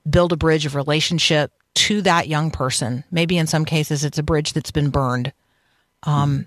build 0.08 0.32
a 0.32 0.36
bridge 0.36 0.66
of 0.66 0.74
relationship 0.74 1.52
to 1.74 2.02
that 2.02 2.26
young 2.26 2.50
person. 2.50 3.04
Maybe 3.12 3.38
in 3.38 3.46
some 3.46 3.64
cases 3.64 4.04
it's 4.04 4.18
a 4.18 4.24
bridge 4.24 4.52
that's 4.52 4.72
been 4.72 4.90
burned. 4.90 5.32
Um, 6.02 6.46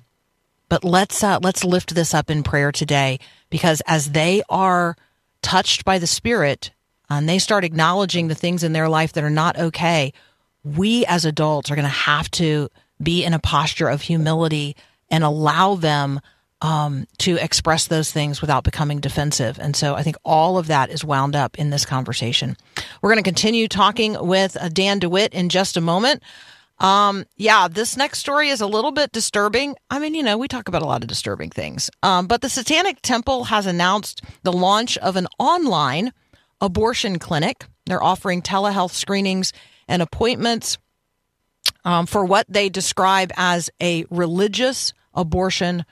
but 0.68 0.84
let's 0.84 1.24
uh, 1.24 1.40
let's 1.42 1.64
lift 1.64 1.96
this 1.96 2.14
up 2.14 2.30
in 2.30 2.44
prayer 2.44 2.74
today 2.74 3.20
because 3.50 3.82
as 3.88 4.12
they 4.12 4.44
are 4.50 4.98
touched 5.42 5.86
by 5.86 6.00
the 6.00 6.08
Spirit 6.08 6.72
and 7.10 7.30
they 7.30 7.40
start 7.40 7.64
acknowledging 7.64 8.28
the 8.28 8.36
things 8.36 8.62
in 8.62 8.74
their 8.74 8.90
life 8.90 9.14
that 9.14 9.24
are 9.24 9.30
not 9.30 9.58
okay, 9.58 10.12
we 10.66 11.06
as 11.06 11.24
adults 11.24 11.72
are 11.72 11.76
going 11.76 11.84
to 11.84 11.90
have 11.90 12.30
to 12.32 12.70
be 13.02 13.24
in 13.24 13.34
a 13.34 13.40
posture 13.40 13.88
of 13.88 14.02
humility 14.02 14.76
and 15.10 15.24
allow 15.24 15.76
them 15.76 16.20
um, 16.62 17.08
to 17.20 17.38
express 17.38 17.88
those 17.88 18.12
things 18.12 18.42
without 18.42 18.64
becoming 18.64 19.00
defensive. 19.00 19.58
And 19.60 19.76
so 19.76 19.96
I 19.96 20.04
think 20.04 20.18
all 20.26 20.58
of 20.58 20.68
that 20.68 20.90
is 20.90 21.06
wound 21.06 21.36
up 21.36 21.58
in 21.58 21.70
this 21.70 21.86
conversation. 21.86 22.58
We're 23.02 23.10
going 23.10 23.24
to 23.24 23.28
continue 23.28 23.68
talking 23.68 24.18
with 24.20 24.58
uh, 24.58 24.70
Dan 24.70 25.00
DeWitt 25.00 25.34
in 25.34 25.50
just 25.50 25.78
a 25.78 25.82
moment. 25.82 26.22
Um, 26.80 27.26
yeah, 27.36 27.68
this 27.68 27.98
next 27.98 28.20
story 28.20 28.50
is 28.50 28.62
a 28.62 28.68
little 28.68 28.92
bit 28.92 29.12
disturbing. 29.12 29.76
I 29.90 30.00
mean, 30.00 30.16
you 30.16 30.24
know, 30.24 30.38
we 30.38 30.48
talk 30.48 30.68
about 30.68 30.82
a 30.82 30.86
lot 30.86 31.02
of 31.02 31.10
disturbing 31.10 31.50
things. 31.50 31.90
Um, 32.04 32.28
but 32.28 32.42
the 32.42 32.50
Satanic 32.50 33.02
Temple 33.02 33.46
has 33.46 33.66
announced 33.66 34.22
the 34.44 34.54
launch 34.54 34.98
of 34.98 35.16
an 35.16 35.28
online 35.40 36.14
abortion 36.62 37.20
clinic. 37.20 37.66
They're 37.86 38.04
offering 38.04 38.42
telehealth 38.42 38.92
screenings 38.92 39.52
and 39.88 40.02
appointments 40.02 40.78
um, 41.86 42.06
for 42.06 42.26
what 42.26 42.46
they 42.50 42.70
describe 42.70 43.32
as 43.38 43.70
a 43.82 44.06
religious 44.10 44.94
abortion 45.14 45.86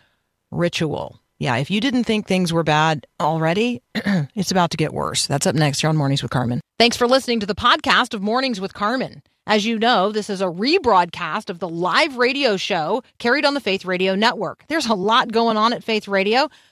ritual. 0.52 1.20
Yeah, 1.40 1.58
if 1.58 1.70
you 1.70 1.80
didn't 1.80 2.06
think 2.06 2.26
things 2.26 2.52
were 2.52 2.64
bad 2.64 3.06
already, 3.20 3.84
it's 3.96 4.52
about 4.52 4.72
to 4.72 4.78
get 4.78 4.94
worse. 4.94 5.28
That's 5.28 5.46
up 5.46 5.56
next 5.56 5.82
here 5.82 5.90
on 5.90 5.98
Mornings 5.98 6.24
with 6.24 6.32
Carmen. 6.32 6.62
Thanks 6.80 6.98
for 6.98 7.08
listening 7.08 7.40
to 7.42 7.46
the 7.46 7.56
podcast 7.56 8.14
of 8.14 8.22
Mornings 8.22 8.60
with 8.60 8.74
Carmen. 8.74 9.22
As 9.46 9.66
you 9.66 9.80
know, 9.80 10.12
this 10.12 10.30
is 10.30 10.42
a 10.42 10.46
rebroadcast 10.48 11.50
of 11.50 11.60
the 11.60 11.70
live 11.70 12.18
radio 12.18 12.58
show 12.58 13.02
carried 13.18 13.46
on 13.46 13.54
the 13.54 13.62
Faith 13.62 13.86
Radio 13.86 14.14
Network. 14.14 14.66
There's 14.68 14.88
a 14.88 14.94
lot 14.94 15.32
going 15.32 15.56
on 15.56 15.72
at 15.72 15.86
Faith 15.86 16.08
Radio, 16.08 16.50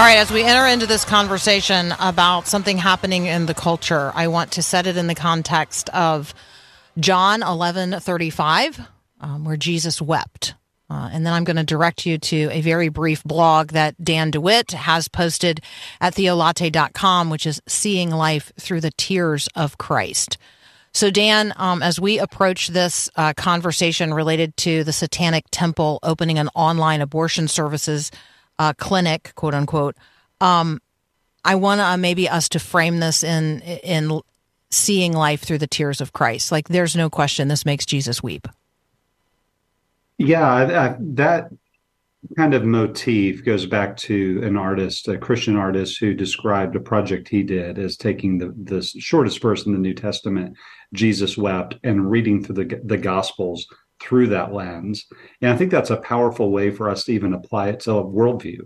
All 0.00 0.06
right, 0.06 0.18
as 0.18 0.30
we 0.30 0.42
enter 0.44 0.66
into 0.66 0.86
this 0.86 1.04
conversation 1.04 1.92
about 2.00 2.46
something 2.46 2.78
happening 2.78 3.26
in 3.26 3.46
the 3.46 3.54
culture, 3.54 4.12
I 4.14 4.28
want 4.28 4.52
to 4.52 4.62
set 4.62 4.86
it 4.86 4.96
in 4.96 5.08
the 5.08 5.14
context 5.14 5.90
of 5.90 6.32
John 6.98 7.42
11 7.42 7.98
35, 8.00 8.80
um, 9.20 9.44
where 9.44 9.56
Jesus 9.56 10.00
wept. 10.00 10.54
Uh, 10.90 11.08
and 11.12 11.24
then 11.24 11.32
I'm 11.32 11.44
going 11.44 11.56
to 11.56 11.64
direct 11.64 12.04
you 12.04 12.18
to 12.18 12.48
a 12.50 12.60
very 12.60 12.88
brief 12.88 13.22
blog 13.22 13.68
that 13.68 14.02
Dan 14.02 14.32
DeWitt 14.32 14.72
has 14.72 15.06
posted 15.06 15.60
at 16.00 16.14
theolatte.com, 16.14 17.30
which 17.30 17.46
is 17.46 17.62
Seeing 17.68 18.10
Life 18.10 18.50
Through 18.58 18.80
the 18.80 18.90
Tears 18.90 19.48
of 19.54 19.78
Christ. 19.78 20.36
So, 20.92 21.08
Dan, 21.08 21.52
um, 21.56 21.84
as 21.84 22.00
we 22.00 22.18
approach 22.18 22.68
this 22.68 23.08
uh, 23.14 23.32
conversation 23.34 24.12
related 24.12 24.56
to 24.58 24.82
the 24.82 24.92
Satanic 24.92 25.44
Temple 25.52 26.00
opening 26.02 26.38
an 26.40 26.48
online 26.56 27.00
abortion 27.00 27.46
services 27.46 28.10
uh, 28.58 28.72
clinic, 28.72 29.32
quote 29.36 29.54
unquote, 29.54 29.96
um, 30.40 30.80
I 31.44 31.54
want 31.54 31.80
uh, 31.80 31.96
maybe 31.96 32.28
us 32.28 32.48
to 32.50 32.58
frame 32.58 32.98
this 32.98 33.22
in 33.22 33.60
in 33.60 34.20
seeing 34.72 35.12
life 35.12 35.42
through 35.42 35.58
the 35.58 35.68
tears 35.68 36.00
of 36.00 36.12
Christ. 36.12 36.50
Like, 36.50 36.68
there's 36.68 36.96
no 36.96 37.08
question 37.08 37.46
this 37.46 37.64
makes 37.64 37.86
Jesus 37.86 38.22
weep. 38.22 38.48
Yeah, 40.20 40.46
I, 40.46 40.88
I, 40.88 40.96
that 41.14 41.48
kind 42.36 42.52
of 42.52 42.62
motif 42.62 43.42
goes 43.42 43.64
back 43.64 43.96
to 43.96 44.42
an 44.44 44.54
artist, 44.54 45.08
a 45.08 45.16
Christian 45.16 45.56
artist, 45.56 45.98
who 45.98 46.12
described 46.12 46.76
a 46.76 46.80
project 46.80 47.26
he 47.26 47.42
did 47.42 47.78
as 47.78 47.96
taking 47.96 48.36
the, 48.36 48.54
the 48.64 48.82
shortest 48.82 49.40
verse 49.40 49.64
in 49.64 49.72
the 49.72 49.78
New 49.78 49.94
Testament, 49.94 50.54
Jesus 50.92 51.38
wept, 51.38 51.76
and 51.84 52.10
reading 52.10 52.44
through 52.44 52.56
the, 52.56 52.80
the 52.84 52.98
Gospels 52.98 53.66
through 53.98 54.26
that 54.26 54.52
lens. 54.52 55.06
And 55.40 55.54
I 55.54 55.56
think 55.56 55.70
that's 55.70 55.88
a 55.88 55.96
powerful 56.02 56.50
way 56.50 56.70
for 56.70 56.90
us 56.90 57.04
to 57.04 57.12
even 57.12 57.32
apply 57.32 57.70
it 57.70 57.80
to 57.80 57.92
a 57.92 58.04
worldview, 58.04 58.58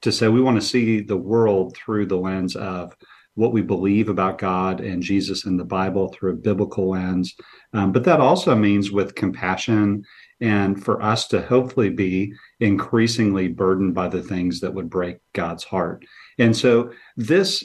to 0.00 0.12
say 0.12 0.28
we 0.28 0.40
want 0.40 0.58
to 0.58 0.66
see 0.66 1.02
the 1.02 1.18
world 1.18 1.76
through 1.76 2.06
the 2.06 2.16
lens 2.16 2.56
of 2.56 2.96
what 3.34 3.52
we 3.52 3.62
believe 3.62 4.08
about 4.08 4.38
God 4.38 4.80
and 4.80 5.02
Jesus 5.02 5.44
and 5.44 5.60
the 5.60 5.64
Bible 5.64 6.08
through 6.08 6.32
a 6.32 6.36
biblical 6.36 6.90
lens. 6.90 7.34
Um, 7.72 7.92
but 7.92 8.04
that 8.04 8.20
also 8.20 8.54
means 8.54 8.92
with 8.92 9.14
compassion 9.14 10.04
and 10.42 10.84
for 10.84 11.00
us 11.00 11.28
to 11.28 11.40
hopefully 11.40 11.88
be 11.88 12.34
increasingly 12.58 13.46
burdened 13.46 13.94
by 13.94 14.08
the 14.08 14.22
things 14.22 14.58
that 14.60 14.74
would 14.74 14.90
break 14.90 15.18
God's 15.34 15.62
heart. 15.62 16.04
And 16.36 16.54
so 16.54 16.90
this 17.16 17.64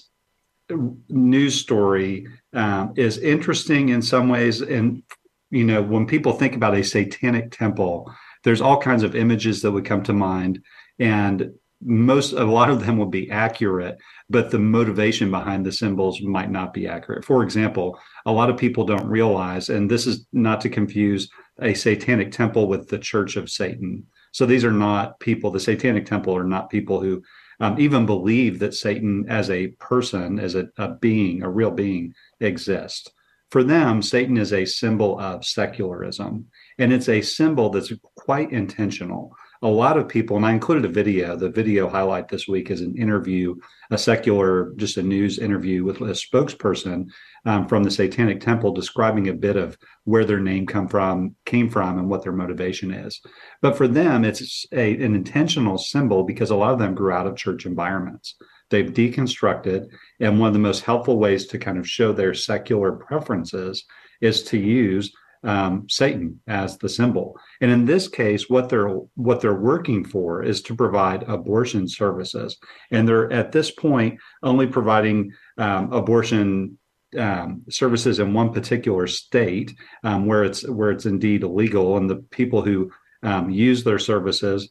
news 1.10 1.56
story 1.56 2.28
um, 2.54 2.94
is 2.96 3.18
interesting 3.18 3.90
in 3.90 4.02
some 4.04 4.30
ways. 4.30 4.62
And, 4.62 5.02
you 5.50 5.64
know, 5.64 5.82
when 5.82 6.06
people 6.06 6.34
think 6.34 6.56
about 6.56 6.76
a 6.76 6.84
satanic 6.84 7.52
temple, 7.52 8.14
there's 8.44 8.62
all 8.62 8.80
kinds 8.80 9.02
of 9.02 9.16
images 9.16 9.64
that 9.64 9.72
would 9.72 9.86
come 9.86 10.04
to 10.04 10.14
mind. 10.14 10.62
And 11.00 11.54
most 11.82 12.34
a 12.34 12.44
lot 12.44 12.70
of 12.70 12.86
them 12.86 12.98
will 12.98 13.06
be 13.06 13.30
accurate 13.30 14.00
but 14.32 14.50
the 14.50 14.58
motivation 14.58 15.30
behind 15.30 15.64
the 15.64 15.72
symbols 15.72 16.20
might 16.22 16.50
not 16.50 16.74
be 16.74 16.88
accurate 16.88 17.24
for 17.24 17.44
example 17.44 18.00
a 18.26 18.32
lot 18.32 18.50
of 18.50 18.58
people 18.58 18.84
don't 18.84 19.06
realize 19.06 19.70
and 19.70 19.90
this 19.90 20.08
is 20.08 20.26
not 20.34 20.60
to 20.60 20.70
confuse 20.70 21.30
a 21.62 21.74
satanic 21.74 22.32
temple 22.32 22.68
with 22.68 22.88
the 22.90 23.00
church 23.00 23.36
of 23.36 23.50
satan. 23.50 24.06
So 24.32 24.46
these 24.46 24.66
are 24.66 24.72
not 24.72 25.20
people 25.20 25.52
the 25.52 25.60
satanic 25.60 26.06
temple 26.06 26.36
are 26.36 26.44
not 26.44 26.70
people 26.70 27.02
who 27.02 27.24
um, 27.60 27.80
even 27.80 28.06
believe 28.06 28.60
that 28.60 28.74
satan 28.74 29.26
as 29.30 29.50
a 29.50 29.68
person 29.80 30.40
as 30.40 30.56
a, 30.56 30.68
a 30.78 30.96
being 30.96 31.42
a 31.42 31.50
real 31.50 31.72
being 31.72 32.14
exists 32.40 33.10
for 33.50 33.64
them 33.64 34.02
satan 34.02 34.38
is 34.38 34.54
a 34.54 34.66
symbol 34.66 35.20
of 35.20 35.44
secularism 35.44 36.46
and 36.78 36.94
it's 36.94 37.10
a 37.10 37.22
symbol 37.22 37.70
that's 37.70 37.92
quite 38.16 38.52
intentional 38.52 39.36
a 39.62 39.68
lot 39.68 39.98
of 39.98 40.08
people, 40.08 40.38
and 40.38 40.46
I 40.46 40.52
included 40.52 40.86
a 40.86 40.94
video. 40.94 41.36
The 41.36 41.50
video 41.50 41.90
highlight 41.90 42.28
this 42.28 42.48
week 42.48 42.70
is 42.70 42.82
an 42.82 42.96
interview, 42.96 43.56
a 43.92 43.98
secular, 43.98 44.74
just 44.76 44.98
a 44.98 45.04
news 45.04 45.40
interview 45.40 45.84
with 45.84 46.02
a 46.02 46.14
spokesperson 46.14 47.08
um, 47.46 47.68
from 47.68 47.84
the 47.84 47.92
Satanic 47.92 48.40
Temple, 48.40 48.74
describing 48.74 49.30
a 49.30 49.34
bit 49.34 49.56
of 49.56 49.78
where 50.04 50.26
their 50.26 50.40
name 50.40 50.66
come 50.68 50.88
from, 50.88 51.36
came 51.46 51.70
from, 51.70 51.98
and 51.98 52.10
what 52.10 52.24
their 52.24 52.34
motivation 52.34 52.92
is. 52.92 53.20
But 53.62 53.78
for 53.78 53.88
them, 53.88 54.24
it's 54.24 54.66
a, 54.72 54.94
an 54.96 55.16
intentional 55.16 55.78
symbol 55.78 56.24
because 56.24 56.52
a 56.52 56.56
lot 56.56 56.74
of 56.74 56.80
them 56.80 56.94
grew 56.94 57.12
out 57.12 57.28
of 57.28 57.36
church 57.36 57.66
environments. 57.66 58.36
They've 58.70 58.92
deconstructed, 58.92 59.88
and 60.20 60.40
one 60.40 60.48
of 60.48 60.54
the 60.54 60.60
most 60.60 60.84
helpful 60.84 61.18
ways 61.18 61.48
to 61.48 61.58
kind 61.58 61.78
of 61.78 61.90
show 61.90 62.12
their 62.12 62.34
secular 62.34 62.92
preferences 62.92 63.86
is 64.22 64.44
to 64.44 64.58
use 64.58 65.12
um, 65.48 65.88
Satan 65.90 66.42
as 66.46 66.78
the 66.78 66.90
symbol. 66.90 67.40
And 67.62 67.72
in 67.72 67.86
this 67.86 68.10
case, 68.10 68.50
what 68.50 68.68
they're 68.68 68.90
what 69.16 69.40
they're 69.40 69.56
working 69.56 70.04
for 70.04 70.44
is 70.44 70.62
to 70.64 70.76
provide 70.76 71.24
abortion 71.24 71.88
services, 71.88 72.58
and 72.92 73.08
they're 73.08 73.32
at 73.32 73.54
this 73.54 73.72
point 73.72 74.20
only 74.44 74.68
providing 74.68 75.32
um, 75.58 75.94
abortion 75.94 76.78
um, 77.18 77.64
services 77.70 78.20
in 78.20 78.34
one 78.34 78.52
particular 78.52 79.08
state 79.08 79.74
um, 80.04 80.26
where 80.26 80.44
it's 80.44 80.68
where 80.68 80.92
it's 80.92 81.06
indeed 81.06 81.44
illegal, 81.44 81.96
and 81.96 82.10
the 82.10 82.18
people 82.18 82.62
who 82.62 82.92
um, 83.24 83.50
use 83.50 83.86
their 83.86 84.00
services, 84.00 84.70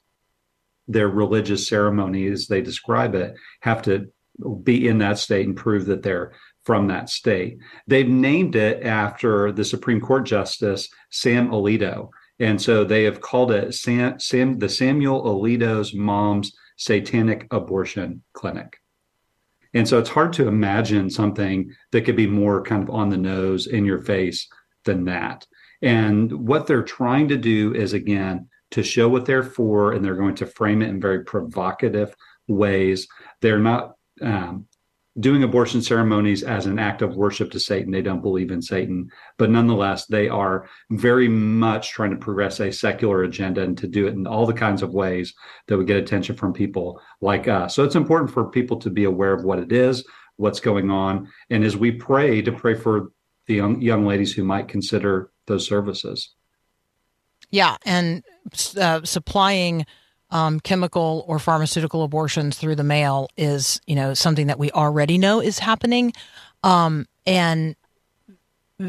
their 0.86 1.08
religious 1.08 1.66
ceremonies, 1.66 2.48
they 2.48 2.60
describe 2.60 3.14
it, 3.14 3.34
have 3.60 3.80
to 3.80 4.12
be 4.62 4.86
in 4.86 4.98
that 4.98 5.18
state 5.18 5.46
and 5.46 5.56
prove 5.56 5.86
that 5.86 6.02
they're 6.02 6.34
from 6.66 6.88
that 6.88 7.08
state. 7.08 7.58
They've 7.86 8.08
named 8.08 8.56
it 8.56 8.82
after 8.82 9.52
the 9.52 9.64
Supreme 9.64 10.00
Court 10.00 10.26
Justice 10.26 10.88
Sam 11.10 11.50
Alito. 11.50 12.10
And 12.40 12.60
so 12.60 12.84
they 12.84 13.04
have 13.04 13.20
called 13.20 13.52
it 13.52 13.72
Sam, 13.72 14.18
Sam, 14.18 14.58
the 14.58 14.68
Samuel 14.68 15.22
Alito's 15.22 15.94
Mom's 15.94 16.52
Satanic 16.76 17.46
Abortion 17.52 18.22
Clinic. 18.34 18.76
And 19.72 19.86
so 19.86 19.98
it's 19.98 20.10
hard 20.10 20.32
to 20.34 20.48
imagine 20.48 21.08
something 21.08 21.72
that 21.92 22.02
could 22.04 22.16
be 22.16 22.26
more 22.26 22.62
kind 22.62 22.82
of 22.82 22.90
on 22.90 23.10
the 23.10 23.16
nose, 23.16 23.68
in 23.68 23.84
your 23.84 24.00
face 24.00 24.48
than 24.84 25.04
that. 25.04 25.46
And 25.82 26.32
what 26.32 26.66
they're 26.66 26.82
trying 26.82 27.28
to 27.28 27.36
do 27.36 27.74
is, 27.74 27.92
again, 27.92 28.48
to 28.72 28.82
show 28.82 29.08
what 29.08 29.24
they're 29.24 29.42
for, 29.42 29.92
and 29.92 30.04
they're 30.04 30.16
going 30.16 30.34
to 30.36 30.46
frame 30.46 30.82
it 30.82 30.88
in 30.88 31.00
very 31.00 31.24
provocative 31.24 32.14
ways. 32.48 33.06
They're 33.40 33.60
not 33.60 33.94
um, 34.20 34.66
doing 35.18 35.42
abortion 35.42 35.80
ceremonies 35.80 36.42
as 36.42 36.66
an 36.66 36.78
act 36.78 37.00
of 37.00 37.16
worship 37.16 37.50
to 37.50 37.60
Satan. 37.60 37.90
They 37.90 38.02
don't 38.02 38.22
believe 38.22 38.50
in 38.50 38.60
Satan, 38.60 39.10
but 39.38 39.50
nonetheless, 39.50 40.06
they 40.06 40.28
are 40.28 40.68
very 40.90 41.28
much 41.28 41.90
trying 41.90 42.10
to 42.10 42.16
progress 42.16 42.60
a 42.60 42.70
secular 42.70 43.22
agenda 43.22 43.62
and 43.62 43.78
to 43.78 43.86
do 43.86 44.06
it 44.06 44.14
in 44.14 44.26
all 44.26 44.46
the 44.46 44.52
kinds 44.52 44.82
of 44.82 44.92
ways 44.92 45.34
that 45.66 45.76
would 45.76 45.86
get 45.86 45.96
attention 45.96 46.36
from 46.36 46.52
people 46.52 47.00
like 47.20 47.48
us. 47.48 47.74
So 47.74 47.82
it's 47.82 47.94
important 47.94 48.30
for 48.30 48.50
people 48.50 48.76
to 48.78 48.90
be 48.90 49.04
aware 49.04 49.32
of 49.32 49.44
what 49.44 49.58
it 49.58 49.72
is, 49.72 50.04
what's 50.36 50.60
going 50.60 50.90
on, 50.90 51.28
and 51.48 51.64
as 51.64 51.76
we 51.76 51.92
pray, 51.92 52.42
to 52.42 52.52
pray 52.52 52.74
for 52.74 53.10
the 53.46 53.54
young, 53.54 53.80
young 53.80 54.04
ladies 54.04 54.32
who 54.32 54.44
might 54.44 54.68
consider 54.68 55.30
those 55.46 55.66
services. 55.66 56.34
Yeah, 57.50 57.76
and 57.86 58.22
uh, 58.78 59.02
supplying 59.04 59.86
um, 60.30 60.60
chemical 60.60 61.24
or 61.28 61.38
pharmaceutical 61.38 62.02
abortions 62.02 62.58
through 62.58 62.76
the 62.76 62.84
mail 62.84 63.28
is, 63.36 63.80
you 63.86 63.94
know, 63.94 64.14
something 64.14 64.48
that 64.48 64.58
we 64.58 64.70
already 64.72 65.18
know 65.18 65.40
is 65.40 65.58
happening, 65.58 66.12
um, 66.62 67.06
and 67.26 67.76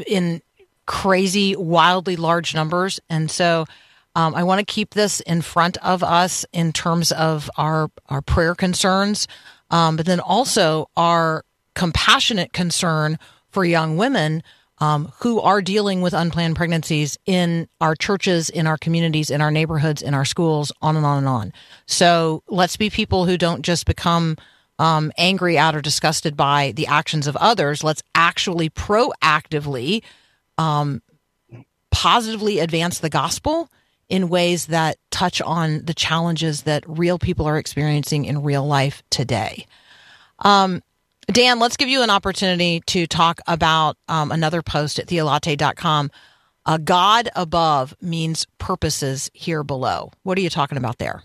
in 0.06 0.42
crazy, 0.86 1.54
wildly 1.56 2.16
large 2.16 2.54
numbers. 2.54 2.98
And 3.08 3.30
so, 3.30 3.66
um, 4.14 4.34
I 4.34 4.42
want 4.42 4.58
to 4.58 4.64
keep 4.64 4.94
this 4.94 5.20
in 5.20 5.42
front 5.42 5.76
of 5.78 6.02
us 6.02 6.44
in 6.52 6.72
terms 6.72 7.12
of 7.12 7.48
our 7.56 7.90
our 8.08 8.22
prayer 8.22 8.54
concerns, 8.54 9.28
um, 9.70 9.96
but 9.96 10.06
then 10.06 10.20
also 10.20 10.88
our 10.96 11.44
compassionate 11.74 12.52
concern 12.52 13.18
for 13.50 13.64
young 13.64 13.96
women 13.96 14.42
um, 14.80 15.12
who 15.20 15.40
are 15.40 15.60
dealing 15.60 16.02
with 16.02 16.14
unplanned 16.14 16.56
pregnancies 16.56 17.18
in 17.26 17.68
our 17.80 17.94
churches, 17.94 18.48
in 18.48 18.66
our 18.66 18.78
communities, 18.78 19.30
in 19.30 19.40
our 19.40 19.50
neighborhoods, 19.50 20.02
in 20.02 20.14
our 20.14 20.24
schools, 20.24 20.72
on 20.80 20.96
and 20.96 21.04
on 21.04 21.18
and 21.18 21.28
on. 21.28 21.52
So 21.86 22.42
let's 22.48 22.76
be 22.76 22.90
people 22.90 23.26
who 23.26 23.36
don't 23.36 23.62
just 23.62 23.86
become 23.86 24.36
um, 24.78 25.12
angry 25.18 25.58
at 25.58 25.74
or 25.74 25.80
disgusted 25.80 26.36
by 26.36 26.72
the 26.76 26.86
actions 26.86 27.26
of 27.26 27.36
others. 27.36 27.82
Let's 27.82 28.02
actually 28.14 28.70
proactively, 28.70 30.02
um, 30.56 31.02
positively 31.90 32.60
advance 32.60 33.00
the 33.00 33.10
gospel 33.10 33.68
in 34.08 34.28
ways 34.28 34.66
that 34.66 34.96
touch 35.10 35.42
on 35.42 35.84
the 35.84 35.94
challenges 35.94 36.62
that 36.62 36.84
real 36.86 37.18
people 37.18 37.46
are 37.46 37.58
experiencing 37.58 38.24
in 38.24 38.42
real 38.42 38.66
life 38.66 39.02
today. 39.10 39.66
Um, 40.38 40.82
Dan, 41.30 41.58
let's 41.58 41.76
give 41.76 41.90
you 41.90 42.02
an 42.02 42.08
opportunity 42.08 42.80
to 42.86 43.06
talk 43.06 43.40
about 43.46 43.98
um, 44.08 44.32
another 44.32 44.62
post 44.62 44.98
at 44.98 45.08
theolatte.com. 45.08 46.10
Uh, 46.64 46.78
God 46.78 47.28
above 47.36 47.94
means 48.00 48.46
purposes 48.58 49.30
here 49.34 49.62
below. 49.62 50.10
What 50.22 50.38
are 50.38 50.40
you 50.40 50.48
talking 50.48 50.78
about 50.78 50.98
there? 50.98 51.22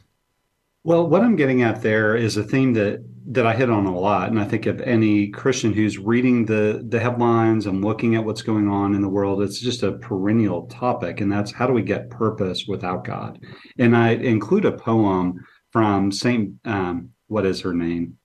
Well, 0.85 1.07
what 1.07 1.21
I'm 1.21 1.37
getting 1.37 1.61
at 1.61 1.81
there 1.81 2.17
is 2.17 2.35
a 2.35 2.43
theme 2.43 2.73
that 2.73 3.05
that 3.25 3.47
I 3.47 3.55
hit 3.55 3.69
on 3.69 3.85
a 3.85 3.97
lot, 3.97 4.29
and 4.29 4.37
I 4.37 4.43
think 4.43 4.65
of 4.65 4.81
any 4.81 5.29
Christian 5.29 5.71
who's 5.71 5.97
reading 5.97 6.45
the 6.45 6.85
the 6.85 6.99
headlines 6.99 7.65
and 7.65 7.83
looking 7.83 8.15
at 8.15 8.25
what's 8.25 8.41
going 8.41 8.67
on 8.67 8.93
in 8.93 9.01
the 9.01 9.07
world, 9.07 9.41
it's 9.41 9.61
just 9.61 9.83
a 9.83 9.93
perennial 9.93 10.67
topic, 10.67 11.21
and 11.21 11.31
that's 11.31 11.53
how 11.53 11.65
do 11.65 11.71
we 11.71 11.83
get 11.83 12.09
purpose 12.09 12.65
without 12.67 13.05
God? 13.05 13.39
And 13.79 13.95
I 13.95 14.09
include 14.09 14.65
a 14.65 14.73
poem 14.73 15.45
from 15.71 16.11
Saint 16.11 16.55
um, 16.65 17.11
what 17.27 17.45
is 17.45 17.61
her 17.61 17.73
name? 17.73 18.17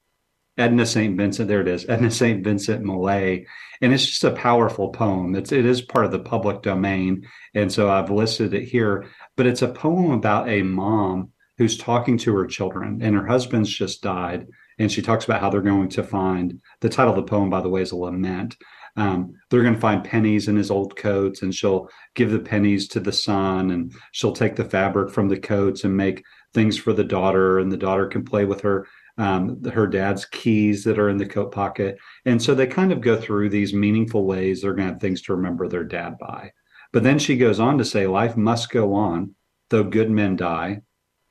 Edna 0.58 0.84
St. 0.84 1.16
Vincent, 1.16 1.48
there 1.48 1.60
it 1.60 1.68
is, 1.68 1.88
Edna 1.88 2.10
St. 2.10 2.42
Vincent 2.42 2.84
Millay. 2.84 3.46
And 3.80 3.94
it's 3.94 4.04
just 4.04 4.24
a 4.24 4.32
powerful 4.32 4.90
poem. 4.90 5.36
It's 5.36 5.52
it 5.52 5.64
is 5.64 5.80
part 5.80 6.04
of 6.04 6.10
the 6.10 6.18
public 6.18 6.62
domain. 6.62 7.26
And 7.54 7.72
so 7.72 7.88
I've 7.88 8.10
listed 8.10 8.52
it 8.52 8.64
here. 8.64 9.06
But 9.36 9.46
it's 9.46 9.62
a 9.62 9.68
poem 9.68 10.10
about 10.10 10.48
a 10.48 10.62
mom 10.62 11.30
who's 11.58 11.78
talking 11.78 12.18
to 12.18 12.34
her 12.34 12.46
children, 12.46 13.00
and 13.02 13.14
her 13.14 13.26
husband's 13.26 13.70
just 13.70 14.02
died. 14.02 14.46
And 14.78 14.90
she 14.90 15.02
talks 15.02 15.24
about 15.24 15.40
how 15.40 15.50
they're 15.50 15.60
going 15.60 15.88
to 15.90 16.02
find 16.02 16.60
the 16.80 16.88
title 16.88 17.12
of 17.12 17.16
the 17.16 17.30
poem, 17.30 17.50
by 17.50 17.60
the 17.60 17.68
way, 17.68 17.82
is 17.82 17.92
a 17.92 17.96
lament. 17.96 18.56
Um, 18.96 19.34
they're 19.48 19.62
going 19.62 19.74
to 19.74 19.80
find 19.80 20.02
pennies 20.02 20.48
in 20.48 20.56
his 20.56 20.72
old 20.72 20.96
coats, 20.96 21.42
and 21.42 21.54
she'll 21.54 21.88
give 22.14 22.30
the 22.30 22.38
pennies 22.40 22.88
to 22.88 23.00
the 23.00 23.12
son, 23.12 23.70
and 23.70 23.92
she'll 24.12 24.32
take 24.32 24.56
the 24.56 24.64
fabric 24.64 25.10
from 25.10 25.28
the 25.28 25.38
coats 25.38 25.84
and 25.84 25.96
make 25.96 26.24
things 26.52 26.76
for 26.76 26.92
the 26.92 27.04
daughter, 27.04 27.60
and 27.60 27.70
the 27.70 27.76
daughter 27.76 28.06
can 28.06 28.24
play 28.24 28.44
with 28.44 28.60
her 28.62 28.86
um, 29.18 29.62
her 29.64 29.86
dad's 29.86 30.24
keys 30.24 30.84
that 30.84 30.98
are 30.98 31.08
in 31.08 31.18
the 31.18 31.26
coat 31.26 31.52
pocket. 31.52 31.98
And 32.24 32.40
so 32.40 32.54
they 32.54 32.66
kind 32.66 32.92
of 32.92 33.00
go 33.00 33.20
through 33.20 33.50
these 33.50 33.74
meaningful 33.74 34.24
ways 34.24 34.62
they're 34.62 34.74
going 34.74 34.86
to 34.86 34.92
have 34.94 35.00
things 35.00 35.22
to 35.22 35.34
remember 35.34 35.68
their 35.68 35.84
dad 35.84 36.16
by. 36.18 36.52
But 36.92 37.02
then 37.02 37.18
she 37.18 37.36
goes 37.36 37.60
on 37.60 37.78
to 37.78 37.84
say, 37.84 38.06
Life 38.06 38.36
must 38.36 38.70
go 38.70 38.94
on, 38.94 39.34
though 39.70 39.84
good 39.84 40.10
men 40.10 40.36
die. 40.36 40.82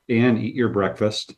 And 0.10 0.38
eat 0.38 0.56
your 0.56 0.70
breakfast. 0.70 1.34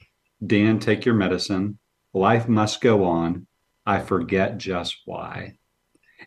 Dan, 0.45 0.79
take 0.79 1.05
your 1.05 1.15
medicine. 1.15 1.79
Life 2.13 2.47
must 2.47 2.81
go 2.81 3.05
on. 3.05 3.47
I 3.85 3.99
forget 3.99 4.57
just 4.57 4.97
why. 5.05 5.57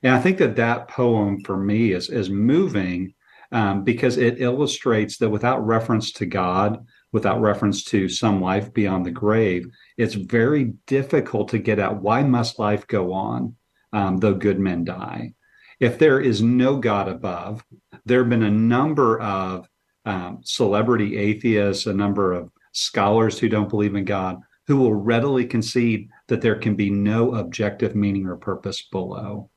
And 0.02 0.14
I 0.14 0.20
think 0.20 0.38
that 0.38 0.56
that 0.56 0.88
poem 0.88 1.42
for 1.44 1.56
me 1.56 1.92
is, 1.92 2.08
is 2.08 2.30
moving 2.30 3.14
um, 3.52 3.84
because 3.84 4.16
it 4.16 4.40
illustrates 4.40 5.18
that 5.18 5.30
without 5.30 5.64
reference 5.64 6.12
to 6.12 6.26
God, 6.26 6.84
without 7.12 7.40
reference 7.40 7.84
to 7.84 8.08
some 8.08 8.40
life 8.40 8.72
beyond 8.72 9.06
the 9.06 9.10
grave, 9.10 9.66
it's 9.96 10.14
very 10.14 10.72
difficult 10.86 11.48
to 11.50 11.58
get 11.58 11.78
at 11.78 12.00
why 12.00 12.22
must 12.22 12.58
life 12.58 12.86
go 12.86 13.12
on, 13.12 13.54
um, 13.92 14.16
though 14.16 14.34
good 14.34 14.58
men 14.58 14.84
die. 14.84 15.34
If 15.78 15.98
there 15.98 16.20
is 16.20 16.42
no 16.42 16.76
God 16.76 17.08
above, 17.08 17.64
there 18.04 18.20
have 18.20 18.30
been 18.30 18.44
a 18.44 18.50
number 18.50 19.20
of 19.20 19.68
um, 20.04 20.40
celebrity 20.42 21.16
atheists, 21.16 21.86
a 21.86 21.92
number 21.92 22.32
of 22.32 22.50
scholars 22.72 23.38
who 23.38 23.48
don't 23.48 23.68
believe 23.68 23.94
in 23.94 24.04
God, 24.04 24.38
who 24.66 24.76
will 24.76 24.94
readily 24.94 25.44
concede 25.44 26.08
that 26.28 26.40
there 26.40 26.56
can 26.56 26.76
be 26.76 26.88
no 26.88 27.34
objective 27.34 27.94
meaning 27.94 28.26
or 28.26 28.36
purpose 28.36 28.82
below. 28.82 29.50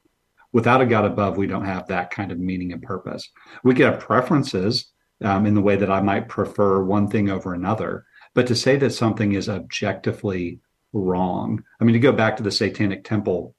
Without 0.52 0.82
a 0.82 0.86
God 0.86 1.06
above, 1.06 1.38
we 1.38 1.48
don't 1.48 1.66
have 1.66 1.88
that 1.88 2.12
kind 2.12 2.32
of 2.32 2.40
meaning 2.40 2.74
and 2.74 2.82
purpose. 2.82 3.30
We 3.64 3.76
can 3.76 3.92
have 3.92 4.00
preferences 4.00 4.92
um, 5.24 5.46
in 5.46 5.54
the 5.54 5.62
way 5.62 5.76
that 5.76 5.92
I 5.92 6.02
might 6.02 6.30
prefer 6.30 6.84
one 6.84 7.08
thing 7.08 7.30
over 7.30 7.54
another. 7.54 8.06
But 8.34 8.48
to 8.48 8.56
say 8.56 8.76
that 8.78 8.92
something 8.92 9.34
is 9.34 9.50
objectively 9.50 10.60
wrong, 10.94 11.64
I 11.80 11.84
mean, 11.84 11.94
to 11.94 12.00
go 12.00 12.12
back 12.12 12.38
to 12.38 12.44
the 12.44 12.52
Satanic 12.52 13.04
Temple, 13.04 13.56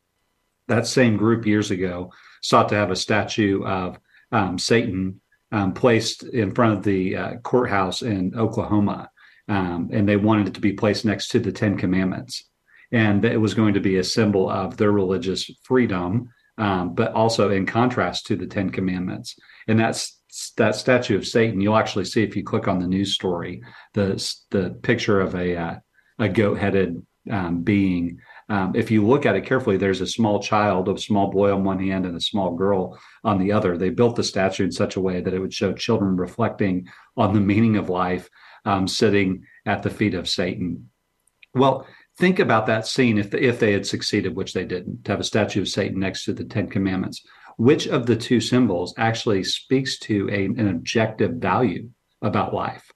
that 0.69 0.87
same 0.87 1.17
group 1.17 1.47
years 1.47 1.71
ago 1.71 2.13
sought 2.43 2.69
to 2.69 2.75
have 2.75 2.91
a 2.91 2.97
statue 2.97 3.65
of 3.65 3.99
um, 4.33 4.59
Satan 4.59 5.21
um, 5.53 5.73
placed 5.73 6.25
in 6.25 6.55
front 6.55 6.77
of 6.79 6.83
the 6.83 7.17
uh, 7.17 7.37
courthouse 7.37 8.03
in 8.03 8.35
Oklahoma. 8.37 9.11
Um, 9.49 9.91
and 9.93 10.09
they 10.09 10.17
wanted 10.17 10.49
it 10.49 10.55
to 10.55 10.61
be 10.61 10.73
placed 10.73 11.05
next 11.05 11.29
to 11.29 11.39
the 11.39 11.53
Ten 11.53 11.79
Commandments. 11.79 12.45
And 12.93 13.25
it 13.25 13.37
was 13.37 13.55
going 13.55 13.75
to 13.75 13.81
be 13.81 13.99
a 13.99 14.05
symbol 14.05 14.51
of 14.51 14.77
their 14.77 14.91
religious 14.91 15.51
freedom, 15.63 16.31
um, 16.59 16.95
but 16.95 17.13
also 17.13 17.51
in 17.51 17.65
contrast 17.65 18.27
to 18.27 18.37
the 18.37 18.47
Ten 18.47 18.71
Commandments. 18.71 19.37
And 19.69 19.79
that's 19.79 20.16
that 20.57 20.75
statue 20.75 21.17
of 21.17 21.27
Satan, 21.27 21.61
you'll 21.61 21.77
actually 21.77 22.05
see 22.05 22.23
if 22.23 22.37
you 22.37 22.45
click 22.45 22.69
on 22.69 22.79
the 22.79 22.87
news 22.87 23.15
story, 23.15 23.63
the 23.95 24.15
the 24.51 24.71
picture 24.83 25.21
of 25.21 25.35
a 25.35 25.57
uh, 25.57 25.75
a 26.19 26.29
goat 26.29 26.59
headed 26.59 27.05
um, 27.31 27.63
being. 27.63 28.21
Um, 28.49 28.73
if 28.77 28.91
you 28.91 29.05
look 29.05 29.27
at 29.27 29.35
it 29.35 29.47
carefully, 29.47 29.77
there's 29.77 30.01
a 30.01 30.07
small 30.07 30.41
child, 30.41 30.89
a 30.89 30.99
small 30.99 31.31
boy 31.31 31.53
on 31.53 31.65
one 31.65 31.81
hand, 31.81 32.07
and 32.07 32.17
a 32.17 32.21
small 32.21 32.55
girl 32.55 32.99
on 33.25 33.39
the 33.39 33.53
other. 33.53 33.77
They 33.77 33.91
built 33.91 34.17
the 34.17 34.23
statue 34.23 34.65
in 34.65 34.73
such 34.73 34.97
a 34.97 35.01
way 35.01 35.21
that 35.21 35.35
it 35.35 35.39
would 35.39 35.55
show 35.55 35.73
children 35.73 36.17
reflecting 36.17 36.87
on 37.17 37.35
the 37.35 37.41
meaning 37.41 37.77
of 37.77 37.89
life, 37.89 38.29
um, 38.65 38.87
sitting 38.87 39.45
at 39.65 39.83
the 39.83 39.91
feet 39.91 40.15
of 40.15 40.29
Satan. 40.29 40.91
Well, 41.55 41.87
think 42.19 42.39
about 42.39 42.67
that 42.67 42.87
scene 42.87 43.19
if 43.19 43.35
if 43.35 43.59
they 43.59 43.73
had 43.73 43.87
succeeded, 43.87 44.37
which 44.37 44.53
they 44.53 44.65
didn't, 44.65 45.05
to 45.05 45.13
have 45.13 45.21
a 45.21 45.25
statue 45.25 45.63
of 45.63 45.69
Satan 45.69 45.99
next 45.99 46.25
to 46.25 46.33
the 46.33 46.45
Ten 46.45 46.69
Commandments 46.69 47.25
which 47.57 47.87
of 47.87 48.07
the 48.07 48.17
two 48.17 48.41
symbols 48.41 48.95
actually 48.97 49.45
speaks 49.45 49.99
to 50.01 50.29
a, 50.31 50.45
an 50.45 50.69
objective 50.69 51.33
value 51.35 51.91
about 52.23 52.55
life? 52.55 52.91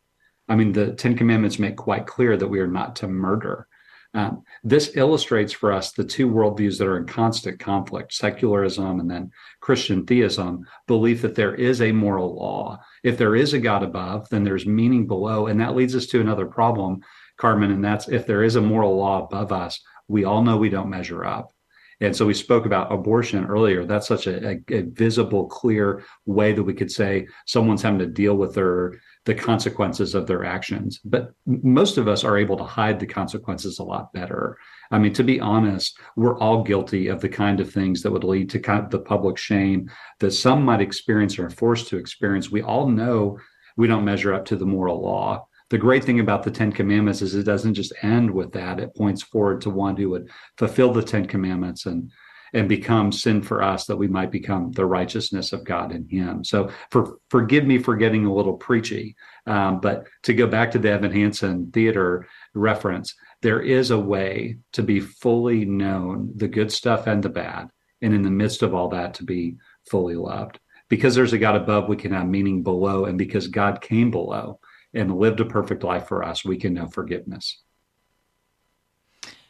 I 0.48 0.56
mean, 0.56 0.72
the 0.72 0.92
Ten 0.94 1.16
Commandments 1.16 1.58
make 1.58 1.76
quite 1.76 2.06
clear 2.06 2.36
that 2.36 2.48
we 2.48 2.60
are 2.60 2.66
not 2.66 2.96
to 2.96 3.08
murder. 3.08 3.66
Um, 4.12 4.42
this 4.64 4.96
illustrates 4.96 5.52
for 5.52 5.70
us 5.70 5.92
the 5.92 6.02
two 6.02 6.28
worldviews 6.28 6.78
that 6.78 6.88
are 6.88 6.96
in 6.96 7.06
constant 7.06 7.60
conflict 7.60 8.12
secularism 8.12 8.98
and 8.98 9.08
then 9.08 9.30
Christian 9.60 10.04
theism, 10.04 10.66
belief 10.88 11.22
that 11.22 11.36
there 11.36 11.54
is 11.54 11.80
a 11.80 11.92
moral 11.92 12.34
law. 12.34 12.80
If 13.04 13.18
there 13.18 13.36
is 13.36 13.52
a 13.54 13.60
God 13.60 13.84
above, 13.84 14.28
then 14.28 14.42
there's 14.42 14.66
meaning 14.66 15.06
below. 15.06 15.46
And 15.46 15.60
that 15.60 15.76
leads 15.76 15.94
us 15.94 16.06
to 16.06 16.20
another 16.20 16.46
problem, 16.46 17.02
Carmen, 17.36 17.70
and 17.70 17.84
that's 17.84 18.08
if 18.08 18.26
there 18.26 18.42
is 18.42 18.56
a 18.56 18.60
moral 18.60 18.96
law 18.96 19.24
above 19.24 19.52
us, 19.52 19.80
we 20.08 20.24
all 20.24 20.42
know 20.42 20.56
we 20.56 20.70
don't 20.70 20.90
measure 20.90 21.24
up. 21.24 21.52
And 22.00 22.16
so 22.16 22.24
we 22.24 22.34
spoke 22.34 22.64
about 22.64 22.92
abortion 22.92 23.44
earlier. 23.44 23.84
That's 23.84 24.08
such 24.08 24.26
a, 24.26 24.48
a, 24.48 24.60
a, 24.70 24.82
visible, 24.82 25.46
clear 25.46 26.02
way 26.24 26.52
that 26.52 26.62
we 26.62 26.72
could 26.72 26.90
say 26.90 27.28
someone's 27.46 27.82
having 27.82 27.98
to 27.98 28.06
deal 28.06 28.36
with 28.36 28.54
their 28.54 28.94
the 29.26 29.34
consequences 29.34 30.14
of 30.14 30.26
their 30.26 30.46
actions. 30.46 30.98
But 31.04 31.32
most 31.46 31.98
of 31.98 32.08
us 32.08 32.24
are 32.24 32.38
able 32.38 32.56
to 32.56 32.64
hide 32.64 32.98
the 32.98 33.06
consequences 33.06 33.78
a 33.78 33.84
lot 33.84 34.12
better. 34.14 34.56
I 34.90 34.98
mean, 34.98 35.12
to 35.12 35.22
be 35.22 35.40
honest, 35.40 35.98
we're 36.16 36.38
all 36.38 36.64
guilty 36.64 37.08
of 37.08 37.20
the 37.20 37.28
kind 37.28 37.60
of 37.60 37.70
things 37.70 38.02
that 38.02 38.10
would 38.10 38.24
lead 38.24 38.48
to 38.50 38.58
kind 38.58 38.82
of 38.82 38.90
the 38.90 38.98
public 38.98 39.36
shame 39.36 39.90
that 40.20 40.30
some 40.30 40.64
might 40.64 40.80
experience 40.80 41.38
or 41.38 41.46
are 41.46 41.50
forced 41.50 41.88
to 41.88 41.98
experience. 41.98 42.50
We 42.50 42.62
all 42.62 42.88
know 42.88 43.38
we 43.76 43.88
don't 43.88 44.04
measure 44.04 44.32
up 44.32 44.46
to 44.46 44.56
the 44.56 44.66
moral 44.66 45.02
law 45.02 45.46
the 45.70 45.78
great 45.78 46.04
thing 46.04 46.20
about 46.20 46.42
the 46.42 46.50
Ten 46.50 46.72
Commandments 46.72 47.22
is 47.22 47.34
it 47.34 47.44
doesn't 47.44 47.74
just 47.74 47.92
end 48.02 48.30
with 48.30 48.52
that. 48.52 48.80
It 48.80 48.94
points 48.94 49.22
forward 49.22 49.60
to 49.62 49.70
one 49.70 49.96
who 49.96 50.10
would 50.10 50.28
fulfill 50.58 50.92
the 50.92 51.02
Ten 51.02 51.26
Commandments 51.26 51.86
and 51.86 52.12
and 52.52 52.68
become 52.68 53.12
sin 53.12 53.42
for 53.42 53.62
us 53.62 53.86
that 53.86 53.96
we 53.96 54.08
might 54.08 54.32
become 54.32 54.72
the 54.72 54.84
righteousness 54.84 55.52
of 55.52 55.64
God 55.64 55.92
in 55.92 56.08
Him. 56.08 56.42
So, 56.42 56.70
for 56.90 57.18
forgive 57.28 57.64
me 57.64 57.78
for 57.78 57.96
getting 57.96 58.26
a 58.26 58.34
little 58.34 58.54
preachy, 58.54 59.16
um, 59.46 59.80
but 59.80 60.06
to 60.24 60.34
go 60.34 60.48
back 60.48 60.72
to 60.72 60.78
the 60.78 60.90
Evan 60.90 61.12
Hansen 61.12 61.70
theater 61.70 62.26
reference, 62.54 63.14
there 63.42 63.60
is 63.60 63.90
a 63.90 63.98
way 63.98 64.56
to 64.72 64.82
be 64.82 65.00
fully 65.00 65.64
known, 65.64 66.32
the 66.34 66.48
good 66.48 66.72
stuff 66.72 67.06
and 67.06 67.22
the 67.22 67.28
bad, 67.28 67.68
and 68.02 68.12
in 68.12 68.22
the 68.22 68.30
midst 68.30 68.62
of 68.62 68.74
all 68.74 68.88
that, 68.88 69.14
to 69.14 69.24
be 69.24 69.56
fully 69.88 70.16
loved. 70.16 70.58
Because 70.88 71.14
there's 71.14 71.32
a 71.32 71.38
God 71.38 71.54
above, 71.54 71.88
we 71.88 71.96
can 71.96 72.12
have 72.12 72.26
meaning 72.26 72.64
below, 72.64 73.04
and 73.04 73.16
because 73.16 73.46
God 73.46 73.80
came 73.80 74.10
below, 74.10 74.58
and 74.94 75.16
lived 75.16 75.40
a 75.40 75.44
perfect 75.44 75.84
life 75.84 76.08
for 76.08 76.22
us, 76.22 76.44
we 76.44 76.56
can 76.56 76.74
know 76.74 76.88
forgiveness. 76.88 77.58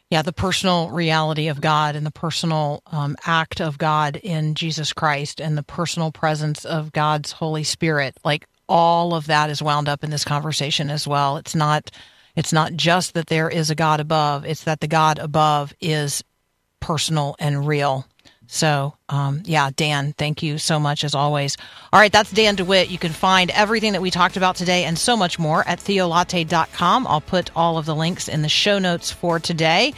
Yeah, 0.09 0.21
the 0.21 0.33
personal 0.33 0.89
reality 0.89 1.47
of 1.47 1.61
God 1.61 1.95
and 1.95 2.05
the 2.05 2.11
personal 2.11 2.83
um, 2.87 3.15
act 3.25 3.61
of 3.61 3.77
God 3.77 4.17
in 4.17 4.55
Jesus 4.55 4.91
Christ 4.91 5.39
and 5.39 5.57
the 5.57 5.63
personal 5.63 6.11
presence 6.11 6.65
of 6.65 6.91
God's 6.91 7.31
Holy 7.31 7.63
Spirit, 7.63 8.17
like 8.25 8.45
all 8.67 9.13
of 9.13 9.27
that 9.27 9.49
is 9.49 9.61
wound 9.61 9.87
up 9.87 10.03
in 10.03 10.09
this 10.09 10.25
conversation 10.25 10.89
as 10.89 11.07
well. 11.07 11.37
It's 11.37 11.55
not 11.55 11.91
it's 12.35 12.53
not 12.53 12.73
just 12.73 13.13
that 13.13 13.27
there 13.27 13.49
is 13.49 13.69
a 13.69 13.75
God 13.75 13.99
above, 13.99 14.45
it's 14.45 14.63
that 14.65 14.79
the 14.79 14.87
God 14.87 15.17
above 15.17 15.73
is 15.79 16.23
personal 16.79 17.35
and 17.39 17.65
real. 17.65 18.05
So, 18.53 18.95
um, 19.07 19.43
yeah, 19.45 19.69
Dan, 19.73 20.11
thank 20.17 20.43
you 20.43 20.57
so 20.57 20.77
much 20.77 21.05
as 21.05 21.15
always. 21.15 21.55
All 21.93 22.01
right, 22.01 22.11
that's 22.11 22.31
Dan 22.31 22.55
DeWitt. 22.55 22.89
You 22.89 22.97
can 22.97 23.13
find 23.13 23.49
everything 23.51 23.93
that 23.93 24.01
we 24.01 24.11
talked 24.11 24.35
about 24.35 24.57
today 24.57 24.83
and 24.83 24.99
so 24.99 25.15
much 25.15 25.39
more 25.39 25.65
at 25.65 25.79
theolatte.com. 25.79 27.07
I'll 27.07 27.21
put 27.21 27.49
all 27.55 27.77
of 27.77 27.85
the 27.85 27.95
links 27.95 28.27
in 28.27 28.41
the 28.41 28.49
show 28.49 28.77
notes 28.77 29.09
for 29.09 29.39
today. 29.39 29.93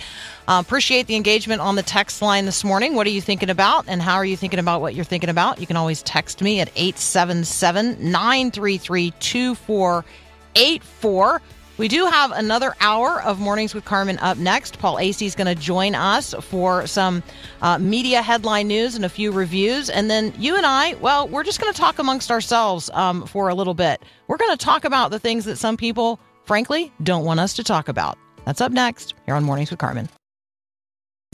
Uh, 0.48 0.62
appreciate 0.64 1.08
the 1.08 1.16
engagement 1.16 1.62
on 1.62 1.74
the 1.74 1.82
text 1.82 2.22
line 2.22 2.46
this 2.46 2.64
morning. 2.64 2.94
What 2.94 3.08
are 3.08 3.10
you 3.10 3.22
thinking 3.22 3.50
about, 3.50 3.86
and 3.88 4.04
how 4.04 4.18
are 4.18 4.26
you 4.26 4.38
thinking 4.38 4.60
about 4.60 4.82
what 4.82 4.94
you're 4.94 5.04
thinking 5.04 5.32
about? 5.32 5.60
You 5.60 5.66
can 5.66 5.76
always 5.76 6.04
text 6.04 6.44
me 6.44 6.60
at 6.60 6.70
877 6.76 8.12
933 8.12 9.14
2484. 9.20 11.42
We 11.78 11.88
do 11.88 12.06
have 12.06 12.32
another 12.32 12.76
hour 12.82 13.20
of 13.24 13.40
Mornings 13.40 13.74
with 13.74 13.84
Carmen 13.84 14.20
up 14.20 14.38
next. 14.38 14.78
Paul 14.78 14.98
Asay 14.98 15.26
is 15.26 15.34
going 15.34 15.48
to 15.48 15.56
join 15.56 15.96
us 15.96 16.36
for 16.40 16.86
some 16.86 17.24
uh, 17.64 17.80
media 17.80 18.22
headline 18.22 18.68
news 18.68 18.96
and 18.96 19.04
a 19.04 19.10
few 19.10 19.32
reviews. 19.32 19.90
And 19.90 20.08
then 20.08 20.36
you 20.38 20.56
and 20.56 20.68
I, 20.68 20.94
well, 20.96 21.28
we're 21.28 21.44
just 21.44 21.60
going 21.60 21.74
to 21.74 21.80
talk 21.80 21.98
amongst 21.98 22.30
ourselves 22.30 22.92
um, 22.94 23.26
for 23.26 23.50
a 23.50 23.56
little 23.56 23.74
bit. 23.74 24.04
We're 24.28 24.38
going 24.38 24.56
to 24.56 24.64
talk 24.64 24.86
about 24.86 25.10
the 25.10 25.18
things 25.18 25.46
that 25.46 25.58
some 25.58 25.76
people, 25.76 26.20
frankly, 26.46 26.92
don't 27.02 27.26
want 27.26 27.40
us 27.40 27.56
to 27.56 27.64
talk 27.64 27.88
about. 27.88 28.20
That's 28.46 28.62
up 28.62 28.72
next 28.72 29.16
here 29.26 29.34
on 29.34 29.44
Mornings 29.44 29.72
with 29.72 29.80
Carmen. 29.80 30.10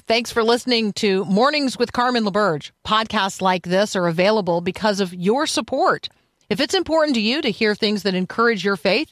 Thanks 0.08 0.32
for 0.32 0.42
listening 0.42 0.94
to 0.94 1.26
Mornings 1.26 1.78
with 1.78 1.92
Carmen 1.92 2.24
LaBerge. 2.24 2.72
Podcasts 2.88 3.42
like 3.42 3.64
this 3.64 3.94
are 3.94 4.08
available 4.08 4.62
because 4.62 5.02
of 5.02 5.14
your 5.14 5.46
support. 5.46 6.08
If 6.50 6.62
it's 6.62 6.74
important 6.74 7.16
to 7.16 7.22
you 7.22 7.42
to 7.42 7.52
hear 7.52 7.76
things 7.76 8.04
that 8.04 8.16
encourage 8.16 8.64
your 8.64 8.78
faith, 8.78 9.12